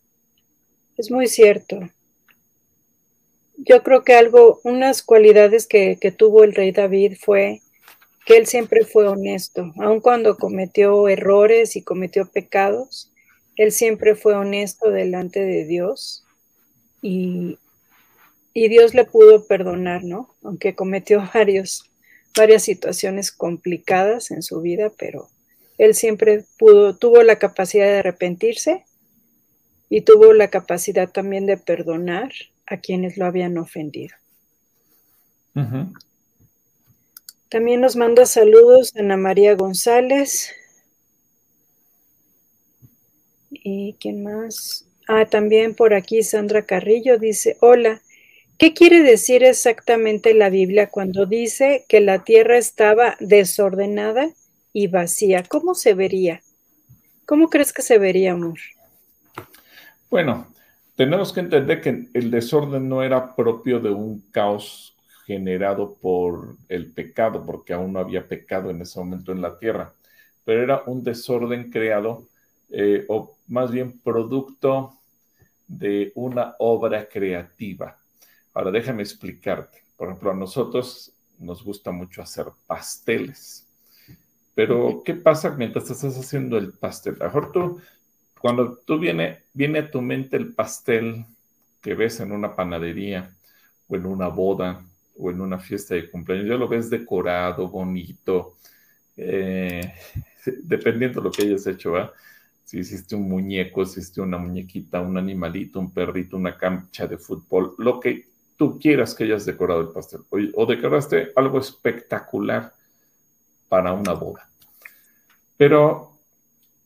Es 0.96 1.10
muy 1.10 1.26
cierto. 1.26 1.80
Yo 3.56 3.82
creo 3.82 4.04
que 4.04 4.14
algo, 4.14 4.60
unas 4.62 5.02
cualidades 5.02 5.66
que, 5.66 5.96
tuvo 6.16 6.44
el 6.44 6.54
rey 6.54 6.70
David 6.70 7.16
fue 7.20 7.62
que 8.24 8.36
él 8.36 8.46
siempre 8.46 8.84
fue 8.84 9.08
honesto, 9.08 9.72
aun 9.80 10.00
cuando 10.00 10.36
cometió 10.36 11.08
errores 11.08 11.74
y 11.74 11.82
cometió 11.82 12.30
pecados, 12.30 13.10
él 13.56 13.72
siempre 13.72 14.14
fue 14.14 14.34
honesto 14.34 14.90
delante 14.90 15.40
de 15.40 15.64
Dios 15.64 16.24
y, 17.00 17.58
Dios 18.54 18.94
le 18.94 19.04
pudo 19.04 19.46
perdonar, 19.46 20.04
¿no? 20.04 20.36
Aunque 20.44 20.76
cometió 20.76 21.28
varios, 21.34 21.90
varias 22.36 22.62
situaciones 22.62 23.32
complicadas 23.32 24.30
en 24.30 24.42
su 24.42 24.60
vida, 24.60 24.90
pero 24.98 25.28
él 25.78 25.94
siempre 25.94 26.44
pudo, 26.58 26.96
tuvo 26.96 27.22
la 27.22 27.38
capacidad 27.38 27.86
de 27.86 27.98
arrepentirse 27.98 28.84
y 29.88 30.02
tuvo 30.02 30.32
la 30.32 30.48
capacidad 30.48 31.10
también 31.10 31.46
de 31.46 31.56
perdonar 31.56 32.32
a 32.66 32.78
quienes 32.78 33.16
lo 33.16 33.26
habían 33.26 33.58
ofendido. 33.58 34.14
También 37.50 37.82
nos 37.82 37.96
manda 37.96 38.24
saludos 38.24 38.96
Ana 38.96 39.18
María 39.18 39.54
González. 39.54 40.50
¿Y 43.50 43.94
quién 44.00 44.22
más? 44.22 44.86
Ah, 45.06 45.26
también 45.26 45.74
por 45.74 45.92
aquí 45.92 46.22
Sandra 46.22 46.64
Carrillo 46.64 47.18
dice, 47.18 47.58
hola, 47.60 48.00
¿qué 48.62 48.74
quiere 48.74 49.02
decir 49.02 49.42
exactamente 49.42 50.34
la 50.34 50.48
Biblia 50.48 50.88
cuando 50.88 51.26
dice 51.26 51.84
que 51.88 52.00
la 52.00 52.22
tierra 52.22 52.58
estaba 52.58 53.16
desordenada 53.18 54.30
y 54.72 54.86
vacía? 54.86 55.42
¿Cómo 55.42 55.74
se 55.74 55.94
vería? 55.94 56.42
¿Cómo 57.26 57.50
crees 57.50 57.72
que 57.72 57.82
se 57.82 57.98
vería, 57.98 58.34
amor? 58.34 58.60
Bueno, 60.08 60.46
tenemos 60.94 61.32
que 61.32 61.40
entender 61.40 61.80
que 61.80 62.06
el 62.14 62.30
desorden 62.30 62.88
no 62.88 63.02
era 63.02 63.34
propio 63.34 63.80
de 63.80 63.90
un 63.90 64.20
caos 64.30 64.96
generado 65.26 65.94
por 66.00 66.54
el 66.68 66.92
pecado, 66.92 67.44
porque 67.44 67.72
aún 67.72 67.94
no 67.94 67.98
había 67.98 68.28
pecado 68.28 68.70
en 68.70 68.80
ese 68.80 68.96
momento 69.00 69.32
en 69.32 69.42
la 69.42 69.58
tierra, 69.58 69.92
pero 70.44 70.62
era 70.62 70.82
un 70.86 71.02
desorden 71.02 71.68
creado, 71.68 72.28
eh, 72.70 73.06
o 73.08 73.34
más 73.48 73.72
bien 73.72 73.98
producto 73.98 74.92
de 75.66 76.12
una 76.14 76.54
obra 76.60 77.08
creativa. 77.08 77.98
Ahora 78.54 78.70
déjame 78.70 79.02
explicarte. 79.02 79.82
Por 79.96 80.08
ejemplo, 80.08 80.30
a 80.30 80.34
nosotros 80.34 81.12
nos 81.38 81.62
gusta 81.62 81.90
mucho 81.90 82.22
hacer 82.22 82.46
pasteles. 82.66 83.66
Pero, 84.54 85.02
¿qué 85.04 85.14
pasa 85.14 85.50
mientras 85.50 85.90
estás 85.90 86.16
haciendo 86.18 86.58
el 86.58 86.72
pastel? 86.72 87.16
A 87.20 87.24
lo 87.24 87.24
mejor 87.26 87.52
tú, 87.52 87.80
cuando 88.38 88.76
tú 88.78 88.98
viene, 88.98 89.44
viene 89.54 89.78
a 89.80 89.90
tu 89.90 90.02
mente 90.02 90.36
el 90.36 90.54
pastel 90.54 91.24
que 91.80 91.94
ves 91.94 92.20
en 92.20 92.32
una 92.32 92.54
panadería 92.54 93.34
o 93.88 93.96
en 93.96 94.06
una 94.06 94.28
boda 94.28 94.84
o 95.16 95.30
en 95.30 95.40
una 95.40 95.58
fiesta 95.58 95.94
de 95.94 96.10
cumpleaños, 96.10 96.48
ya 96.48 96.56
lo 96.56 96.68
ves 96.68 96.90
decorado, 96.90 97.68
bonito, 97.68 98.56
eh, 99.16 99.92
dependiendo 100.62 101.20
de 101.20 101.24
lo 101.24 101.32
que 101.32 101.42
hayas 101.42 101.66
hecho, 101.66 101.92
¿verdad? 101.92 102.12
Si 102.64 102.78
hiciste 102.78 103.16
un 103.16 103.28
muñeco, 103.28 103.84
si 103.84 104.00
hiciste 104.00 104.20
una 104.20 104.38
muñequita, 104.38 105.00
un 105.00 105.16
animalito, 105.18 105.80
un 105.80 105.92
perrito, 105.92 106.36
una 106.36 106.56
cancha 106.56 107.06
de 107.06 107.18
fútbol, 107.18 107.74
lo 107.78 108.00
que 108.00 108.31
tú 108.62 108.78
quieras 108.78 109.12
que 109.12 109.24
hayas 109.24 109.44
decorado 109.44 109.80
el 109.80 109.88
pastel, 109.88 110.20
o, 110.30 110.66
decoraste 110.66 111.32
algo 111.34 111.58
espectacular 111.58 112.72
para 113.68 113.92
una 113.92 114.12
boda. 114.12 114.48
Pero 115.56 116.12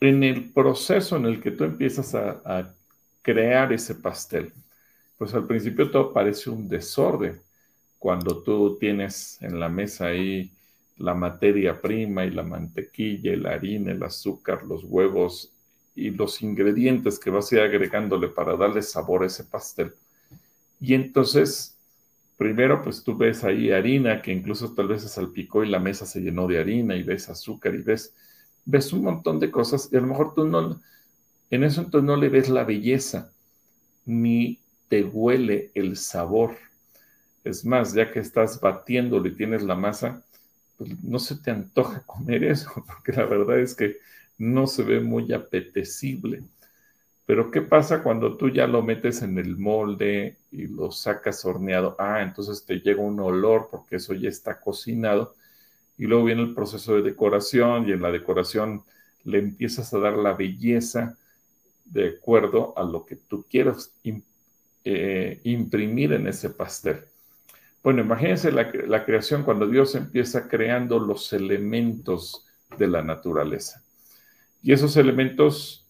en 0.01 0.23
el 0.23 0.51
proceso 0.53 1.19
en 1.19 1.27
el 1.27 1.43
que 1.43 1.51
tú 1.51 1.65
empiezas 1.65 2.15
a, 2.15 2.41
a 2.47 2.75
crear 3.21 3.75
ese 3.75 3.95
pastel, 3.95 4.55
pues 5.19 5.35
al 5.35 5.47
principio 5.47 5.91
todo 5.91 6.15
parece 6.15 6.49
un 6.49 6.67
desorden. 6.67 7.43
Cuando 7.99 8.43
tú 8.43 8.79
tienes 8.81 9.37
en 9.43 9.61
la 9.61 9.69
mesa 9.69 10.07
ahí 10.07 10.51
la 10.97 11.13
materia 11.13 11.79
prima 11.79 12.25
y 12.25 12.31
la 12.31 12.43
mantequilla, 12.43 13.37
la 13.37 13.51
harina, 13.51 13.93
el 13.93 14.03
azúcar, 14.03 14.65
los 14.65 14.83
huevos 14.85 15.53
y 15.95 16.09
los 16.09 16.41
ingredientes 16.41 17.19
que 17.19 17.29
vas 17.29 17.53
a 17.53 17.57
ir 17.57 17.61
agregándole 17.61 18.29
para 18.29 18.57
darle 18.57 18.81
sabor 18.81 19.25
a 19.25 19.27
ese 19.27 19.45
pastel. 19.45 19.93
Y 20.81 20.95
entonces, 20.95 21.79
primero 22.37 22.83
pues 22.83 23.03
tú 23.05 23.17
ves 23.17 23.45
ahí 23.45 23.73
harina 23.73 24.23
que 24.23 24.33
incluso 24.33 24.75
tal 24.75 24.89
vez 24.89 25.03
se 25.03 25.09
salpicó 25.09 25.65
y 25.65 25.71
la 25.71 25.81
mesa 25.81 26.07
se 26.07 26.21
llenó 26.21 26.47
de 26.49 26.61
harina 26.61 26.97
y 26.97 27.03
ves 27.03 27.29
azúcar 27.31 27.75
y 27.75 27.83
ves, 27.83 28.15
ves 28.65 28.93
un 28.93 29.05
montón 29.05 29.41
de 29.41 29.51
cosas 29.51 29.89
y 29.93 29.97
a 29.97 30.01
lo 30.01 30.09
mejor 30.09 30.35
tú 30.35 30.47
no, 30.47 30.81
en 31.51 31.65
eso 31.65 31.83
entonces 31.83 32.07
no 32.07 32.17
le 32.17 32.29
ves 32.29 32.49
la 32.51 32.65
belleza 32.65 33.33
ni 34.07 34.61
te 34.89 35.05
huele 35.05 35.73
el 35.75 35.97
sabor. 35.97 36.57
Es 37.45 37.65
más, 37.65 37.95
ya 37.95 38.11
que 38.11 38.21
estás 38.21 38.61
batiéndolo 38.61 39.29
y 39.29 39.37
tienes 39.37 39.63
la 39.63 39.75
masa, 39.75 40.23
pues 40.79 40.91
no 41.05 41.19
se 41.19 41.37
te 41.37 41.51
antoja 41.51 42.03
comer 42.07 42.45
eso, 42.45 42.71
porque 42.87 43.13
la 43.13 43.27
verdad 43.27 43.61
es 43.61 43.75
que 43.75 43.99
no 44.39 44.67
se 44.67 44.83
ve 44.85 45.01
muy 45.01 45.33
apetecible. 45.33 46.45
Pero 47.27 47.51
¿qué 47.51 47.61
pasa 47.61 48.03
cuando 48.03 48.37
tú 48.37 48.51
ya 48.51 48.69
lo 48.69 48.83
metes 48.83 49.21
en 49.23 49.37
el 49.39 49.57
molde 49.57 50.39
y 50.53 50.69
lo 50.69 50.93
sacas 50.93 51.45
horneado? 51.45 51.97
Ah, 51.99 52.23
entonces 52.23 52.65
te 52.65 52.79
llega 52.79 53.03
un 53.03 53.19
olor 53.19 53.69
porque 53.71 53.97
eso 53.97 54.15
ya 54.15 54.29
está 54.29 54.61
cocinado. 54.61 55.35
Y 55.99 56.07
luego 56.07 56.25
viene 56.25 56.43
el 56.43 56.55
proceso 56.55 56.95
de 56.95 57.03
decoración 57.03 57.89
y 57.89 57.93
en 57.93 58.03
la 58.03 58.13
decoración 58.13 58.85
le 59.25 59.41
empiezas 59.41 59.93
a 59.93 59.99
dar 59.99 60.17
la 60.17 60.35
belleza 60.35 61.17
de 61.85 62.11
acuerdo 62.11 62.75
a 62.77 62.85
lo 62.85 63.05
que 63.05 63.17
tú 63.17 63.45
quieras 63.51 63.93
eh, 64.85 65.41
imprimir 65.43 66.13
en 66.13 66.29
ese 66.29 66.51
pastel. 66.51 67.01
Bueno, 67.83 68.03
imagínense 68.03 68.51
la, 68.51 69.05
creación 69.05 69.45
cuando 69.45 69.69
Dios 69.69 69.95
empieza 69.95 70.49
creando 70.49 70.99
los 70.99 71.33
elementos 71.33 72.45
de 72.79 72.89
la 72.89 73.03
naturaleza. 73.03 73.83
Y 74.63 74.73
esos 74.73 74.97
elementos, 74.97 75.87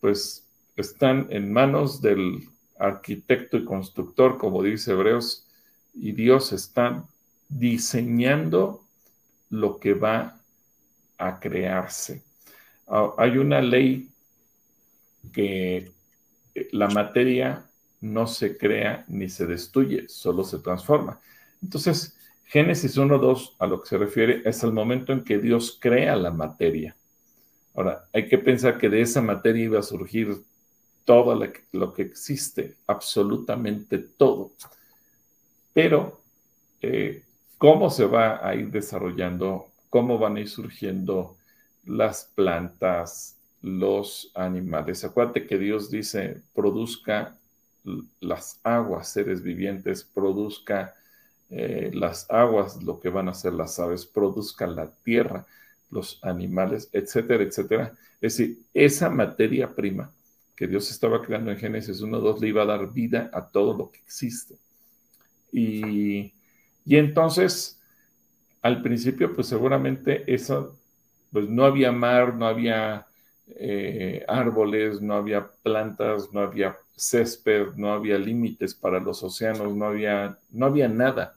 pues, 0.00 0.46
están 0.82 1.26
en 1.30 1.52
manos 1.52 2.02
del 2.02 2.48
arquitecto 2.78 3.56
y 3.56 3.64
constructor, 3.64 4.38
como 4.38 4.62
dice 4.62 4.92
Hebreos, 4.92 5.46
y 5.94 6.12
Dios 6.12 6.52
está 6.52 7.04
diseñando 7.48 8.84
lo 9.50 9.78
que 9.78 9.94
va 9.94 10.40
a 11.18 11.38
crearse. 11.38 12.22
Ah, 12.86 13.12
hay 13.18 13.38
una 13.38 13.60
ley 13.60 14.10
que 15.32 15.92
la 16.72 16.88
materia 16.88 17.64
no 18.00 18.26
se 18.26 18.56
crea 18.58 19.04
ni 19.08 19.28
se 19.28 19.46
destruye, 19.46 20.08
solo 20.08 20.44
se 20.44 20.58
transforma. 20.58 21.20
Entonces, 21.62 22.18
Génesis 22.44 22.98
1.2 22.98 23.54
a 23.58 23.66
lo 23.66 23.80
que 23.80 23.88
se 23.88 23.98
refiere 23.98 24.42
es 24.44 24.62
al 24.64 24.72
momento 24.72 25.12
en 25.12 25.24
que 25.24 25.38
Dios 25.38 25.78
crea 25.80 26.16
la 26.16 26.30
materia. 26.30 26.96
Ahora, 27.74 28.06
hay 28.12 28.28
que 28.28 28.38
pensar 28.38 28.76
que 28.76 28.90
de 28.90 29.00
esa 29.00 29.22
materia 29.22 29.64
iba 29.64 29.78
a 29.78 29.82
surgir 29.82 30.42
todo 31.04 31.40
lo 31.72 31.92
que 31.92 32.02
existe, 32.02 32.76
absolutamente 32.86 33.98
todo. 33.98 34.52
Pero, 35.72 36.20
eh, 36.80 37.22
¿cómo 37.58 37.90
se 37.90 38.04
va 38.06 38.46
a 38.46 38.54
ir 38.54 38.70
desarrollando? 38.70 39.66
¿Cómo 39.90 40.18
van 40.18 40.36
a 40.36 40.40
ir 40.40 40.48
surgiendo 40.48 41.36
las 41.84 42.30
plantas, 42.34 43.36
los 43.62 44.30
animales? 44.34 45.04
Acuérdate 45.04 45.46
que 45.46 45.58
Dios 45.58 45.90
dice, 45.90 46.42
produzca 46.54 47.36
las 48.20 48.60
aguas, 48.62 49.08
seres 49.08 49.42
vivientes, 49.42 50.04
produzca 50.04 50.94
eh, 51.50 51.90
las 51.92 52.30
aguas, 52.30 52.82
lo 52.82 53.00
que 53.00 53.08
van 53.08 53.28
a 53.28 53.32
hacer 53.32 53.52
las 53.54 53.78
aves, 53.78 54.06
produzca 54.06 54.66
la 54.66 54.90
tierra, 55.02 55.46
los 55.90 56.18
animales, 56.22 56.88
etcétera, 56.92 57.42
etcétera. 57.42 57.92
Es 58.20 58.36
decir, 58.36 58.58
esa 58.72 59.10
materia 59.10 59.74
prima 59.74 60.10
que 60.62 60.68
Dios 60.68 60.92
estaba 60.92 61.20
creando 61.20 61.50
en 61.50 61.56
Génesis 61.56 62.02
1, 62.02 62.20
2 62.20 62.40
le 62.40 62.46
iba 62.46 62.62
a 62.62 62.66
dar 62.66 62.92
vida 62.92 63.28
a 63.32 63.48
todo 63.48 63.76
lo 63.76 63.90
que 63.90 63.98
existe. 63.98 64.54
Y, 65.50 66.32
y 66.84 66.96
entonces, 66.98 67.80
al 68.62 68.80
principio, 68.80 69.34
pues 69.34 69.48
seguramente 69.48 70.22
eso, 70.32 70.78
pues 71.32 71.48
no 71.48 71.64
había 71.64 71.90
mar, 71.90 72.36
no 72.36 72.46
había 72.46 73.08
eh, 73.48 74.24
árboles, 74.28 75.02
no 75.02 75.14
había 75.14 75.48
plantas, 75.64 76.32
no 76.32 76.38
había 76.38 76.76
césped, 76.94 77.74
no 77.74 77.92
había 77.92 78.16
límites 78.16 78.72
para 78.72 79.00
los 79.00 79.20
océanos, 79.24 79.74
no 79.74 79.86
había, 79.86 80.38
no 80.52 80.66
había 80.66 80.86
nada, 80.86 81.34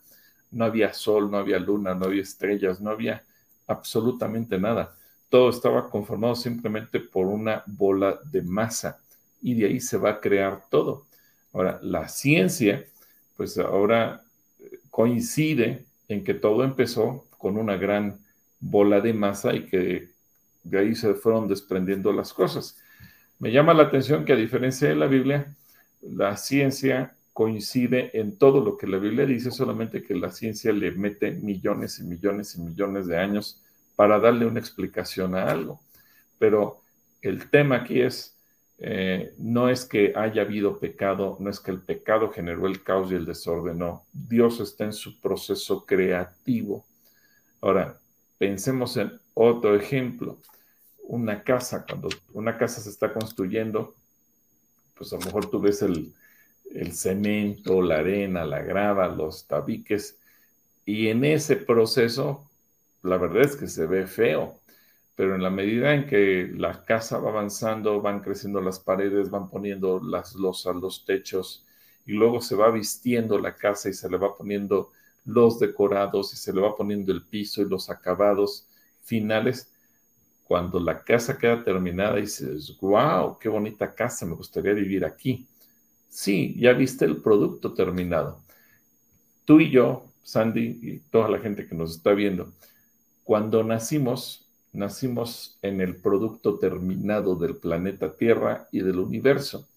no 0.52 0.66
había 0.66 0.94
sol, 0.94 1.32
no 1.32 1.38
había 1.40 1.58
luna, 1.58 1.96
no 1.96 2.06
había 2.06 2.22
estrellas, 2.22 2.80
no 2.80 2.92
había 2.92 3.24
absolutamente 3.66 4.60
nada. 4.60 4.96
Todo 5.30 5.50
estaba 5.50 5.90
conformado 5.90 6.36
simplemente 6.36 7.00
por 7.00 7.26
una 7.26 7.64
bola 7.66 8.20
de 8.24 8.44
masa 8.44 9.00
y 9.46 9.54
de 9.54 9.68
ahí 9.68 9.80
se 9.80 9.98
va 9.98 10.10
a 10.10 10.20
crear 10.20 10.64
todo. 10.72 11.06
Ahora, 11.54 11.80
la 11.84 12.08
ciencia, 12.08 12.84
pues 13.38 13.60
ahora 13.60 14.24
coincide 14.90 15.86
en 16.08 16.24
que 16.24 16.34
todo 16.34 16.64
empezó 16.64 17.28
con 17.38 17.56
una 17.58 17.78
gran 17.78 18.18
bola 18.60 19.02
de 19.02 19.14
masa 19.14 19.54
y 19.54 19.68
que 19.68 20.10
de 20.64 20.80
ahí 20.80 20.96
se 20.96 21.14
fueron 21.14 21.48
desprendiendo 21.48 22.12
las 22.12 22.34
cosas. 22.34 22.80
Me 23.38 23.52
llama 23.52 23.76
la 23.76 23.84
atención 23.84 24.26
que 24.26 24.34
a 24.34 24.36
diferencia 24.36 24.90
de 24.90 24.96
la 24.96 25.06
Biblia, 25.06 25.56
la 26.02 26.38
ciencia 26.38 27.14
coincide 27.32 28.18
en 28.20 28.38
todo 28.38 28.66
lo 28.66 28.78
que 28.78 28.88
la 28.88 28.98
Biblia 28.98 29.28
dice, 29.28 29.52
solamente 29.52 30.02
que 30.02 30.16
la 30.16 30.32
ciencia 30.32 30.74
le 30.74 30.90
mete 30.90 31.30
millones 31.30 32.00
y 32.00 32.04
millones 32.04 32.56
y 32.56 32.62
millones 32.62 33.06
de 33.06 33.20
años 33.20 33.62
para 33.96 34.18
darle 34.18 34.48
una 34.48 34.60
explicación 34.60 35.36
a 35.36 35.52
algo. 35.52 35.80
Pero 36.40 36.82
el 37.22 37.48
tema 37.52 37.76
aquí 37.76 38.02
es, 38.02 38.35
eh, 38.78 39.34
no 39.38 39.70
es 39.70 39.86
que 39.86 40.14
haya 40.16 40.42
habido 40.42 40.80
pecado, 40.80 41.38
no 41.40 41.50
es 41.50 41.60
que 41.60 41.72
el 41.72 41.82
pecado 41.82 42.32
generó 42.32 42.68
el 42.68 42.84
caos 42.84 43.12
y 43.12 43.16
el 43.16 43.26
desorden, 43.26 43.80
no. 43.80 44.06
Dios 44.12 44.60
está 44.60 44.84
en 44.84 44.94
su 44.94 45.20
proceso 45.20 45.86
creativo. 45.86 46.86
Ahora, 47.62 48.00
pensemos 48.38 48.98
en 48.98 49.20
otro 49.34 49.76
ejemplo 49.76 50.40
una 51.08 51.44
casa, 51.44 51.86
cuando 51.88 52.10
una 52.34 52.58
casa 52.58 52.82
se 52.82 52.90
está 52.90 53.14
construyendo, 53.14 53.96
pues 54.96 55.14
a 55.14 55.18
lo 55.18 55.26
mejor 55.26 55.50
tú 55.50 55.60
ves 55.60 55.82
el, 55.82 56.14
cemento, 56.94 57.82
la 57.82 58.00
arena, 58.00 58.44
la 58.44 58.62
grava, 58.62 59.08
los 59.08 59.46
tabiques, 59.46 60.18
y 60.86 61.08
en 61.08 61.24
ese 61.24 61.56
proceso, 61.56 62.50
la 63.04 63.18
verdad 63.18 63.44
es 63.44 63.56
que 63.56 63.68
se 63.68 63.86
ve 63.86 64.08
feo, 64.08 64.60
pero 65.16 65.36
en 65.36 65.44
la 65.44 65.50
medida 65.50 65.94
en 65.94 66.08
que 66.08 66.52
la 66.56 66.84
casa 66.84 67.20
va 67.20 67.30
avanzando, 67.30 68.02
van 68.02 68.20
creciendo 68.20 68.62
las 68.62 68.80
paredes, 68.80 69.30
van 69.30 69.50
poniendo 69.50 70.02
las 70.04 70.36
losas, 70.36 70.76
los 70.76 71.06
techos, 71.06 71.66
y 72.06 72.14
luego 72.14 72.42
se 72.42 72.56
va 72.56 72.70
vistiendo 72.70 73.40
la 73.40 73.56
casa 73.56 73.90
y 73.90 73.94
se 73.94 74.10
le 74.10 74.18
va 74.18 74.36
poniendo 74.36 74.92
los 75.24 75.60
decorados 75.60 76.34
y 76.34 76.38
se 76.38 76.54
le 76.54 76.62
va 76.62 76.76
poniendo 76.76 77.12
el 77.12 77.24
piso 77.24 77.62
y 77.62 77.70
los 77.70 77.90
acabados 77.90 78.68
finales, 79.04 79.72
cuando 80.44 80.80
la 80.80 81.04
casa 81.04 81.38
queda 81.38 81.64
terminada 81.64 82.18
dices, 82.18 82.78
wow, 82.80 83.40
qué 83.40 83.50
bonita 83.50 83.96
casa, 83.96 84.26
me 84.26 84.36
gustaría 84.36 84.74
vivir 84.74 85.04
aquí. 85.04 85.48
Sí, 86.10 86.56
ya 86.60 86.74
viste 86.74 87.06
el 87.06 87.18
producto 87.18 87.74
terminado. 87.74 88.42
Tú 89.46 89.60
y 89.60 89.72
yo, 89.72 90.06
Sandy 90.24 90.80
y 90.82 91.00
toda 91.10 91.30
la 91.30 91.40
gente 91.40 91.68
que 91.68 91.76
nos 91.76 91.96
está 91.96 92.14
viendo, 92.14 92.54
cuando 93.24 93.64
nacimos, 93.64 94.45
nacimos 94.76 95.58
en 95.62 95.82
el 95.82 95.96
producto 95.96 96.60
terminado 96.60 97.36
del 97.36 97.56
planeta 97.56 98.14
Tierra 98.14 98.68
y 98.72 98.80
del 98.82 99.00
universo. 99.00 99.68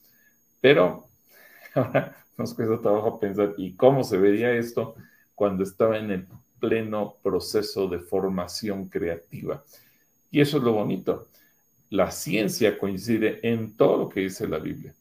Pero 0.60 1.08
ahora 1.74 2.16
nos 2.36 2.54
cuesta 2.54 2.80
trabajo 2.80 3.18
pensar, 3.18 3.54
¿y 3.56 3.74
cómo 3.74 4.04
se 4.04 4.18
vería 4.18 4.52
esto 4.52 4.94
cuando 5.34 5.64
estaba 5.64 5.98
en 5.98 6.10
el 6.10 6.26
pleno 6.60 7.16
proceso 7.22 7.88
de 7.88 7.98
formación 7.98 8.88
creativa? 8.88 9.64
Y 10.30 10.40
eso 10.40 10.58
es 10.58 10.62
lo 10.62 10.72
bonito. 10.72 11.28
La 11.90 12.10
ciencia 12.10 12.78
coincide 12.78 13.40
en 13.42 13.76
todo 13.76 13.96
lo 13.96 14.08
que 14.08 14.20
dice 14.20 14.46
la 14.46 14.58
Biblia. 14.58 14.94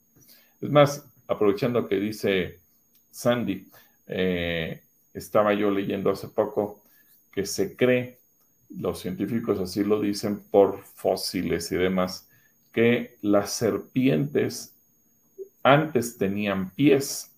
Es 0.61 0.69
más, 0.69 1.05
aprovechando 1.27 1.87
que 1.87 1.99
dice 1.99 2.59
Sandy, 3.11 3.69
eh, 4.07 4.81
estaba 5.13 5.53
yo 5.53 5.69
leyendo 5.69 6.11
hace 6.11 6.29
poco 6.29 6.81
que 7.31 7.45
se 7.45 7.75
cree, 7.75 8.19
los 8.69 8.99
científicos 8.99 9.59
así 9.59 9.83
lo 9.83 10.01
dicen 10.01 10.39
por 10.51 10.83
fósiles 10.83 11.71
y 11.71 11.75
demás, 11.75 12.27
que 12.71 13.17
las 13.21 13.51
serpientes 13.51 14.75
antes 15.63 16.17
tenían 16.17 16.69
pies 16.71 17.31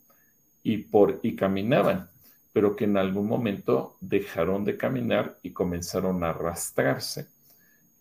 y, 0.64 0.78
por, 0.78 1.20
y 1.24 1.36
caminaban, 1.36 2.10
pero 2.54 2.76
que 2.76 2.86
en 2.86 2.98
algún 2.98 3.28
momento 3.28 3.98
dejaron 4.02 4.66
de 4.66 4.78
caminar 4.78 5.40
y 5.42 5.52
comenzaron 5.52 6.24
a 6.24 6.30
arrastrarse. 6.30 7.28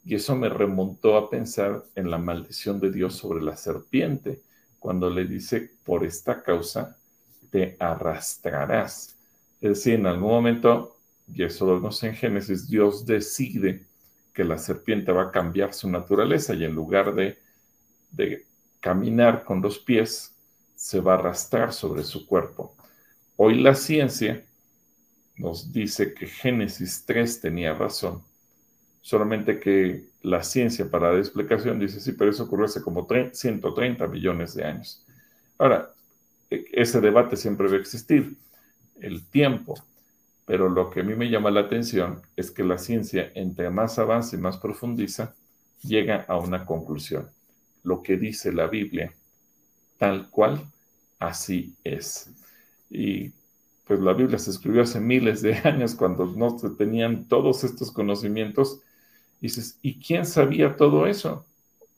Y 0.04 0.14
eso 0.14 0.34
me 0.34 0.48
remontó 0.48 1.16
a 1.16 1.30
pensar 1.30 1.84
en 1.94 2.10
la 2.10 2.18
maldición 2.18 2.80
de 2.80 2.90
Dios 2.90 3.14
sobre 3.14 3.42
la 3.42 3.56
serpiente, 3.56 4.42
cuando 4.78 5.10
le 5.10 5.24
dice, 5.24 5.70
por 5.84 6.04
esta 6.04 6.42
causa 6.42 6.96
te 7.50 7.76
arrastrarás. 7.78 9.16
Es 9.60 9.70
decir, 9.70 9.94
en 9.94 10.06
algún 10.06 10.30
momento, 10.30 10.97
y 11.32 11.42
eso 11.42 11.66
lo 11.66 11.74
vemos 11.74 12.02
en 12.02 12.14
Génesis, 12.14 12.68
Dios 12.68 13.04
decide 13.04 13.86
que 14.32 14.44
la 14.44 14.58
serpiente 14.58 15.12
va 15.12 15.24
a 15.24 15.30
cambiar 15.30 15.74
su 15.74 15.90
naturaleza 15.90 16.54
y 16.54 16.64
en 16.64 16.74
lugar 16.74 17.14
de, 17.14 17.38
de 18.10 18.46
caminar 18.80 19.44
con 19.44 19.60
los 19.60 19.78
pies, 19.78 20.34
se 20.74 21.00
va 21.00 21.14
a 21.14 21.18
arrastrar 21.18 21.72
sobre 21.72 22.04
su 22.04 22.26
cuerpo. 22.26 22.76
Hoy 23.36 23.60
la 23.60 23.74
ciencia 23.74 24.44
nos 25.36 25.72
dice 25.72 26.14
que 26.14 26.26
Génesis 26.26 27.04
3 27.04 27.40
tenía 27.40 27.74
razón, 27.74 28.22
solamente 29.00 29.58
que 29.58 30.08
la 30.22 30.42
ciencia 30.42 30.90
para 30.90 31.12
la 31.12 31.18
explicación 31.18 31.78
dice, 31.78 32.00
sí, 32.00 32.12
pero 32.12 32.30
eso 32.30 32.44
ocurrió 32.44 32.66
hace 32.66 32.82
como 32.82 33.06
130 33.06 34.06
millones 34.06 34.54
de 34.54 34.64
años. 34.64 35.04
Ahora, 35.58 35.92
e, 36.50 36.64
ese 36.72 37.00
debate 37.00 37.36
siempre 37.36 37.68
va 37.68 37.74
a 37.74 37.80
existir, 37.80 38.36
el 39.00 39.24
tiempo, 39.28 39.74
pero 40.48 40.70
lo 40.70 40.88
que 40.88 41.00
a 41.00 41.02
mí 41.02 41.14
me 41.14 41.28
llama 41.28 41.50
la 41.50 41.60
atención 41.60 42.22
es 42.34 42.50
que 42.50 42.64
la 42.64 42.78
ciencia, 42.78 43.30
entre 43.34 43.68
más 43.68 43.98
avanza 43.98 44.34
y 44.34 44.38
más 44.38 44.56
profundiza, 44.56 45.34
llega 45.82 46.24
a 46.26 46.38
una 46.38 46.64
conclusión 46.64 47.28
lo 47.82 48.02
que 48.02 48.16
dice 48.16 48.50
la 48.50 48.66
Biblia, 48.66 49.12
tal 49.98 50.30
cual, 50.30 50.66
así 51.18 51.74
es. 51.84 52.30
Y 52.88 53.30
pues 53.84 54.00
la 54.00 54.14
Biblia 54.14 54.38
se 54.38 54.50
escribió 54.50 54.82
hace 54.82 55.00
miles 55.00 55.42
de 55.42 55.52
años 55.64 55.94
cuando 55.94 56.24
no 56.24 56.58
se 56.58 56.70
tenían 56.70 57.28
todos 57.28 57.62
estos 57.62 57.92
conocimientos. 57.92 58.80
Y 59.42 59.48
dices, 59.48 59.78
¿y 59.82 60.00
quién 60.00 60.24
sabía 60.24 60.76
todo 60.76 61.06
eso? 61.06 61.44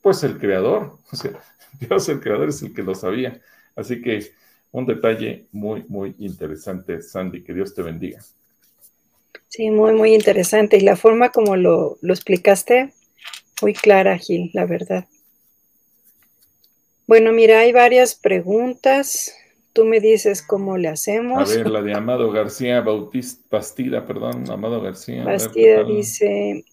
Pues 0.03 0.25
el 0.25 0.41
creador, 0.41 0.99
o 1.13 1.15
sea, 1.17 1.41
Dios 1.79 2.09
el 2.09 2.19
creador 2.19 2.49
es 2.49 2.61
el 2.63 2.75
que 2.75 2.83
lo 2.83 2.97
sabía. 2.97 3.41
Así 3.77 4.03
que 4.03 4.33
un 4.73 4.87
detalle 4.87 5.47
muy, 5.53 5.85
muy 5.89 6.17
interesante, 6.19 7.01
Sandy, 7.01 7.45
que 7.45 7.55
Dios 7.55 7.73
te 7.75 7.83
bendiga. 7.83 8.21
Sí, 9.51 9.71
muy, 9.71 9.93
muy 9.95 10.15
interesante. 10.15 10.77
Y 10.77 10.81
la 10.81 10.97
forma 10.97 11.31
como 11.31 11.57
lo, 11.57 11.99
lo 12.01 12.15
explicaste, 12.15 12.93
muy 13.61 13.75
clara, 13.75 14.17
Gil, 14.17 14.51
la 14.55 14.65
verdad. 14.65 15.07
Bueno, 17.09 17.33
mira, 17.33 17.59
hay 17.59 17.73
varias 17.73 18.15
preguntas. 18.15 19.35
Tú 19.73 19.85
me 19.85 19.99
dices 19.99 20.43
cómo 20.43 20.79
le 20.79 20.87
hacemos. 20.87 21.51
A 21.51 21.57
ver, 21.57 21.69
la 21.69 21.83
de 21.83 21.93
Amado 21.93 22.31
García 22.31 22.81
Bautista, 22.81 23.45
Bastida, 23.51 24.07
perdón, 24.07 24.49
Amado 24.49 24.81
García. 24.81 25.25
Bastida 25.25 25.83
dice, 25.83 26.65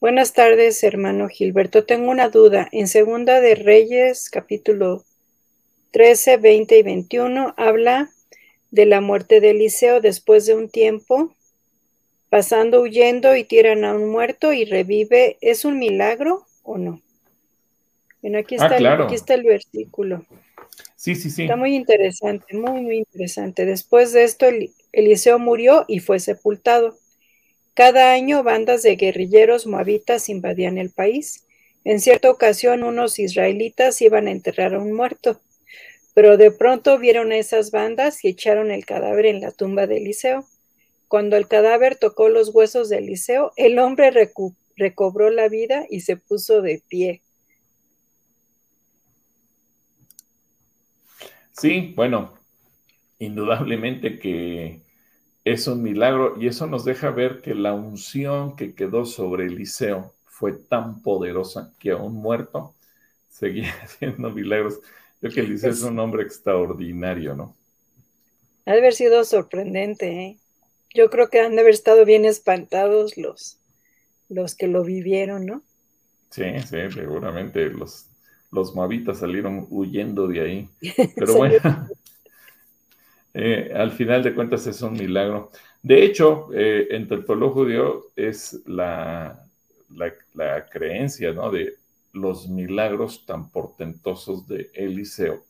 buenas 0.00 0.32
tardes, 0.32 0.82
hermano 0.84 1.28
Gilberto. 1.28 1.84
Tengo 1.84 2.10
una 2.10 2.30
duda. 2.30 2.66
En 2.72 2.88
Segunda 2.88 3.42
de 3.42 3.56
Reyes, 3.56 4.30
capítulo 4.30 5.04
13, 5.90 6.38
20 6.38 6.78
y 6.78 6.82
21, 6.82 7.54
habla 7.58 8.08
de 8.70 8.86
la 8.86 9.02
muerte 9.02 9.40
de 9.40 9.50
Eliseo 9.50 10.00
después 10.00 10.46
de 10.46 10.54
un 10.54 10.70
tiempo, 10.70 11.34
pasando 12.32 12.80
huyendo 12.80 13.36
y 13.36 13.44
tiran 13.44 13.84
a 13.84 13.94
un 13.94 14.08
muerto 14.08 14.54
y 14.54 14.64
revive. 14.64 15.36
¿Es 15.42 15.66
un 15.66 15.78
milagro 15.78 16.46
o 16.62 16.78
no? 16.78 17.02
Bueno, 18.22 18.38
aquí 18.38 18.56
ah, 18.58 18.64
está, 18.64 18.76
el, 18.78 18.86
aquí 18.86 19.14
está 19.14 19.34
el 19.34 19.42
versículo. 19.42 20.24
Sí, 20.96 21.14
sí, 21.14 21.28
sí. 21.28 21.42
Está 21.42 21.56
muy 21.56 21.76
interesante, 21.76 22.56
muy, 22.56 22.80
muy 22.80 22.96
interesante. 22.96 23.66
Después 23.66 24.14
de 24.14 24.24
esto, 24.24 24.46
Eliseo 24.92 25.38
murió 25.38 25.84
y 25.88 25.98
fue 25.98 26.20
sepultado. 26.20 26.96
Cada 27.74 28.12
año 28.12 28.42
bandas 28.42 28.82
de 28.82 28.96
guerrilleros 28.96 29.66
moabitas 29.66 30.30
invadían 30.30 30.78
el 30.78 30.88
país. 30.88 31.44
En 31.84 32.00
cierta 32.00 32.30
ocasión 32.30 32.82
unos 32.82 33.18
israelitas 33.18 34.00
iban 34.00 34.26
a 34.26 34.30
enterrar 34.30 34.74
a 34.74 34.78
un 34.78 34.94
muerto, 34.94 35.38
pero 36.14 36.38
de 36.38 36.50
pronto 36.50 36.98
vieron 36.98 37.30
a 37.30 37.36
esas 37.36 37.72
bandas 37.72 38.24
y 38.24 38.28
echaron 38.28 38.70
el 38.70 38.86
cadáver 38.86 39.26
en 39.26 39.42
la 39.42 39.50
tumba 39.50 39.86
de 39.86 39.98
Eliseo. 39.98 40.46
Cuando 41.12 41.36
el 41.36 41.46
cadáver 41.46 41.96
tocó 41.96 42.30
los 42.30 42.54
huesos 42.54 42.88
de 42.88 42.96
Eliseo, 42.96 43.52
el 43.56 43.78
hombre 43.78 44.10
recobró 44.76 45.28
la 45.28 45.50
vida 45.50 45.84
y 45.90 46.00
se 46.00 46.16
puso 46.16 46.62
de 46.62 46.82
pie. 46.88 47.20
Sí, 51.52 51.92
bueno, 51.94 52.32
indudablemente 53.18 54.18
que 54.18 54.80
es 55.44 55.66
un 55.66 55.82
milagro 55.82 56.40
y 56.40 56.46
eso 56.46 56.66
nos 56.66 56.86
deja 56.86 57.10
ver 57.10 57.42
que 57.42 57.54
la 57.54 57.74
unción 57.74 58.56
que 58.56 58.74
quedó 58.74 59.04
sobre 59.04 59.44
Eliseo 59.48 60.14
fue 60.24 60.54
tan 60.54 61.02
poderosa 61.02 61.74
que 61.78 61.90
aún 61.90 62.14
muerto 62.14 62.74
seguía 63.28 63.70
haciendo 63.82 64.30
milagros. 64.30 64.80
Yo 65.20 65.28
que 65.28 65.40
Eliseo 65.40 65.72
es 65.72 65.82
un 65.82 65.98
hombre 65.98 66.22
extraordinario, 66.22 67.36
¿no? 67.36 67.54
Ha 68.64 68.72
de 68.72 68.78
haber 68.78 68.94
sido 68.94 69.24
sorprendente, 69.24 70.08
¿eh? 70.08 70.38
Yo 70.94 71.10
creo 71.10 71.28
que 71.28 71.40
han 71.40 71.54
de 71.54 71.62
haber 71.62 71.74
estado 71.74 72.04
bien 72.04 72.24
espantados 72.24 73.16
los, 73.16 73.58
los 74.28 74.54
que 74.54 74.68
lo 74.68 74.84
vivieron, 74.84 75.46
¿no? 75.46 75.62
Sí, 76.30 76.44
sí, 76.60 76.78
seguramente 76.92 77.68
los 77.70 78.06
los 78.52 78.76
mavitas 78.76 79.18
salieron 79.18 79.66
huyendo 79.70 80.28
de 80.28 80.40
ahí. 80.40 80.68
Pero 81.16 81.34
bueno, 81.34 81.88
eh, 83.34 83.72
al 83.74 83.90
final 83.90 84.22
de 84.22 84.34
cuentas 84.34 84.66
es 84.66 84.80
un 84.82 84.92
milagro. 84.92 85.50
De 85.82 86.04
hecho, 86.04 86.50
eh, 86.54 86.86
entre 86.90 87.16
el 87.16 87.24
pueblo 87.24 87.50
judío 87.50 88.10
es 88.14 88.60
la, 88.66 89.44
la, 90.34 90.68
creencia 90.68 91.32
¿no? 91.32 91.50
de 91.50 91.74
los 92.12 92.46
milagros 92.48 93.24
tan 93.26 93.50
portentosos 93.50 94.46
de 94.46 94.70
Eliseo, 94.74 95.42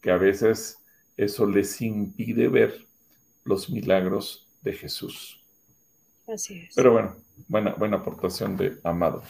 que 0.00 0.10
a 0.10 0.16
veces 0.16 0.78
eso 1.16 1.46
les 1.46 1.80
impide 1.82 2.48
ver 2.48 2.86
los 3.44 3.68
milagros 3.68 4.41
de 4.62 4.72
Jesús. 4.72 5.42
Así 6.26 6.60
es. 6.60 6.74
Pero 6.74 6.92
bueno, 6.92 7.16
buena, 7.48 7.74
buena 7.74 7.96
aportación 7.98 8.56
de 8.56 8.78
Amado. 8.84 9.22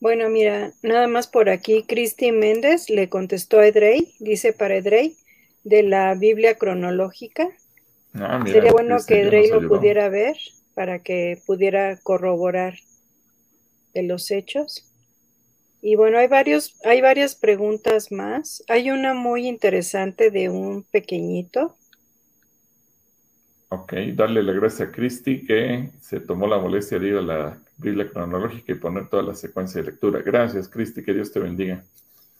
Bueno, 0.00 0.28
mira, 0.28 0.72
nada 0.82 1.06
más 1.06 1.26
por 1.26 1.48
aquí, 1.48 1.84
Cristi 1.84 2.30
Méndez 2.30 2.90
le 2.90 3.08
contestó 3.08 3.60
a 3.60 3.66
Edrey, 3.66 4.14
dice 4.18 4.52
para 4.52 4.76
Edrey, 4.76 5.16
de 5.62 5.82
la 5.82 6.14
Biblia 6.14 6.56
cronológica. 6.58 7.48
Ah, 8.12 8.44
Sería 8.46 8.70
bueno 8.70 8.98
que 9.06 9.22
Edrey 9.22 9.48
lo 9.48 9.66
pudiera 9.66 10.08
ver 10.08 10.36
para 10.74 10.98
que 10.98 11.40
pudiera 11.46 11.96
corroborar 11.96 12.74
de 13.94 14.02
los 14.02 14.30
hechos. 14.30 14.90
Y 15.80 15.96
bueno, 15.96 16.18
hay 16.18 16.28
varios, 16.28 16.76
hay 16.84 17.00
varias 17.00 17.34
preguntas 17.34 18.12
más. 18.12 18.62
Hay 18.68 18.90
una 18.90 19.14
muy 19.14 19.46
interesante 19.46 20.30
de 20.30 20.48
un 20.48 20.82
pequeñito. 20.82 21.76
Ok, 23.68 23.92
darle 24.14 24.42
la 24.42 24.52
gracia 24.52 24.86
a 24.86 24.92
Cristi 24.92 25.44
que 25.44 25.90
se 26.00 26.20
tomó 26.20 26.46
la 26.46 26.58
molestia 26.58 26.98
de 26.98 27.08
ir 27.08 27.16
a 27.16 27.22
la 27.22 27.58
Biblia 27.76 28.08
cronológica 28.08 28.72
y 28.72 28.76
poner 28.76 29.08
toda 29.08 29.22
la 29.22 29.34
secuencia 29.34 29.80
de 29.80 29.90
lectura. 29.90 30.22
Gracias, 30.22 30.68
Cristi, 30.68 31.02
que 31.02 31.12
Dios 31.12 31.32
te 31.32 31.40
bendiga. 31.40 31.84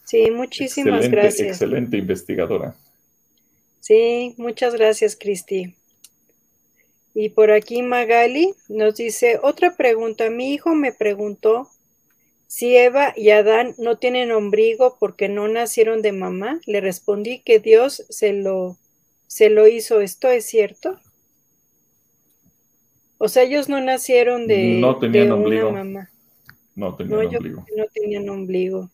Sí, 0.04 0.30
muchísimas 0.30 1.08
gracias. 1.08 1.48
Excelente 1.48 1.96
investigadora. 1.96 2.76
Sí, 3.80 4.34
muchas 4.36 4.74
gracias, 4.74 5.16
Cristi. 5.16 5.74
Y 7.14 7.30
por 7.30 7.50
aquí 7.50 7.82
Magali 7.82 8.54
nos 8.68 8.96
dice, 8.96 9.38
otra 9.42 9.76
pregunta, 9.76 10.30
mi 10.30 10.52
hijo 10.52 10.74
me 10.74 10.92
preguntó 10.92 11.68
si 12.46 12.76
Eva 12.76 13.12
y 13.16 13.30
Adán 13.30 13.74
no 13.78 13.98
tienen 13.98 14.32
ombligo 14.32 14.96
porque 15.00 15.28
no 15.28 15.48
nacieron 15.48 16.02
de 16.02 16.12
mamá. 16.12 16.60
Le 16.66 16.80
respondí 16.80 17.40
que 17.40 17.58
Dios 17.58 18.04
se 18.10 18.32
lo, 18.32 18.76
se 19.26 19.50
lo 19.50 19.66
hizo. 19.66 20.00
¿Esto 20.00 20.28
es 20.28 20.44
cierto? 20.46 21.00
O 23.24 23.28
sea, 23.28 23.44
ellos 23.44 23.70
no 23.70 23.80
nacieron 23.80 24.46
de, 24.46 24.76
no 24.78 24.98
tenían 24.98 25.32
ombligo. 25.32 25.70
una 25.70 25.82
mamá. 25.82 26.10
No 26.74 26.94
tenían 26.94 27.24
ombligo. 27.24 27.64
no 27.74 27.84
tenían 27.94 28.28
ombligo. 28.28 28.90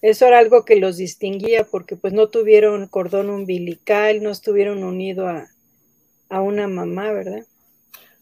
Eso 0.00 0.28
era 0.28 0.38
algo 0.38 0.64
que 0.64 0.76
los 0.76 0.96
distinguía 0.96 1.64
porque 1.64 1.96
pues 1.96 2.12
no 2.12 2.28
tuvieron 2.28 2.86
cordón 2.86 3.28
umbilical, 3.28 4.22
no 4.22 4.30
estuvieron 4.30 4.84
unidos 4.84 5.28
a, 6.28 6.40
una 6.40 6.68
mamá, 6.68 7.10
¿verdad? 7.10 7.44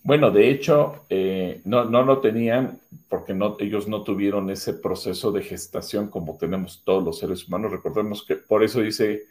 Bueno, 0.05 0.30
de 0.30 0.49
hecho, 0.51 1.05
eh, 1.11 1.61
no, 1.66 1.84
no 1.84 2.03
lo 2.03 2.20
tenían 2.22 2.80
porque 3.11 3.34
no, 3.34 3.59
ellos 3.61 3.89
no 3.89 4.05
tuvieron 4.05 4.49
ese 4.49 4.72
proceso 4.72 5.32
de 5.32 5.43
gestación 5.43 6.09
como 6.09 6.39
tenemos 6.39 6.80
todos 6.82 7.05
los 7.05 7.18
seres 7.18 7.47
humanos. 7.47 7.72
Recordemos 7.72 8.24
que 8.24 8.36
por 8.36 8.64
eso 8.64 8.80
dice 8.80 9.24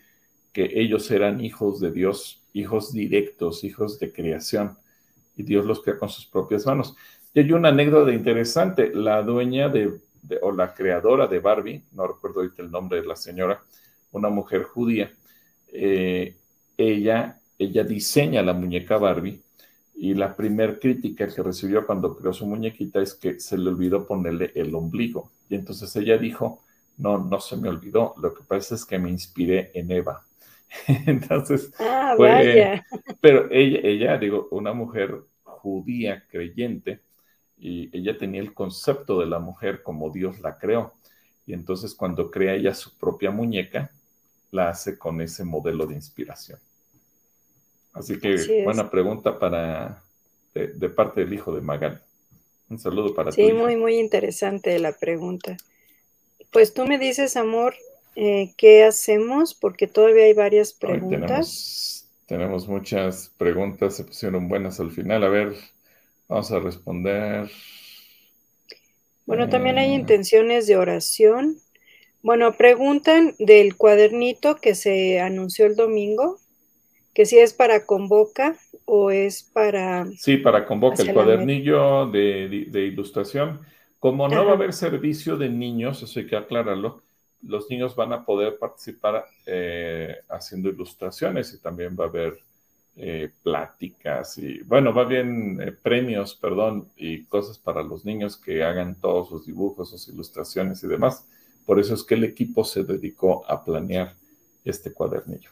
que 0.54 0.70
ellos 0.76 1.10
eran 1.10 1.44
hijos 1.44 1.80
de 1.80 1.92
Dios, 1.92 2.44
hijos 2.54 2.94
directos, 2.94 3.64
hijos 3.64 3.98
de 3.98 4.14
creación, 4.14 4.78
y 5.38 5.44
Dios 5.44 5.66
los 5.66 5.82
crea 5.82 5.98
con 5.98 6.10
sus 6.10 6.26
propias 6.26 6.66
manos. 6.66 6.96
Y 7.34 7.40
hay 7.40 7.52
una 7.54 7.70
anécdota 7.70 8.12
interesante, 8.12 8.92
la 8.94 9.22
dueña 9.22 9.70
de, 9.70 10.00
o 10.42 10.52
la 10.52 10.74
creadora 10.74 11.28
de 11.28 11.40
Barbie, 11.40 11.84
no 11.94 12.08
recuerdo 12.08 12.42
ahorita 12.42 12.64
el 12.64 12.72
nombre 12.72 13.00
de 13.02 13.08
la 13.08 13.16
señora, 13.16 13.62
una 14.12 14.30
mujer 14.30 14.64
judía, 14.64 15.12
eh, 15.68 16.36
ella, 16.78 17.40
ella 17.58 17.84
diseña 17.84 18.42
la 18.42 18.54
muñeca 18.54 18.98
Barbie 18.98 19.42
y 19.96 20.14
la 20.14 20.36
primer 20.36 20.80
crítica 20.80 21.28
que 21.28 21.44
recibió 21.44 21.86
cuando 21.86 22.16
creó 22.16 22.34
su 22.34 22.46
muñequita 22.46 23.02
es 23.02 23.14
que 23.16 23.40
se 23.40 23.58
le 23.58 23.70
olvidó 23.70 24.06
ponerle 24.06 24.52
el 24.56 24.74
ombligo. 24.76 25.32
Y 25.50 25.56
entonces 25.56 25.96
ella 25.96 26.18
dijo, 26.18 26.64
no, 26.98 27.18
no 27.18 27.40
se 27.40 27.58
me 27.58 27.70
olvidó, 27.70 28.14
lo 28.22 28.34
que 28.34 28.44
pasa 28.44 28.76
es 28.76 28.86
que 28.86 29.00
me 29.00 29.10
inspiré 29.10 29.72
en 29.74 29.92
Eva. 29.92 30.27
entonces, 31.06 31.72
ah, 31.80 32.16
vaya. 32.18 32.86
pero 33.22 33.50
ella, 33.52 33.80
ella, 33.84 34.18
digo, 34.18 34.48
una 34.52 34.74
mujer 34.74 35.22
judía 35.44 36.26
creyente, 36.30 37.02
y 37.60 37.90
ella 37.98 38.18
tenía 38.18 38.42
el 38.42 38.54
concepto 38.54 39.20
de 39.20 39.26
la 39.26 39.40
mujer 39.40 39.82
como 39.82 40.12
Dios 40.12 40.40
la 40.40 40.58
creó. 40.58 40.94
Y 41.46 41.54
entonces 41.54 41.96
cuando 41.96 42.30
crea 42.30 42.54
ella 42.54 42.74
su 42.74 42.96
propia 42.98 43.32
muñeca, 43.32 43.92
la 44.52 44.70
hace 44.70 44.98
con 44.98 45.22
ese 45.22 45.44
modelo 45.44 45.86
de 45.86 45.96
inspiración. 45.96 46.60
Así 47.94 48.20
que 48.20 48.64
buena 48.64 48.90
pregunta 48.92 49.40
para 49.40 50.04
de, 50.54 50.90
parte 50.90 51.22
del 51.22 51.34
hijo 51.34 51.54
de 51.54 51.62
Magal. 51.62 52.02
Un 52.70 52.80
saludo 52.80 53.14
para 53.14 53.32
ti. 53.32 53.44
Sí, 53.44 53.54
muy, 53.54 53.76
muy 53.76 53.96
interesante 53.96 54.78
la 54.78 54.92
pregunta. 54.92 55.58
Pues 56.52 56.74
tú 56.74 56.86
me 56.86 56.98
dices, 56.98 57.38
amor, 57.38 57.76
eh, 58.20 58.54
¿qué 58.58 58.84
hacemos? 58.84 59.54
Porque 59.54 59.86
todavía 59.86 60.26
hay 60.26 60.34
varias 60.34 60.74
preguntas. 60.74 62.08
Tenemos, 62.26 62.66
tenemos, 62.66 62.68
muchas 62.68 63.32
preguntas, 63.38 63.96
se 63.96 64.04
pusieron 64.04 64.50
buenas 64.50 64.80
al 64.80 64.90
final. 64.90 65.24
A 65.24 65.30
ver, 65.30 65.54
vamos 66.28 66.52
a 66.52 66.60
responder. 66.60 67.48
Bueno, 69.28 69.50
también 69.50 69.78
hay 69.78 69.92
eh, 69.92 69.96
intenciones 69.96 70.66
de 70.66 70.78
oración. 70.78 71.58
Bueno, 72.24 72.58
preguntan 72.58 73.36
del 73.38 73.78
cuadernito 73.78 74.56
que 74.56 74.74
se 74.74 75.20
anunció 75.20 75.68
el 75.68 75.76
domingo 75.76 76.40
que 77.14 77.26
si 77.26 77.40
es 77.40 77.52
para 77.52 77.86
convoca 77.86 78.56
o 78.86 79.10
es 79.10 79.42
para... 79.42 80.06
Sí, 80.18 80.38
para 80.38 80.66
convoca 80.66 81.02
el 81.02 81.14
cuadernillo 81.14 82.08
de, 82.08 82.68
ilustración. 82.74 83.60
Como 84.00 84.28
no 84.28 84.46
va 84.46 84.52
a 84.52 84.56
haber 84.56 84.74
servicio 84.74 85.36
de 85.36 85.50
niños, 85.50 86.04
eso 86.04 86.20
hay 86.20 86.28
que 86.28 86.36
aclararlo, 86.36 87.02
los 87.42 87.70
niños 87.70 87.96
van 87.96 88.14
a 88.14 88.26
poder 88.26 88.58
participar 88.58 89.26
eh, 89.46 90.18
haciendo 90.30 90.70
ilustraciones 90.70 91.54
y 91.54 91.60
también 91.60 91.96
va 92.00 92.06
a 92.06 92.08
haber 92.08 92.40
eh, 92.96 93.32
pláticas 93.44 94.40
y, 94.40 94.60
bueno, 94.64 94.92
va 94.92 95.06
bien 95.06 95.62
eh, 95.62 95.72
premios, 95.72 96.36
perdón, 96.36 96.90
y 96.96 97.26
cosas 97.26 97.60
para 97.60 97.84
los 97.84 98.06
niños 98.06 98.38
que 98.38 98.64
hagan 98.64 98.96
todos 98.96 99.30
sus 99.30 99.46
dibujos, 99.46 99.92
sus 99.92 100.08
ilustraciones 100.08 100.84
y 100.84 100.88
demás. 100.88 101.26
Por 101.66 101.80
eso 101.80 101.94
es 101.94 102.04
que 102.04 102.16
el 102.16 102.24
equipo 102.24 102.64
se 102.64 102.84
dedicó 102.84 103.46
a 103.48 103.64
planear 103.64 104.16
este 104.66 104.92
cuadernillo. 104.94 105.52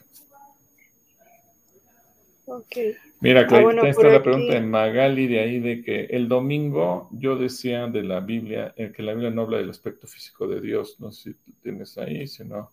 Mira, 3.21 3.41
ah, 3.41 3.47
Clarita, 3.47 3.89
está 3.89 4.07
la 4.09 4.21
pregunta 4.21 4.53
de 4.53 4.61
Magali 4.61 5.27
de 5.27 5.39
ahí 5.39 5.59
de 5.59 5.81
que 5.81 6.05
el 6.05 6.27
domingo 6.27 7.09
yo 7.11 7.35
decía 7.37 7.87
de 7.87 8.03
la 8.03 8.19
Biblia, 8.19 8.73
en 8.77 8.93
que 8.93 9.01
la 9.01 9.13
Biblia 9.13 9.31
no 9.31 9.43
habla 9.43 9.57
del 9.57 9.69
aspecto 9.69 10.07
físico 10.07 10.47
de 10.47 10.61
Dios. 10.61 10.99
No 10.99 11.11
sé 11.11 11.33
si 11.33 11.51
tienes 11.63 11.97
ahí, 11.97 12.27
si 12.27 12.43
no, 12.43 12.69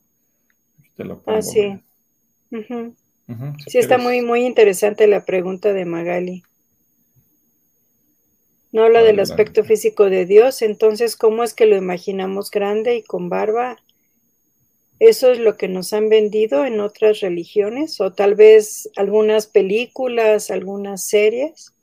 te 0.97 1.05
lo 1.05 1.19
pongo. 1.21 1.39
Ah, 1.39 1.43
sí. 1.43 1.79
sí, 3.67 3.79
está 3.79 3.97
muy, 3.97 4.21
muy 4.21 4.45
interesante 4.45 5.07
la 5.07 5.25
pregunta 5.25 5.73
de 5.73 5.85
Magali. 5.85 6.43
No 8.73 8.85
habla 8.85 9.03
del 9.03 9.21
aspecto 9.21 9.65
físico 9.65 10.09
de 10.09 10.25
Dios, 10.25 10.63
entonces, 10.63 11.17
¿cómo 11.17 11.45
es 11.45 11.53
que 11.53 11.67
lo 11.67 11.77
imaginamos 11.77 12.51
grande 12.51 12.97
y 12.97 13.03
con 13.03 13.29
barba? 13.29 13.79
¿Eso 15.05 15.33
es 15.33 15.41
lo 15.41 15.57
que 15.57 15.67
nos 15.67 15.93
han 15.95 16.09
vendido 16.09 16.65
en 16.65 16.79
otras 16.79 17.19
religiones 17.19 18.01
o 18.01 18.13
tal 18.13 18.37
vez 18.37 18.89
algunas 18.95 19.49
películas, 19.49 20.49
algunas 20.49 21.03
series? 21.09 21.75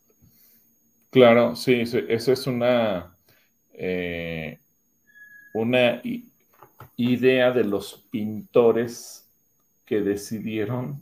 Claro, 1.09 1.53
sí, 1.53 1.82
eso 1.82 2.32
es 2.32 2.47
una, 2.47 3.17
eh, 3.74 4.59
una 5.53 6.01
idea 6.95 7.51
de 7.51 7.65
los 7.65 8.05
pintores 8.09 9.30
que 9.86 9.99
decidieron 9.99 11.01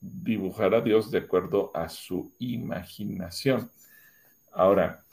dibujar 0.00 0.74
a 0.74 0.80
Dios 0.80 1.10
de 1.10 1.18
acuerdo 1.18 1.70
a 1.74 1.90
su 1.90 2.32
imaginación. 2.38 3.70
Ahora, 4.52 5.04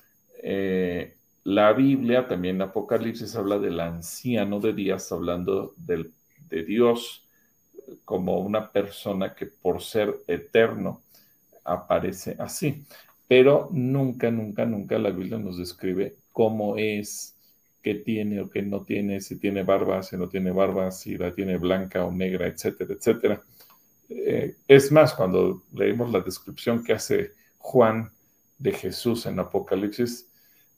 eh, 0.41 1.17
la 1.43 1.73
Biblia, 1.73 2.29
también 2.29 2.61
Apocalipsis, 2.61 3.35
habla 3.35 3.59
del 3.59 3.81
anciano 3.81 4.61
de 4.61 4.71
días, 4.71 5.11
hablando 5.11 5.73
del 5.75 6.13
de 6.49 6.63
Dios 6.63 7.25
como 8.05 8.39
una 8.39 8.71
persona 8.71 9.33
que 9.33 9.45
por 9.45 9.81
ser 9.81 10.15
eterno 10.27 11.01
aparece 11.63 12.35
así. 12.39 12.83
Pero 13.27 13.69
nunca, 13.71 14.31
nunca, 14.31 14.65
nunca 14.65 14.97
la 14.97 15.11
Biblia 15.11 15.37
nos 15.37 15.57
describe 15.57 16.15
cómo 16.31 16.77
es, 16.77 17.35
qué 17.81 17.95
tiene 17.95 18.41
o 18.41 18.49
qué 18.49 18.61
no 18.61 18.83
tiene, 18.83 19.21
si 19.21 19.37
tiene 19.37 19.63
barba, 19.63 20.01
si 20.03 20.17
no 20.17 20.27
tiene 20.27 20.51
barba, 20.51 20.91
si 20.91 21.17
la 21.17 21.31
tiene 21.31 21.57
blanca 21.57 22.05
o 22.05 22.11
negra, 22.11 22.47
etcétera, 22.47 22.93
etcétera. 22.93 23.43
Eh, 24.09 24.55
es 24.67 24.91
más, 24.91 25.13
cuando 25.13 25.63
leímos 25.73 26.11
la 26.11 26.21
descripción 26.21 26.83
que 26.83 26.93
hace 26.93 27.33
Juan 27.59 28.11
de 28.57 28.71
Jesús 28.71 29.25
en 29.27 29.39
Apocalipsis, 29.39 30.27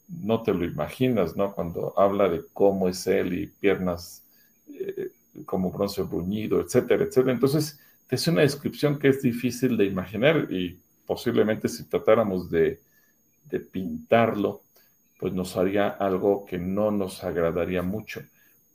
no 0.10 0.44
te 0.44 0.54
lo 0.54 0.66
imaginas, 0.66 1.38
¿no? 1.38 1.56
Cuando 1.56 1.98
habla 1.98 2.28
de 2.28 2.44
cómo 2.54 2.90
es 2.90 3.08
él 3.08 3.34
y 3.34 3.48
piernas 3.48 4.26
eh, 4.68 5.11
como 5.46 5.72
bronce 5.72 6.02
bruñido, 6.04 6.62
etcétera, 6.62 7.06
etcétera. 7.06 7.34
Entonces, 7.34 7.80
es 8.12 8.28
una 8.28 8.42
descripción 8.42 9.00
que 9.00 9.08
es 9.08 9.22
difícil 9.22 9.78
de 9.78 9.86
imaginar 9.86 10.52
y 10.52 10.78
posiblemente 11.06 11.70
si 11.70 11.86
tratáramos 11.86 12.50
de, 12.50 12.80
pintarlo, 13.72 14.62
pues 15.20 15.34
nos 15.34 15.58
haría 15.58 15.90
algo 15.90 16.46
que 16.46 16.58
no 16.58 16.90
nos 16.90 17.24
agradaría 17.24 17.82
mucho, 17.82 18.22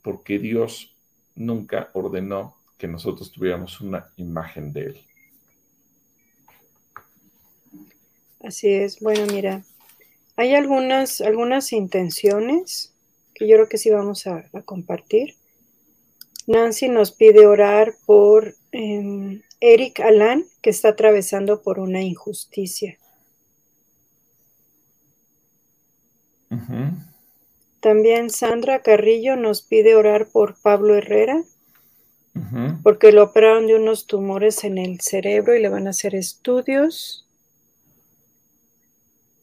porque 0.03 0.37
Dios 0.37 0.95
nunca 1.35 1.89
ordenó 1.93 2.55
que 2.77 2.87
nosotros 2.87 3.31
tuviéramos 3.31 3.81
una 3.81 4.07
imagen 4.17 4.71
de 4.71 4.81
Él. 4.81 5.01
Así 8.43 8.69
es. 8.69 8.99
Bueno, 8.99 9.25
mira, 9.33 9.63
hay 10.35 10.53
algunas, 10.53 11.21
algunas 11.21 11.73
intenciones 11.73 12.93
que 13.33 13.47
yo 13.47 13.55
creo 13.55 13.69
que 13.69 13.79
sí 13.79 13.89
vamos 13.89 14.27
a 14.27 14.47
compartir. 14.63 15.35
Nancy 16.47 16.87
nos 16.87 17.11
pide 17.11 17.45
orar 17.45 17.93
por 18.05 18.55
em, 18.71 19.41
Eric 19.59 19.99
Alan, 19.99 20.45
que 20.61 20.69
está 20.69 20.89
atravesando 20.89 21.61
por 21.61 21.77
una 21.79 22.01
injusticia. 22.01 22.97
También 27.81 28.29
Sandra 28.29 28.81
Carrillo 28.81 29.35
nos 29.35 29.61
pide 29.61 29.95
orar 29.95 30.27
por 30.27 30.55
Pablo 30.61 30.95
Herrera, 30.95 31.43
porque 32.81 33.11
lo 33.11 33.23
operaron 33.23 33.67
de 33.67 33.75
unos 33.75 34.07
tumores 34.07 34.63
en 34.63 34.77
el 34.77 35.01
cerebro 35.01 35.55
y 35.55 35.61
le 35.61 35.69
van 35.69 35.87
a 35.87 35.89
hacer 35.89 36.15
estudios. 36.15 37.27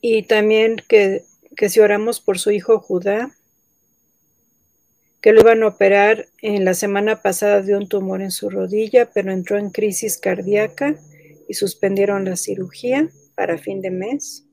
Y 0.00 0.22
también 0.22 0.76
que, 0.88 1.24
que 1.56 1.68
si 1.68 1.80
oramos 1.80 2.20
por 2.20 2.38
su 2.38 2.50
hijo 2.50 2.78
Judá, 2.78 3.34
que 5.24 5.32
lo 5.32 5.40
iban 5.40 5.62
a 5.62 5.68
operar 5.68 6.28
en 6.42 6.66
la 6.66 6.74
semana 6.74 7.22
pasada 7.22 7.62
de 7.62 7.74
un 7.74 7.88
tumor 7.88 8.20
en 8.20 8.30
su 8.30 8.50
rodilla, 8.50 9.10
pero 9.10 9.32
entró 9.32 9.56
en 9.56 9.70
crisis 9.70 10.18
cardíaca 10.18 10.96
y 11.48 11.54
suspendieron 11.54 12.26
la 12.26 12.36
cirugía 12.36 13.08
para 13.34 13.56
fin 13.56 13.80
de 13.80 13.90
mes. 13.90 14.44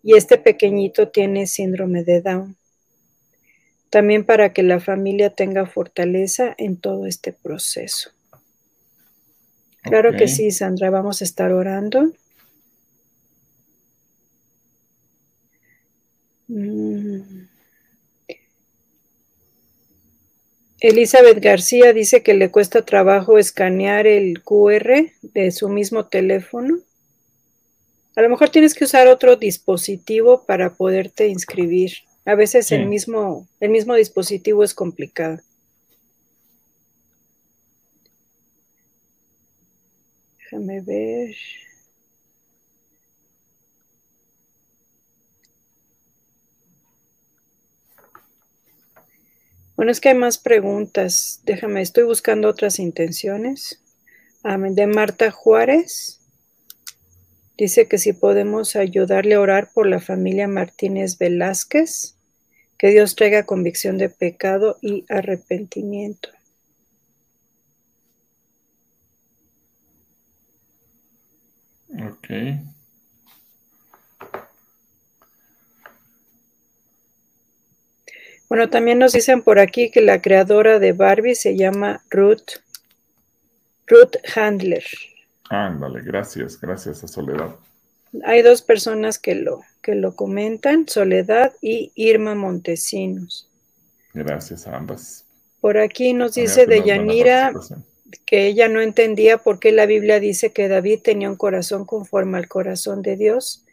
Y 0.00 0.14
este 0.14 0.38
pequeñito 0.38 1.08
tiene 1.08 1.48
síndrome 1.48 2.04
de 2.04 2.20
Down. 2.20 2.56
También 3.90 4.24
para 4.24 4.52
que 4.52 4.62
la 4.62 4.78
familia 4.78 5.30
tenga 5.30 5.66
fortaleza 5.66 6.54
en 6.58 6.76
todo 6.76 7.06
este 7.06 7.32
proceso. 7.32 8.12
Claro 9.82 10.12
que 10.16 10.28
sí, 10.28 10.52
Sandra, 10.52 10.90
vamos 10.90 11.22
a 11.22 11.24
estar 11.24 11.50
orando. 11.50 12.12
Mm. 16.46 17.41
Elizabeth 20.82 21.38
García 21.38 21.92
dice 21.92 22.24
que 22.24 22.34
le 22.34 22.50
cuesta 22.50 22.84
trabajo 22.84 23.38
escanear 23.38 24.08
el 24.08 24.42
QR 24.42 25.12
de 25.22 25.52
su 25.52 25.68
mismo 25.68 26.08
teléfono. 26.08 26.80
A 28.16 28.22
lo 28.22 28.28
mejor 28.28 28.50
tienes 28.50 28.74
que 28.74 28.82
usar 28.82 29.06
otro 29.06 29.36
dispositivo 29.36 30.44
para 30.44 30.74
poderte 30.74 31.28
inscribir. 31.28 31.92
A 32.24 32.34
veces 32.34 32.72
el, 32.72 32.86
mismo, 32.86 33.46
el 33.60 33.70
mismo 33.70 33.94
dispositivo 33.94 34.64
es 34.64 34.74
complicado. 34.74 35.38
Déjame 40.40 40.80
ver. 40.80 41.36
Bueno, 49.82 49.90
es 49.90 50.00
que 50.00 50.10
hay 50.10 50.14
más 50.14 50.38
preguntas. 50.38 51.40
Déjame, 51.44 51.82
estoy 51.82 52.04
buscando 52.04 52.48
otras 52.48 52.78
intenciones. 52.78 53.82
de 54.44 54.86
Marta 54.86 55.32
Juárez. 55.32 56.20
Dice 57.58 57.88
que 57.88 57.98
si 57.98 58.12
podemos 58.12 58.76
ayudarle 58.76 59.34
a 59.34 59.40
orar 59.40 59.72
por 59.74 59.88
la 59.88 59.98
familia 59.98 60.46
Martínez 60.46 61.18
Velázquez, 61.18 62.16
que 62.78 62.90
Dios 62.90 63.16
traiga 63.16 63.44
convicción 63.44 63.98
de 63.98 64.08
pecado 64.08 64.78
y 64.82 65.04
arrepentimiento. 65.08 66.28
Ok. 71.88 72.71
Bueno, 78.52 78.68
también 78.68 78.98
nos 78.98 79.12
dicen 79.12 79.40
por 79.40 79.58
aquí 79.58 79.90
que 79.90 80.02
la 80.02 80.20
creadora 80.20 80.78
de 80.78 80.92
Barbie 80.92 81.34
se 81.34 81.56
llama 81.56 82.04
Ruth, 82.10 82.60
Ruth 83.86 84.16
Handler. 84.36 84.84
Ándale, 85.48 86.02
gracias, 86.02 86.60
gracias 86.60 87.02
a 87.02 87.08
Soledad. 87.08 87.56
Hay 88.26 88.42
dos 88.42 88.60
personas 88.60 89.18
que 89.18 89.36
lo, 89.36 89.62
que 89.80 89.94
lo 89.94 90.14
comentan, 90.14 90.86
Soledad 90.86 91.54
y 91.62 91.92
Irma 91.94 92.34
Montesinos. 92.34 93.48
Gracias 94.12 94.66
a 94.66 94.76
ambas. 94.76 95.24
Por 95.62 95.78
aquí 95.78 96.12
nos 96.12 96.34
dice 96.34 96.66
de 96.66 96.82
Yanira 96.82 97.54
que 98.26 98.48
ella 98.48 98.68
no 98.68 98.82
entendía 98.82 99.38
por 99.38 99.60
qué 99.60 99.72
la 99.72 99.86
Biblia 99.86 100.20
dice 100.20 100.52
que 100.52 100.68
David 100.68 101.00
tenía 101.02 101.30
un 101.30 101.36
corazón 101.36 101.86
conforme 101.86 102.36
al 102.36 102.48
corazón 102.48 103.00
de 103.00 103.16
Dios 103.16 103.64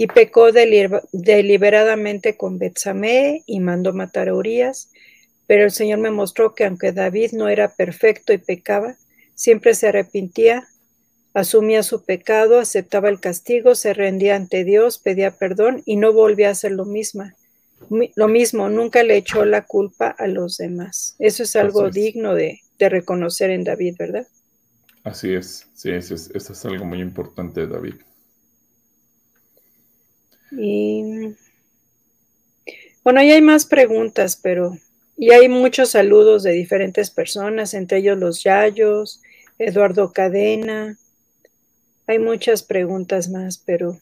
y 0.00 0.06
pecó 0.06 0.48
deliberadamente 0.50 2.38
con 2.38 2.58
Betsame 2.58 3.42
y 3.44 3.60
mandó 3.60 3.92
matar 3.92 4.30
a 4.30 4.34
Urias, 4.34 4.88
pero 5.46 5.64
el 5.64 5.70
Señor 5.72 5.98
me 5.98 6.10
mostró 6.10 6.54
que 6.54 6.64
aunque 6.64 6.92
David 6.92 7.32
no 7.32 7.50
era 7.50 7.74
perfecto 7.74 8.32
y 8.32 8.38
pecaba, 8.38 8.96
siempre 9.34 9.74
se 9.74 9.88
arrepentía 9.88 10.66
Asumía 11.34 11.82
su 11.82 12.02
pecado, 12.02 12.58
aceptaba 12.58 13.10
el 13.10 13.20
castigo, 13.20 13.74
se 13.74 13.92
rendía 13.92 14.36
ante 14.36 14.64
Dios, 14.64 14.98
pedía 14.98 15.36
perdón 15.36 15.82
y 15.84 15.96
no 15.96 16.14
volvía 16.14 16.48
a 16.48 16.52
hacer 16.52 16.72
lo 16.72 16.86
mismo. 16.86 17.30
Lo 18.16 18.26
mismo, 18.26 18.70
nunca 18.70 19.02
le 19.02 19.18
echó 19.18 19.44
la 19.44 19.66
culpa 19.66 20.08
a 20.08 20.26
los 20.28 20.56
demás. 20.56 21.14
Eso 21.18 21.42
es 21.42 21.56
algo 21.56 21.90
digno 21.90 22.34
de, 22.34 22.60
reconocer 22.78 23.50
en 23.50 23.64
David, 23.64 23.96
¿verdad? 23.98 24.26
Así 25.04 25.34
es, 25.34 25.66
sí, 25.74 25.90
eso 25.90 26.14
es, 26.14 26.30
eso 26.34 26.54
es 26.54 26.64
algo 26.64 26.86
muy 26.86 27.02
importante 27.02 27.60
de 27.60 27.66
David. 27.66 27.96
Y 30.52 31.34
bueno, 33.04 33.20
ahí 33.20 33.30
hay 33.30 33.42
más 33.42 33.66
preguntas, 33.66 34.38
pero 34.42 34.76
y 35.16 35.30
hay 35.32 35.48
muchos 35.48 35.90
saludos 35.90 36.42
de 36.42 36.52
diferentes 36.52 37.10
personas, 37.10 37.74
entre 37.74 37.98
ellos 37.98 38.18
los 38.18 38.42
Yayos, 38.42 39.20
Eduardo 39.58 40.12
Cadena, 40.12 40.96
hay 42.10 42.18
muchas 42.18 42.64
preguntas 42.64 43.28
más, 43.28 43.56
pero 43.58 43.96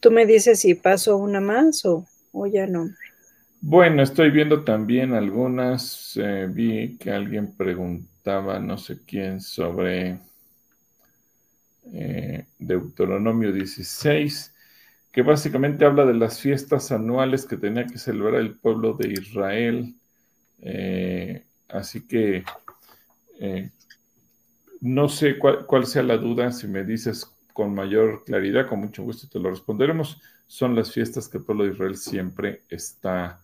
tú 0.00 0.10
me 0.10 0.26
dices 0.26 0.60
si 0.60 0.74
paso 0.74 1.16
una 1.16 1.40
más 1.40 1.82
o, 1.86 2.06
ya 2.52 2.66
no. 2.66 2.90
Bueno, 3.62 4.02
estoy 4.02 4.30
viendo 4.30 4.64
también 4.64 5.14
algunas. 5.14 6.14
Eh, 6.16 6.46
vi 6.50 6.98
que 6.98 7.10
alguien 7.10 7.54
preguntaba, 7.56 8.58
no 8.58 8.76
sé 8.76 8.98
quién, 9.06 9.40
sobre 9.40 10.18
eh, 11.94 12.44
Deuteronomio 12.58 13.52
16, 13.52 14.49
que 15.12 15.22
básicamente 15.22 15.84
habla 15.84 16.04
de 16.04 16.14
las 16.14 16.40
fiestas 16.40 16.92
anuales 16.92 17.46
que 17.46 17.56
tenía 17.56 17.86
que 17.86 17.98
celebrar 17.98 18.40
el 18.40 18.56
pueblo 18.58 18.94
de 18.94 19.08
Israel. 19.12 19.94
Eh, 20.60 21.44
así 21.68 22.06
que 22.06 22.44
no 24.80 25.08
sé 25.08 25.38
cuál, 25.38 25.86
sea 25.86 26.02
la 26.02 26.16
duda, 26.16 26.52
si 26.52 26.66
me 26.66 26.84
dices 26.84 27.30
con 27.52 27.74
mayor 27.74 28.24
claridad, 28.24 28.66
con 28.66 28.80
mucho 28.80 29.02
gusto 29.02 29.28
te 29.28 29.38
lo 29.38 29.50
responderemos. 29.50 30.20
Son 30.46 30.74
las 30.74 30.92
fiestas 30.92 31.28
que 31.28 31.38
el 31.38 31.44
pueblo 31.44 31.64
de 31.64 31.72
Israel 31.72 31.96
siempre 31.96 32.62
está 32.68 33.40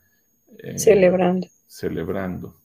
eh, 0.59 0.79
celebrando. 0.79 1.47
celebrando. 1.67 2.57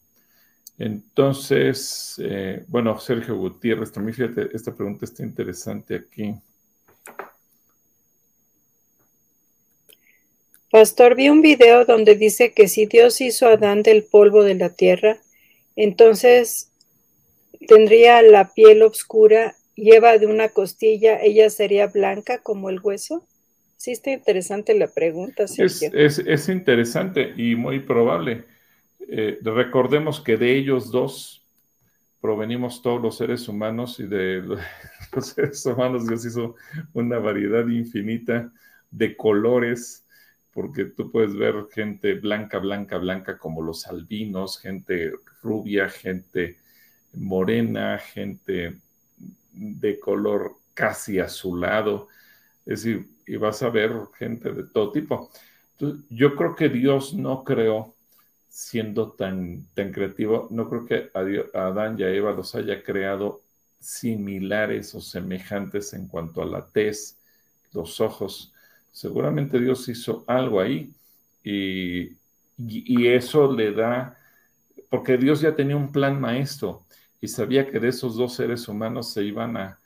Entonces, 0.78 2.16
eh, 2.24 2.64
bueno, 2.68 2.98
Sergio 3.00 3.36
Gutiérrez, 3.36 3.92
también 3.92 4.16
fíjate, 4.16 4.56
esta 4.56 4.74
pregunta 4.74 5.06
está 5.06 5.24
interesante 5.24 5.96
aquí. 5.96 6.34
Pastor, 10.72 11.16
vi 11.16 11.28
un 11.28 11.42
video 11.42 11.84
donde 11.84 12.16
dice 12.16 12.54
que 12.54 12.70
si 12.70 12.86
Dios 12.86 13.20
hizo 13.20 13.48
a 13.48 13.54
Adán 13.54 13.84
del 13.84 14.04
polvo 14.04 14.44
de 14.44 14.56
la 14.56 14.70
tierra, 14.70 15.18
entonces 15.76 16.72
tendría 17.68 18.22
la 18.22 18.54
piel 18.54 18.82
oscura, 18.82 19.56
lleva 19.76 20.18
de 20.18 20.28
una 20.28 20.48
costilla, 20.48 21.20
ella 21.22 21.50
sería 21.50 21.88
blanca 21.88 22.38
como 22.38 22.70
el 22.70 22.80
hueso. 22.80 23.28
Sí, 23.76 23.92
está 23.92 24.12
interesante 24.12 24.74
la 24.74 24.88
pregunta. 24.88 25.44
Es, 25.44 25.82
es, 26.20 26.50
interesante 26.50 27.34
y 27.36 27.56
muy 27.56 27.80
probable. 27.80 28.46
Eh, 29.10 29.40
recordemos 29.44 30.22
que 30.22 30.38
de 30.38 30.56
ellos 30.56 30.90
dos 30.92 31.44
provenimos 32.22 32.82
todos 32.82 33.02
los 33.02 33.18
seres 33.18 33.48
humanos 33.50 34.00
y 34.00 34.04
de 34.04 34.42
los 35.12 35.26
seres 35.26 35.66
humanos 35.66 36.08
Dios 36.08 36.26
hizo 36.26 36.56
una 36.94 37.18
variedad 37.18 37.68
infinita 37.68 38.54
de 38.92 39.18
colores, 39.18 40.01
porque 40.54 40.86
tú 40.86 41.12
puedes 41.12 41.36
ver 41.36 41.68
gente 41.74 42.16
blanca, 42.16 42.60
blanca, 42.60 42.98
blanca 42.98 43.38
como 43.38 43.62
los 43.62 43.88
albinos, 43.88 44.60
gente 44.60 45.14
rubia, 45.42 45.90
gente 45.90 46.58
morena, 47.14 47.98
gente 47.98 48.80
de 49.54 50.00
color 50.00 50.56
casi 50.74 51.20
azulado, 51.20 52.08
es 52.66 52.84
decir, 52.84 53.08
y 53.26 53.36
vas 53.36 53.62
a 53.64 53.70
ver 53.70 53.92
gente 54.18 54.52
de 54.52 54.64
todo 54.64 54.92
tipo. 54.92 55.30
yo 56.10 56.36
creo 56.36 56.56
que 56.56 56.70
Dios 56.70 57.14
no 57.14 57.44
creó, 57.44 57.96
siendo 58.50 59.14
tan, 59.14 59.66
tan 59.74 59.92
creativo, 59.92 60.48
no 60.52 60.70
creo 60.70 60.86
que 60.86 61.10
a, 61.14 61.68
Adán 61.68 61.98
y 61.98 62.04
a 62.04 62.10
Eva 62.10 62.34
los 62.34 62.54
haya 62.54 62.84
creado 62.84 63.42
similares 63.80 64.94
o 64.94 65.02
semejantes 65.02 65.94
en 65.94 66.08
cuanto 66.08 66.42
a 66.42 66.46
la 66.46 66.68
tez, 66.68 67.18
los 67.74 68.02
ojos. 68.02 68.54
Seguramente 68.92 69.60
Dios 69.60 69.88
hizo 69.90 70.24
algo 70.28 70.60
ahí 70.60 70.94
y, 71.44 72.18
y 72.58 73.08
eso 73.08 73.52
le 73.52 73.72
da, 73.72 74.18
porque 74.90 75.18
Dios 75.18 75.42
ya 75.42 75.56
tenía 75.56 75.76
un 75.76 75.92
plan 75.92 76.20
maestro 76.20 76.86
y 77.22 77.28
sabía 77.28 77.70
que 77.70 77.80
de 77.80 77.90
esos 77.90 78.16
dos 78.16 78.34
seres 78.34 78.68
humanos 78.68 79.14
se 79.14 79.24
iban 79.24 79.56
a, 79.56 79.78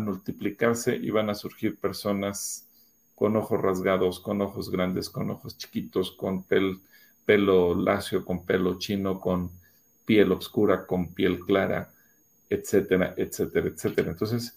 multiplicarse, 0.00 0.96
iban 0.96 1.28
a 1.28 1.34
surgir 1.34 1.76
personas 1.76 2.68
con 3.16 3.36
ojos 3.36 3.60
rasgados, 3.60 4.20
con 4.20 4.40
ojos 4.40 4.70
grandes, 4.70 5.10
con 5.10 5.28
ojos 5.30 5.58
chiquitos, 5.58 6.12
con 6.12 6.44
pelo 6.44 7.74
lacio, 7.74 8.24
con 8.24 8.46
pelo 8.46 8.78
chino, 8.78 9.20
con 9.20 9.50
piel 10.04 10.30
oscura, 10.30 10.86
con 10.86 11.12
piel 11.12 11.40
clara, 11.40 11.92
etcétera, 12.48 13.14
etcétera, 13.16 13.68
etcétera. 13.68 14.10
Entonces, 14.12 14.56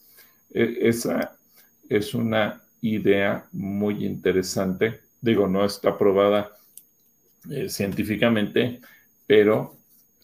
e, 0.52 0.78
esa 0.82 1.36
es 1.90 2.14
una 2.14 2.62
idea 2.96 3.48
muy 3.52 4.06
interesante. 4.06 5.02
Digo, 5.22 5.48
no 5.48 5.66
está 5.66 5.98
probada 5.98 6.52
eh, 7.50 7.70
científicamente, 7.70 8.80
pero 9.26 9.78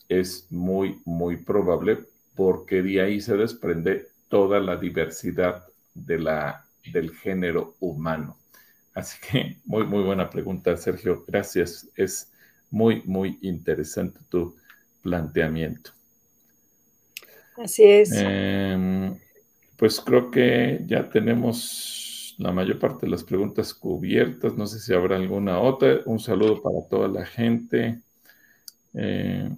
es 0.10 0.48
muy, 0.52 1.02
muy 1.06 1.38
probable 1.38 2.00
porque 2.36 2.82
de 2.82 3.02
ahí 3.02 3.22
se 3.22 3.38
desprende 3.38 4.08
toda 4.28 4.60
la 4.60 4.78
diversidad 4.78 5.66
de 5.94 6.20
la, 6.20 6.66
del 6.92 7.16
género 7.16 7.76
humano. 7.80 8.38
Así 8.94 9.18
que 9.28 9.58
muy, 9.66 9.86
muy 9.86 10.04
buena 10.04 10.30
pregunta, 10.30 10.76
Sergio. 10.78 11.24
Gracias. 11.28 11.90
Es 11.96 12.32
muy, 12.70 13.02
muy 13.06 13.38
interesante 13.42 14.20
tu 14.30 14.56
planteamiento. 15.02 15.92
Así 17.58 17.84
es. 17.84 18.12
Em, 18.14 19.18
pues 19.78 20.00
creo 20.00 20.32
que 20.32 20.82
ya 20.88 21.10
tenemos 21.10 22.13
la 22.38 22.52
mayor 22.52 22.80
parte 22.80 23.06
de 23.06 23.12
las 23.12 23.24
preguntas 23.24 23.74
cubiertas. 23.74 24.56
No 24.56 24.68
sé 24.68 24.80
si 24.80 24.94
habrá 24.94 25.16
alguna 25.16 25.60
otra. 25.60 26.00
Un 26.06 26.20
saludo 26.20 26.62
para 26.62 26.82
toda 26.90 27.08
la 27.08 27.26
gente. 27.26 28.00
Eh, 28.94 29.50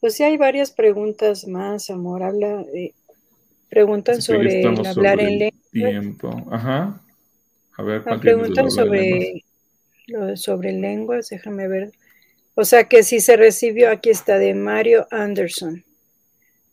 pues 0.00 0.14
sí, 0.14 0.22
hay 0.22 0.36
varias 0.36 0.70
preguntas 0.70 1.46
más, 1.46 1.88
amor. 1.90 2.22
Habla, 2.22 2.64
preguntan 3.68 4.20
sobre 4.20 4.60
el 4.60 4.86
hablar 4.86 5.20
en 5.20 5.38
lengua. 5.38 5.60
tiempo. 5.72 6.46
Ajá. 6.50 7.00
A 7.76 7.82
ver, 7.82 8.04
Me 8.06 8.18
preguntan 8.18 8.70
sobre, 8.70 9.44
sobre 10.36 10.72
lenguas, 10.72 11.28
déjame 11.30 11.68
ver. 11.68 11.92
O 12.54 12.64
sea 12.64 12.84
que 12.84 13.02
si 13.02 13.20
se 13.20 13.36
recibió, 13.36 13.90
aquí 13.90 14.10
está 14.10 14.38
de 14.38 14.54
Mario 14.54 15.08
Anderson. 15.10 15.84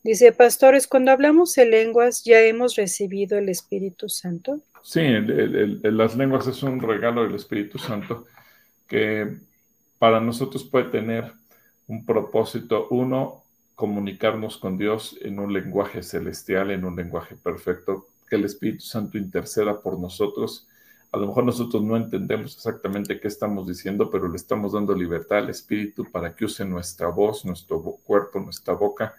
Dice, 0.04 0.32
pastores, 0.32 0.88
cuando 0.88 1.12
hablamos 1.12 1.54
de 1.54 1.66
lenguas, 1.68 2.24
¿ya 2.24 2.42
hemos 2.42 2.76
recibido 2.76 3.38
el 3.38 3.50
Espíritu 3.50 4.10
Santo? 4.10 4.60
Sí, 4.82 5.02
las 5.84 6.16
lenguas 6.16 6.48
es 6.48 6.64
un 6.64 6.80
regalo 6.80 7.24
del 7.24 7.36
Espíritu 7.36 7.78
Santo 7.78 8.26
que 8.88 9.38
para 10.00 10.20
nosotros 10.20 10.64
puede 10.64 10.86
tener 10.86 11.32
un 11.88 12.04
propósito. 12.04 12.88
Uno, 12.90 13.44
comunicarnos 13.76 14.58
con 14.58 14.76
Dios 14.76 15.18
en 15.22 15.38
un 15.38 15.54
lenguaje 15.54 16.02
celestial, 16.02 16.72
en 16.72 16.84
un 16.84 16.96
lenguaje 16.96 17.36
perfecto, 17.36 18.08
que 18.28 18.38
el 18.38 18.46
Espíritu 18.46 18.84
Santo 18.84 19.20
interceda 19.20 19.82
por 19.82 20.00
nosotros. 20.00 20.68
A 21.12 21.18
lo 21.18 21.28
mejor 21.28 21.44
nosotros 21.44 21.84
no 21.84 21.96
entendemos 21.96 22.56
exactamente 22.56 23.20
qué 23.20 23.28
estamos 23.28 23.68
diciendo, 23.68 24.10
pero 24.10 24.28
le 24.28 24.38
estamos 24.38 24.74
dando 24.74 24.96
libertad 24.96 25.40
al 25.40 25.52
Espíritu 25.52 26.10
para 26.12 26.36
que 26.36 26.46
use 26.46 26.66
nuestra 26.66 27.10
voz, 27.10 27.46
nuestro 27.46 27.80
cuerpo, 27.82 28.40
nuestra 28.40 28.74
boca 28.74 29.14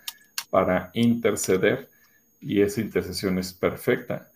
para 0.52 0.90
interceder 0.92 1.88
y 2.38 2.60
esa 2.60 2.82
intercesión 2.82 3.38
es 3.38 3.54
perfecta. 3.54 4.30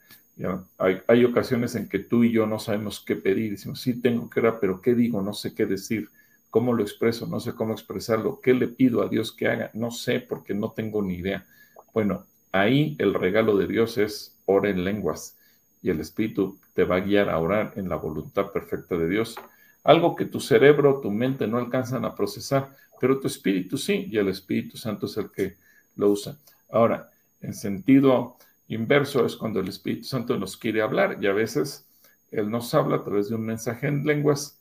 Hay, 0.79 1.25
ocasiones 1.27 1.75
en 1.75 1.91
que 1.91 1.99
tú 1.99 2.25
y 2.25 2.33
yo 2.33 2.47
no 2.47 2.59
sabemos 2.59 3.05
qué 3.05 3.17
pedir, 3.17 3.51
decimos, 3.51 3.83
sí 3.83 4.01
tengo 4.01 4.31
que 4.31 4.41
orar, 4.41 4.57
pero 4.59 4.81
¿qué 4.81 4.95
digo? 4.95 5.21
No 5.21 5.35
sé 5.35 5.55
qué 5.55 5.67
decir, 5.67 6.09
¿cómo 6.49 6.73
lo 6.73 6.83
expreso? 6.83 7.27
No 7.27 7.39
sé 7.39 7.53
cómo 7.53 7.75
expresarlo, 7.75 8.41
¿qué 8.41 8.55
le 8.55 8.67
pido 8.67 9.03
a 9.03 9.09
Dios 9.09 9.31
que 9.31 9.47
haga? 9.47 9.71
No 9.75 9.91
sé 9.91 10.21
porque 10.21 10.55
no 10.55 10.71
tengo 10.71 11.03
ni 11.03 11.17
idea. 11.17 11.45
Bueno, 11.93 12.25
ahí 12.51 12.97
el 12.99 13.13
regalo 13.13 13.59
de 13.59 13.67
Dios 13.67 13.99
es 13.99 14.41
ora 14.47 14.71
en 14.71 14.85
lenguas 14.85 15.37
y 15.83 15.91
el 15.91 16.01
Espíritu 16.01 16.59
te 16.73 16.85
va 16.85 16.97
a 16.97 17.01
guiar 17.01 17.29
a 17.29 17.39
orar 17.39 17.75
en 17.77 17.91
la 17.91 17.97
voluntad 17.97 18.53
perfecta 18.53 18.97
de 18.97 19.07
Dios. 19.07 19.37
Algo 19.85 20.17
que 20.17 20.25
tu 20.25 20.41
cerebro, 20.41 20.99
tu 21.03 21.11
mente 21.11 21.47
no 21.47 21.59
alcanzan 21.59 22.07
a 22.07 22.15
procesar, 22.15 22.75
pero 22.99 23.21
tu 23.21 23.27
espíritu 23.27 23.77
sí, 23.77 24.09
y 24.11 24.17
el 24.17 24.29
Espíritu 24.29 24.79
Santo 24.79 25.05
es 25.05 25.19
el 25.19 25.31
que 25.31 25.66
lo 25.97 26.11
usa. 26.11 26.39
Ahora, 26.71 27.11
en 27.41 27.55
sentido 27.55 28.37
inverso 28.69 29.25
es 29.25 29.37
cuando 29.37 29.61
el 29.61 29.69
Espíritu 29.69 30.05
Santo 30.05 30.37
nos 30.39 30.57
quiere 30.57 30.83
hablar 30.83 31.19
y 31.21 31.27
a 31.27 31.33
veces 31.33 31.87
Él 32.31 32.51
nos 32.51 32.73
habla 32.75 32.97
a 32.97 33.05
través 33.05 33.29
de 33.29 33.35
un 33.35 33.47
mensaje 33.47 33.87
en 33.87 34.05
lenguas 34.05 34.59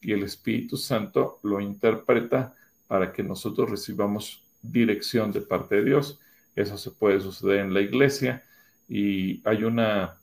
y 0.00 0.12
el 0.12 0.22
Espíritu 0.22 0.76
Santo 0.76 1.40
lo 1.42 1.60
interpreta 1.60 2.54
para 2.86 3.12
que 3.12 3.22
nosotros 3.22 3.70
recibamos 3.70 4.42
dirección 4.62 5.32
de 5.32 5.40
parte 5.40 5.76
de 5.76 5.84
Dios. 5.84 6.20
Eso 6.54 6.78
se 6.78 6.90
puede 6.90 7.20
suceder 7.20 7.60
en 7.60 7.74
la 7.74 7.80
iglesia 7.80 8.44
y 8.88 9.46
hay 9.46 9.64
una, 9.64 10.18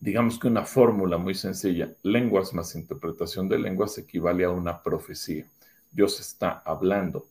digamos 0.00 0.38
que 0.38 0.48
una 0.48 0.64
fórmula 0.64 1.18
muy 1.18 1.34
sencilla. 1.34 1.92
Lenguas 2.02 2.54
más 2.54 2.74
interpretación 2.74 3.48
de 3.48 3.58
lenguas 3.58 3.98
equivale 3.98 4.44
a 4.44 4.50
una 4.50 4.82
profecía. 4.82 5.46
Dios 5.90 6.20
está 6.20 6.62
hablando. 6.64 7.26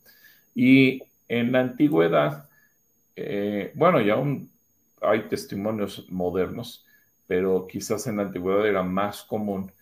Y 0.54 1.02
en 1.32 1.50
la 1.50 1.60
antigüedad, 1.60 2.46
eh, 3.16 3.72
bueno, 3.74 4.02
y 4.02 4.10
aún 4.10 4.50
hay 5.00 5.22
testimonios 5.30 6.06
modernos, 6.10 6.84
pero 7.26 7.66
quizás 7.66 8.06
en 8.06 8.18
la 8.18 8.24
antigüedad 8.24 8.66
era 8.66 8.82
más 8.82 9.22
común 9.22 9.72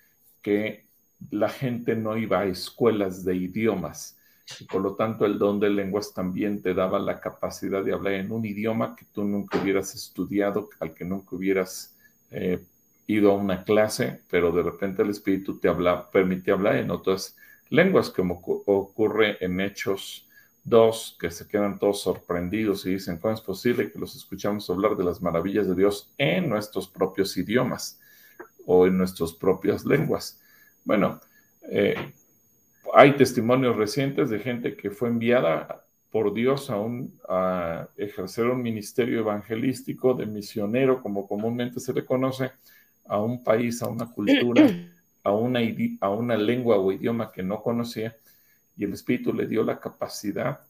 que 0.42 0.84
la 1.30 1.48
gente 1.48 1.96
no 1.96 2.16
iba 2.16 2.40
a 2.40 2.46
escuelas 2.46 3.24
de 3.24 3.34
idiomas. 3.34 4.16
Y 4.60 4.64
por 4.64 4.80
lo 4.80 4.94
tanto, 4.94 5.26
el 5.26 5.38
don 5.38 5.58
de 5.58 5.70
lenguas 5.70 6.14
también 6.14 6.62
te 6.62 6.72
daba 6.72 7.00
la 7.00 7.20
capacidad 7.20 7.82
de 7.82 7.94
hablar 7.94 8.14
en 8.14 8.30
un 8.30 8.44
idioma 8.44 8.94
que 8.94 9.04
tú 9.12 9.24
nunca 9.24 9.60
hubieras 9.60 9.92
estudiado, 9.96 10.70
al 10.78 10.94
que 10.94 11.04
nunca 11.04 11.34
hubieras 11.34 11.96
eh, 12.30 12.60
ido 13.08 13.32
a 13.32 13.36
una 13.36 13.64
clase, 13.64 14.20
pero 14.30 14.52
de 14.52 14.62
repente 14.62 15.02
el 15.02 15.10
Espíritu 15.10 15.58
te 15.58 15.68
habla, 15.68 16.08
permite 16.12 16.52
hablar 16.52 16.76
en 16.76 16.92
otras 16.92 17.36
lenguas, 17.70 18.08
como 18.08 18.40
ocurre 18.66 19.36
en 19.44 19.60
Hechos 19.60 20.29
Dos, 20.62 21.16
que 21.18 21.30
se 21.30 21.48
quedan 21.48 21.78
todos 21.78 22.02
sorprendidos 22.02 22.84
y 22.86 22.90
dicen, 22.90 23.18
¿cómo 23.18 23.32
es 23.32 23.40
posible 23.40 23.90
que 23.90 23.98
los 23.98 24.14
escuchamos 24.14 24.68
hablar 24.68 24.96
de 24.96 25.04
las 25.04 25.22
maravillas 25.22 25.66
de 25.66 25.74
Dios 25.74 26.12
en 26.18 26.48
nuestros 26.48 26.86
propios 26.86 27.36
idiomas 27.36 27.98
o 28.66 28.86
en 28.86 28.98
nuestras 28.98 29.32
propias 29.32 29.84
lenguas? 29.84 30.40
Bueno, 30.84 31.20
eh, 31.62 32.12
hay 32.94 33.16
testimonios 33.16 33.76
recientes 33.76 34.30
de 34.30 34.38
gente 34.38 34.76
que 34.76 34.90
fue 34.90 35.08
enviada 35.08 35.84
por 36.10 36.34
Dios 36.34 36.70
a, 36.70 36.78
un, 36.78 37.18
a 37.28 37.88
ejercer 37.96 38.46
un 38.46 38.62
ministerio 38.62 39.20
evangelístico 39.20 40.14
de 40.14 40.26
misionero, 40.26 41.00
como 41.00 41.26
comúnmente 41.26 41.80
se 41.80 41.92
le 41.92 42.04
conoce, 42.04 42.52
a 43.06 43.20
un 43.20 43.42
país, 43.42 43.82
a 43.82 43.88
una 43.88 44.06
cultura, 44.06 44.66
a 45.22 45.32
una, 45.32 45.60
a 46.00 46.10
una 46.10 46.36
lengua 46.36 46.78
o 46.78 46.92
idioma 46.92 47.30
que 47.30 47.42
no 47.42 47.62
conocía 47.62 48.16
y 48.80 48.84
el 48.84 48.94
Espíritu 48.94 49.34
le 49.34 49.46
dio 49.46 49.62
la 49.62 49.78
capacidad 49.78 50.60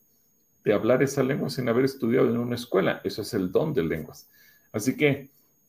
de 0.64 0.72
hablar 0.72 1.00
esa 1.00 1.22
lengua 1.22 1.48
sin 1.48 1.68
haber 1.68 1.84
estudiado 1.84 2.28
en 2.28 2.38
una 2.38 2.56
escuela. 2.56 3.00
Eso 3.04 3.22
es 3.22 3.32
el 3.34 3.52
don 3.52 3.72
de 3.72 3.84
lenguas. 3.84 4.28
Así 4.72 4.96
que, 4.96 5.28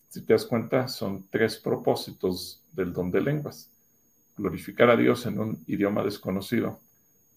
si 0.09 0.21
te 0.21 0.33
das 0.33 0.47
cuenta, 0.47 0.87
son 0.87 1.27
tres 1.29 1.57
propósitos 1.57 2.63
del 2.71 2.93
don 2.93 3.11
de 3.11 3.21
lenguas. 3.21 3.69
Glorificar 4.35 4.89
a 4.89 4.97
Dios 4.97 5.27
en 5.27 5.37
un 5.37 5.63
idioma 5.67 6.03
desconocido, 6.03 6.79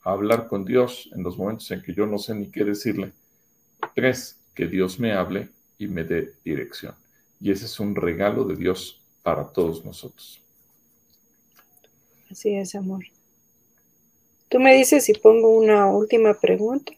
hablar 0.00 0.48
con 0.48 0.64
Dios 0.64 1.11
en 1.12 1.22
los 1.22 1.36
momentos 1.36 1.70
en 1.70 1.82
que 1.82 1.92
yo 1.92 2.07
no 2.07 2.16
sé 2.16 2.34
ni 2.34 2.46
qué 2.46 2.64
decirle. 2.64 3.12
Tres, 3.94 4.40
que 4.55 4.68
Dios 4.68 4.98
me 4.98 5.12
hable 5.12 5.50
y 5.76 5.86
me 5.86 6.05
dé 6.05 6.32
dirección. 6.42 6.94
Y 7.40 7.50
ese 7.50 7.66
es 7.66 7.78
un 7.78 7.94
regalo 7.94 8.44
de 8.44 8.57
Dios 8.57 9.02
para 9.22 9.44
todos 9.44 9.84
nosotros. 9.84 10.40
Así 12.30 12.55
es, 12.55 12.74
amor. 12.74 13.05
Tú 14.55 14.61
me 14.61 14.72
dices 14.72 15.02
si 15.02 15.14
pongo 15.14 15.50
una 15.50 15.88
última 15.88 16.34
pregunta. 16.34 16.92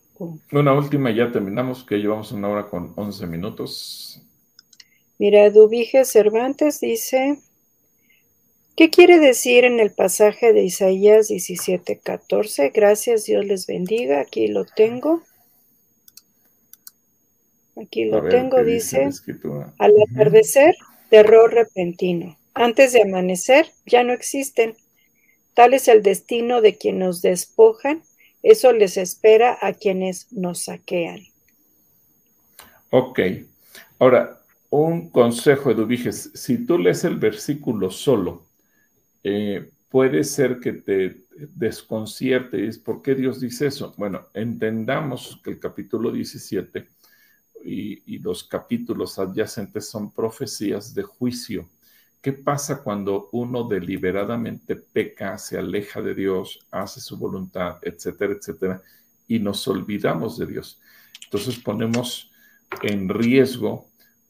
Una 0.52 0.74
última 0.74 1.10
y 1.10 1.14
ya 1.14 1.32
terminamos, 1.32 1.84
que 1.84 1.96
llevamos 1.96 2.30
una 2.32 2.50
hora 2.50 2.66
con 2.66 2.92
11 2.96 3.26
minutos. 3.28 4.20
Mira, 5.16 5.48
Dubige 5.48 6.04
Cervantes 6.04 6.80
dice, 6.80 7.38
¿qué 8.76 8.90
quiere 8.90 9.18
decir 9.18 9.64
en 9.64 9.80
el 9.80 9.90
pasaje 9.90 10.52
de 10.52 10.64
Isaías 10.64 11.28
17, 11.28 11.98
14? 12.00 12.72
Gracias, 12.74 13.24
Dios 13.24 13.46
les 13.46 13.66
bendiga, 13.66 14.20
aquí 14.20 14.48
lo 14.48 14.66
tengo. 14.66 15.22
Aquí 17.74 18.04
lo 18.04 18.28
tengo, 18.28 18.62
dice, 18.64 19.08
al 19.78 19.94
atardecer, 20.10 20.74
terror 21.08 21.54
repentino. 21.54 22.36
Antes 22.52 22.92
de 22.92 23.00
amanecer, 23.00 23.72
ya 23.86 24.02
no 24.02 24.12
existen. 24.12 24.76
Tal 25.56 25.72
es 25.72 25.88
el 25.88 26.02
destino 26.02 26.60
de 26.60 26.76
quienes 26.76 27.00
nos 27.00 27.22
despojan, 27.22 28.02
eso 28.42 28.74
les 28.74 28.98
espera 28.98 29.56
a 29.62 29.72
quienes 29.72 30.30
nos 30.30 30.64
saquean. 30.64 31.20
Ok. 32.90 33.20
Ahora, 33.98 34.42
un 34.68 35.08
consejo, 35.08 35.70
Eduviges, 35.70 36.30
si 36.34 36.66
tú 36.66 36.78
lees 36.78 37.04
el 37.04 37.16
versículo 37.16 37.90
solo, 37.90 38.44
eh, 39.24 39.70
puede 39.88 40.24
ser 40.24 40.60
que 40.60 40.74
te 40.74 41.24
desconcierte. 41.54 42.70
¿Por 42.84 43.00
qué 43.00 43.14
Dios 43.14 43.40
dice 43.40 43.68
eso? 43.68 43.94
Bueno, 43.96 44.26
entendamos 44.34 45.40
que 45.42 45.52
el 45.52 45.58
capítulo 45.58 46.12
17 46.12 46.86
y, 47.64 48.14
y 48.14 48.18
los 48.18 48.44
capítulos 48.44 49.18
adyacentes 49.18 49.88
son 49.88 50.12
profecías 50.12 50.92
de 50.92 51.02
juicio. 51.02 51.66
¿Qué 52.26 52.32
pasa 52.32 52.82
cuando 52.82 53.28
uno 53.30 53.68
deliberadamente 53.68 54.74
peca, 54.74 55.38
se 55.38 55.58
aleja 55.58 56.02
de 56.02 56.12
Dios, 56.12 56.66
hace 56.72 57.00
su 57.00 57.16
voluntad, 57.16 57.78
etcétera, 57.82 58.32
etcétera, 58.32 58.82
y 59.28 59.38
nos 59.38 59.68
olvidamos 59.68 60.36
de 60.36 60.46
Dios? 60.46 60.80
Entonces 61.22 61.56
ponemos 61.60 62.32
en 62.82 63.08
riesgo 63.08 63.86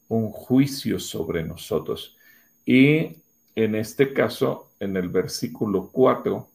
un 0.09 0.29
juicio 0.29 0.99
sobre 0.99 1.43
nosotros. 1.43 2.15
Y 2.67 3.15
en 3.55 3.73
este 3.73 4.13
caso, 4.13 4.69
en 4.79 4.95
el 4.95 5.09
versículo 5.09 5.89
4, 5.91 6.47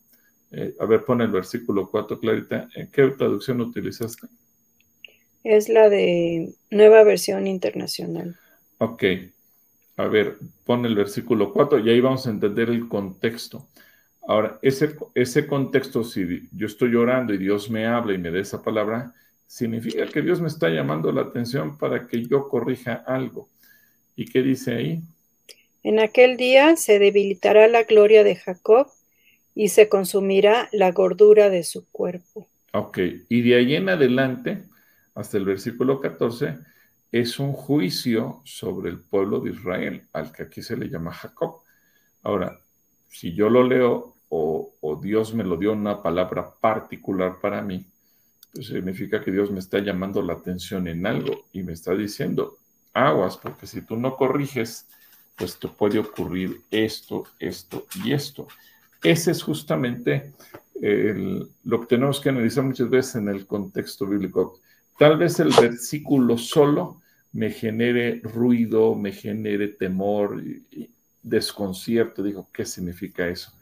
eh, 0.52 0.76
a 0.78 0.86
ver, 0.86 1.04
pone 1.04 1.24
el 1.24 1.32
versículo 1.32 1.90
4, 1.90 2.20
Clarita, 2.20 2.68
¿en 2.76 2.88
qué 2.88 3.08
traducción 3.08 3.60
utilizaste? 3.60 4.28
Es 5.42 5.68
la 5.68 5.88
de 5.88 6.54
Nueva 6.70 7.02
Versión 7.02 7.48
Internacional. 7.48 8.38
Ok. 8.78 9.02
A 9.96 10.06
ver, 10.06 10.38
pone 10.64 10.88
el 10.88 10.94
versículo 10.94 11.52
4 11.52 11.80
y 11.80 11.90
ahí 11.90 12.00
vamos 12.00 12.26
a 12.26 12.30
entender 12.30 12.70
el 12.70 12.88
contexto. 12.88 13.68
Ahora, 14.26 14.58
ese, 14.62 14.96
ese 15.14 15.46
contexto, 15.46 16.04
si 16.04 16.48
yo 16.52 16.66
estoy 16.66 16.90
llorando 16.90 17.34
y 17.34 17.38
Dios 17.38 17.70
me 17.70 17.86
habla 17.86 18.14
y 18.14 18.18
me 18.18 18.30
da 18.30 18.38
esa 18.38 18.62
palabra, 18.62 19.14
significa 19.46 20.06
que 20.06 20.22
Dios 20.22 20.40
me 20.40 20.48
está 20.48 20.70
llamando 20.70 21.12
la 21.12 21.22
atención 21.22 21.76
para 21.76 22.06
que 22.06 22.24
yo 22.24 22.48
corrija 22.48 22.94
algo. 23.06 23.48
¿Y 24.16 24.26
qué 24.26 24.42
dice 24.42 24.74
ahí? 24.74 25.02
En 25.82 25.98
aquel 25.98 26.36
día 26.36 26.76
se 26.76 26.98
debilitará 26.98 27.66
la 27.68 27.82
gloria 27.82 28.22
de 28.24 28.36
Jacob 28.36 28.86
y 29.54 29.68
se 29.68 29.88
consumirá 29.88 30.68
la 30.72 30.92
gordura 30.92 31.50
de 31.50 31.64
su 31.64 31.86
cuerpo. 31.90 32.46
Ok, 32.72 32.98
y 33.28 33.42
de 33.42 33.56
ahí 33.56 33.74
en 33.74 33.88
adelante, 33.88 34.62
hasta 35.14 35.36
el 35.36 35.44
versículo 35.44 36.00
14, 36.00 36.56
es 37.12 37.38
un 37.38 37.52
juicio 37.52 38.40
sobre 38.44 38.88
el 38.90 38.98
pueblo 38.98 39.40
de 39.40 39.50
Israel, 39.50 40.08
al 40.14 40.32
que 40.32 40.44
aquí 40.44 40.62
se 40.62 40.78
le 40.78 40.88
llama 40.88 41.12
Jacob. 41.12 41.60
Ahora, 42.22 42.58
si 43.10 43.34
yo 43.34 43.50
lo 43.50 43.62
leo 43.62 44.16
o, 44.30 44.98
Dios 45.02 45.34
me 45.34 45.44
lo 45.44 45.56
dio 45.56 45.72
una 45.72 46.02
palabra 46.02 46.54
particular 46.58 47.38
para 47.40 47.60
mí, 47.60 47.84
pues 48.52 48.68
significa 48.68 49.20
que 49.20 49.30
Dios 49.30 49.50
me 49.50 49.58
está 49.58 49.78
llamando 49.78 50.22
la 50.22 50.34
atención 50.34 50.88
en 50.88 51.06
algo 51.06 51.46
y 51.52 51.62
me 51.62 51.72
está 51.72 51.94
diciendo, 51.94 52.56
aguas, 52.94 53.36
porque 53.36 53.66
si 53.66 53.82
tú 53.82 53.96
no 53.96 54.16
corriges, 54.16 54.86
pues 55.36 55.58
te 55.58 55.68
puede 55.68 55.98
ocurrir 55.98 56.62
esto, 56.70 57.24
esto 57.38 57.86
y 58.04 58.12
esto. 58.12 58.48
Ese 59.02 59.32
es 59.32 59.42
justamente 59.42 60.32
lo 61.64 61.80
que 61.80 61.86
tenemos 61.86 62.20
que 62.20 62.30
analizar 62.30 62.64
muchas 62.64 62.88
veces 62.88 63.16
en 63.16 63.28
el 63.28 63.46
contexto 63.46 64.06
bíblico. 64.06 64.60
Tal 64.98 65.18
vez 65.18 65.40
el 65.40 65.52
versículo 65.52 66.38
solo 66.38 67.01
me 67.32 67.50
genere 67.50 68.20
ruido, 68.22 68.94
me 68.94 69.12
genere 69.12 69.68
temor, 69.68 70.42
desconcierto. 71.22 72.22
Digo, 72.22 72.48
¿qué 72.52 72.64
significa 72.66 73.26
eso? 73.28 73.52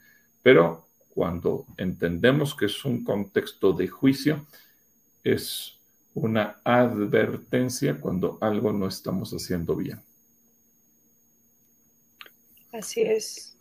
Pero 0.43 0.87
cuando 1.11 1.67
entendemos 1.77 2.55
que 2.55 2.67
es 2.67 2.85
un 2.85 3.05
contexto 3.05 3.73
de 3.73 3.89
juicio, 3.89 4.47
es 5.23 5.79
una 6.15 6.61
advertencia 6.65 8.01
cuando 8.01 8.39
algo 8.41 8.73
no 8.73 8.89
estamos 8.89 9.31
haciendo 9.33 9.77
bien. 9.77 10.01
Así 12.73 13.03
es. 13.03 13.57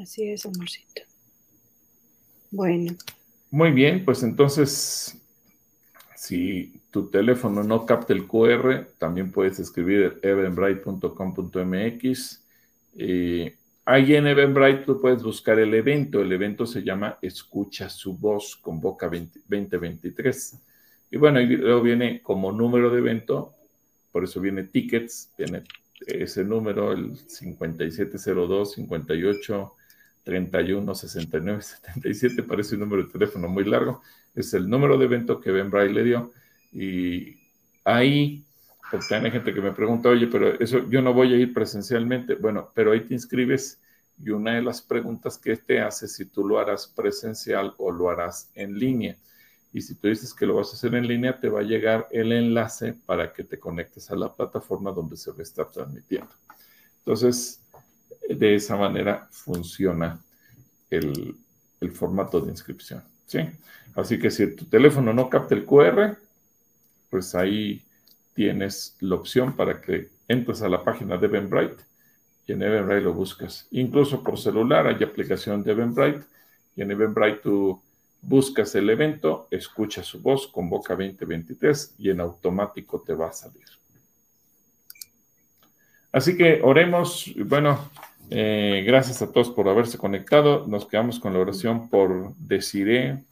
Así 0.00 0.28
es, 0.28 0.46
amorcito. 0.46 1.02
Bueno. 2.50 2.94
Muy 3.50 3.72
bien, 3.72 4.04
pues 4.04 4.22
entonces, 4.22 5.16
si 6.14 6.80
tu 6.98 7.10
teléfono 7.10 7.62
no 7.62 7.86
capta 7.86 8.12
el 8.12 8.26
QR, 8.26 8.88
también 8.98 9.30
puedes 9.30 9.60
escribir 9.60 10.18
evenbright.com.mx. 10.20 12.44
Eh, 12.96 13.56
ahí 13.84 14.16
en 14.16 14.26
Eventbrite 14.26 14.82
tú 14.84 15.00
puedes 15.00 15.22
buscar 15.22 15.60
el 15.60 15.72
evento. 15.74 16.20
El 16.20 16.32
evento 16.32 16.66
se 16.66 16.82
llama 16.82 17.16
Escucha 17.22 17.88
su 17.88 18.14
voz 18.14 18.56
con 18.56 18.80
Boca 18.80 19.06
2023. 19.06 20.58
Y 21.12 21.16
bueno, 21.18 21.38
ahí 21.38 21.46
luego 21.46 21.82
viene 21.82 22.20
como 22.20 22.50
número 22.50 22.90
de 22.90 22.98
evento, 22.98 23.54
por 24.10 24.24
eso 24.24 24.40
viene 24.40 24.64
tickets, 24.64 25.30
viene 25.38 25.62
ese 26.04 26.42
número, 26.42 26.90
el 26.90 27.16
5702 27.16 28.72
58 28.72 29.72
31 30.24 30.94
69 30.96 31.62
77, 31.62 32.42
parece 32.42 32.74
un 32.74 32.80
número 32.80 33.04
de 33.04 33.12
teléfono 33.12 33.46
muy 33.46 33.62
largo, 33.62 34.02
es 34.34 34.52
el 34.52 34.68
número 34.68 34.98
de 34.98 35.04
evento 35.04 35.40
que 35.40 35.52
Ben 35.52 35.70
Bray 35.70 35.92
le 35.92 36.02
dio. 36.02 36.32
Y 36.72 37.36
ahí, 37.84 38.44
porque 38.90 39.14
hay 39.14 39.30
gente 39.30 39.52
que 39.54 39.60
me 39.60 39.72
pregunta, 39.72 40.08
oye, 40.08 40.26
pero 40.26 40.58
eso 40.60 40.88
yo 40.88 41.02
no 41.02 41.12
voy 41.12 41.32
a 41.34 41.36
ir 41.36 41.52
presencialmente. 41.52 42.34
Bueno, 42.34 42.70
pero 42.74 42.92
ahí 42.92 43.00
te 43.00 43.14
inscribes 43.14 43.80
y 44.20 44.30
una 44.30 44.54
de 44.54 44.62
las 44.62 44.82
preguntas 44.82 45.38
que 45.38 45.56
te 45.56 45.80
hace 45.80 46.08
si 46.08 46.26
tú 46.26 46.46
lo 46.46 46.58
harás 46.58 46.86
presencial 46.86 47.74
o 47.78 47.90
lo 47.90 48.10
harás 48.10 48.50
en 48.54 48.78
línea. 48.78 49.16
Y 49.72 49.82
si 49.82 49.94
tú 49.94 50.08
dices 50.08 50.32
que 50.34 50.46
lo 50.46 50.56
vas 50.56 50.70
a 50.70 50.72
hacer 50.72 50.94
en 50.94 51.06
línea, 51.06 51.38
te 51.38 51.48
va 51.48 51.60
a 51.60 51.64
llegar 51.64 52.08
el 52.10 52.32
enlace 52.32 52.94
para 53.06 53.32
que 53.32 53.44
te 53.44 53.58
conectes 53.58 54.10
a 54.10 54.16
la 54.16 54.32
plataforma 54.32 54.90
donde 54.90 55.16
se 55.16 55.30
va 55.30 55.38
a 55.38 55.42
estar 55.42 55.70
transmitiendo. 55.70 56.30
Entonces, 57.00 57.60
de 58.28 58.54
esa 58.54 58.76
manera 58.76 59.28
funciona 59.30 60.20
el, 60.90 61.36
formato 61.92 62.40
de 62.40 62.50
inscripción. 62.50 63.02
¿sí? 63.26 63.40
Así 63.94 64.18
que 64.18 64.30
si 64.30 64.54
tu 64.54 64.64
teléfono 64.64 65.12
no 65.12 65.28
capta 65.30 65.54
el 65.54 65.64
QR, 65.64 66.16
pues 67.10 67.34
ahí 67.34 67.84
tienes 68.34 68.96
la 69.00 69.16
opción 69.16 69.54
para 69.56 69.80
que 69.80 70.08
entres 70.28 70.62
a 70.62 70.68
la 70.68 70.84
página 70.84 71.16
de 71.16 71.26
Eventbrite 71.26 71.82
y 72.46 72.52
en 72.52 72.62
Eventbrite 72.62 73.02
lo 73.02 73.12
buscas. 73.12 73.66
Incluso 73.70 74.22
por 74.22 74.38
celular 74.38 74.86
hay 74.86 75.02
aplicación 75.02 75.62
de 75.62 75.72
Eventbrite 75.72 76.24
y 76.76 76.82
en 76.82 76.90
Eventbrite 76.90 77.40
tú 77.42 77.82
buscas 78.20 78.74
el 78.74 78.90
evento, 78.90 79.48
escuchas 79.50 80.06
su 80.06 80.20
voz, 80.20 80.48
convoca 80.48 80.94
2023 80.94 81.94
y 81.98 82.10
en 82.10 82.20
automático 82.20 83.00
te 83.00 83.14
va 83.14 83.28
a 83.28 83.32
salir. 83.32 83.64
Así 86.10 86.36
que 86.36 86.60
oremos, 86.62 87.32
bueno, 87.36 87.90
eh, 88.30 88.82
gracias 88.86 89.22
a 89.22 89.30
todos 89.30 89.50
por 89.50 89.68
haberse 89.68 89.98
conectado. 89.98 90.66
Nos 90.66 90.86
quedamos 90.86 91.20
con 91.20 91.32
la 91.32 91.38
oración 91.38 91.88
por 91.88 92.34
Desiree, 92.36 93.24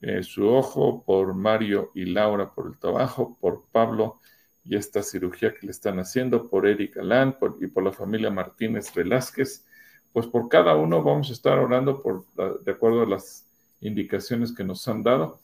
eh, 0.00 0.22
su 0.22 0.46
ojo, 0.46 1.02
por 1.04 1.34
Mario 1.34 1.90
y 1.94 2.04
Laura 2.04 2.52
por 2.54 2.66
el 2.66 2.78
trabajo, 2.78 3.36
por 3.40 3.64
Pablo 3.72 4.20
y 4.64 4.76
esta 4.76 5.02
cirugía 5.02 5.54
que 5.54 5.66
le 5.66 5.72
están 5.72 5.98
haciendo, 5.98 6.48
por 6.48 6.66
Eric 6.66 6.96
Alán 6.98 7.36
y 7.60 7.68
por 7.68 7.84
la 7.84 7.92
familia 7.92 8.30
Martínez 8.30 8.92
Velázquez. 8.94 9.64
Pues 10.12 10.26
por 10.26 10.48
cada 10.48 10.74
uno 10.76 11.02
vamos 11.02 11.30
a 11.30 11.32
estar 11.32 11.58
orando 11.58 12.02
por, 12.02 12.24
de 12.62 12.72
acuerdo 12.72 13.02
a 13.02 13.06
las 13.06 13.46
indicaciones 13.80 14.52
que 14.52 14.64
nos 14.64 14.86
han 14.88 15.02
dado. 15.02 15.40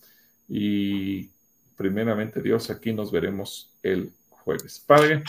Y 0.48 1.30
primeramente 1.76 2.42
Dios, 2.42 2.70
aquí 2.70 2.92
nos 2.92 3.12
veremos 3.12 3.72
el 3.82 4.12
jueves. 4.28 4.82
Padre, 4.86 5.22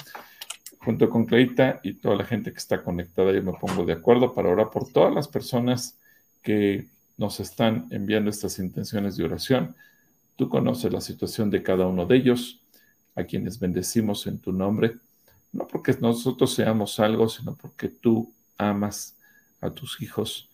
junto 0.79 1.09
con 1.09 1.25
Clarita 1.25 1.79
y 1.83 1.93
toda 1.93 2.15
la 2.15 2.25
gente 2.25 2.51
que 2.51 2.57
está 2.57 2.83
conectada, 2.83 3.31
yo 3.31 3.43
me 3.43 3.53
pongo 3.53 3.85
de 3.85 3.93
acuerdo 3.93 4.33
para 4.33 4.49
orar 4.49 4.69
por 4.69 4.91
todas 4.91 5.13
las 5.13 5.27
personas 5.27 5.99
que 6.41 6.87
nos 7.17 7.39
están 7.39 7.87
enviando 7.91 8.29
estas 8.29 8.59
intenciones 8.59 9.17
de 9.17 9.23
oración. 9.23 9.75
Tú 10.35 10.49
conoces 10.49 10.91
la 10.91 11.01
situación 11.01 11.49
de 11.49 11.63
cada 11.63 11.87
uno 11.87 12.05
de 12.05 12.17
ellos, 12.17 12.61
a 13.15 13.23
quienes 13.23 13.59
bendecimos 13.59 14.25
en 14.25 14.39
tu 14.39 14.51
nombre, 14.51 14.97
no 15.51 15.67
porque 15.67 15.95
nosotros 16.01 16.53
seamos 16.53 16.99
algo, 16.99 17.29
sino 17.29 17.55
porque 17.55 17.87
tú 17.89 18.33
amas 18.57 19.15
a 19.61 19.69
tus 19.69 20.01
hijos 20.01 20.49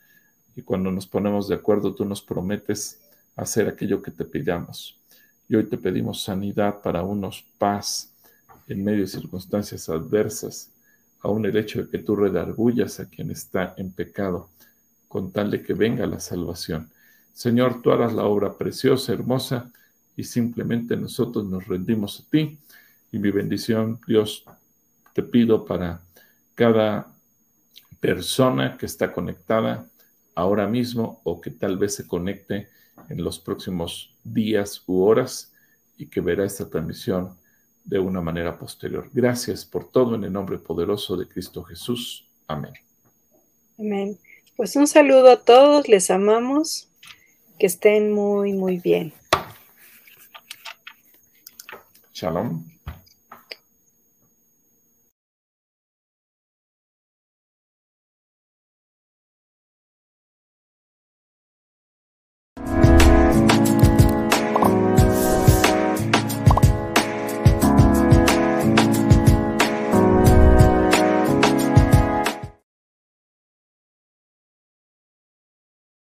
y 0.55 0.61
cuando 0.61 0.91
nos 0.91 1.07
ponemos 1.07 1.47
de 1.47 1.55
acuerdo 1.55 1.95
tú 1.95 2.03
nos 2.03 2.21
prometes 2.21 2.99
hacer 3.35 3.67
aquello 3.69 4.01
que 4.01 4.11
te 4.11 4.25
pidamos. 4.25 4.99
Y 5.47 5.55
hoy 5.55 5.65
te 5.65 5.77
pedimos 5.77 6.21
sanidad 6.21 6.81
para 6.81 7.03
unos, 7.03 7.45
paz 7.57 8.13
en 8.67 8.83
medio 8.83 9.01
de 9.01 9.07
circunstancias 9.07 9.87
adversas, 9.87 10.71
aún 11.21 11.45
el 11.45 11.55
hecho 11.57 11.81
de 11.81 11.89
que 11.89 11.99
tú 11.99 12.15
redargullas 12.15 12.99
a 12.99 13.05
quien 13.07 13.31
está 13.31 13.73
en 13.77 13.91
pecado 13.91 14.49
con 15.09 15.33
tal 15.33 15.51
de 15.51 15.61
que 15.61 15.73
venga 15.73 16.07
la 16.07 16.21
salvación. 16.21 16.89
Señor, 17.33 17.81
tú 17.81 17.91
harás 17.91 18.13
la 18.13 18.23
obra 18.23 18.57
preciosa, 18.57 19.11
hermosa, 19.11 19.71
y 20.15 20.23
simplemente 20.23 20.95
nosotros 20.95 21.45
nos 21.45 21.67
rendimos 21.67 22.19
a 22.21 22.29
ti. 22.29 22.57
Y 23.11 23.19
mi 23.19 23.31
bendición, 23.31 23.99
Dios, 24.07 24.45
te 25.13 25.23
pido 25.23 25.65
para 25.65 26.01
cada 26.55 27.11
persona 27.99 28.77
que 28.77 28.85
está 28.85 29.11
conectada 29.11 29.89
ahora 30.35 30.67
mismo 30.67 31.21
o 31.23 31.41
que 31.41 31.51
tal 31.51 31.77
vez 31.77 31.95
se 31.95 32.07
conecte 32.07 32.69
en 33.09 33.23
los 33.23 33.39
próximos 33.39 34.15
días 34.23 34.83
u 34.85 35.01
horas 35.01 35.53
y 35.97 36.05
que 36.07 36.21
verá 36.21 36.45
esta 36.45 36.69
transmisión 36.69 37.37
de 37.83 37.97
una 37.99 38.21
manera 38.21 38.57
posterior. 38.57 39.09
Gracias 39.11 39.65
por 39.65 39.89
todo 39.89 40.15
en 40.15 40.23
el 40.23 40.31
nombre 40.31 40.59
poderoso 40.59 41.17
de 41.17 41.27
Cristo 41.27 41.63
Jesús. 41.63 42.27
Amén. 42.47 42.73
Amén. 43.77 44.17
Pues 44.59 44.75
un 44.75 44.87
saludo 44.87 45.31
a 45.31 45.37
todos, 45.37 45.87
les 45.87 46.11
amamos, 46.11 46.89
que 47.57 47.65
estén 47.65 48.11
muy, 48.11 48.51
muy 48.51 48.75
bien. 48.75 49.13
Shalom. 52.13 52.65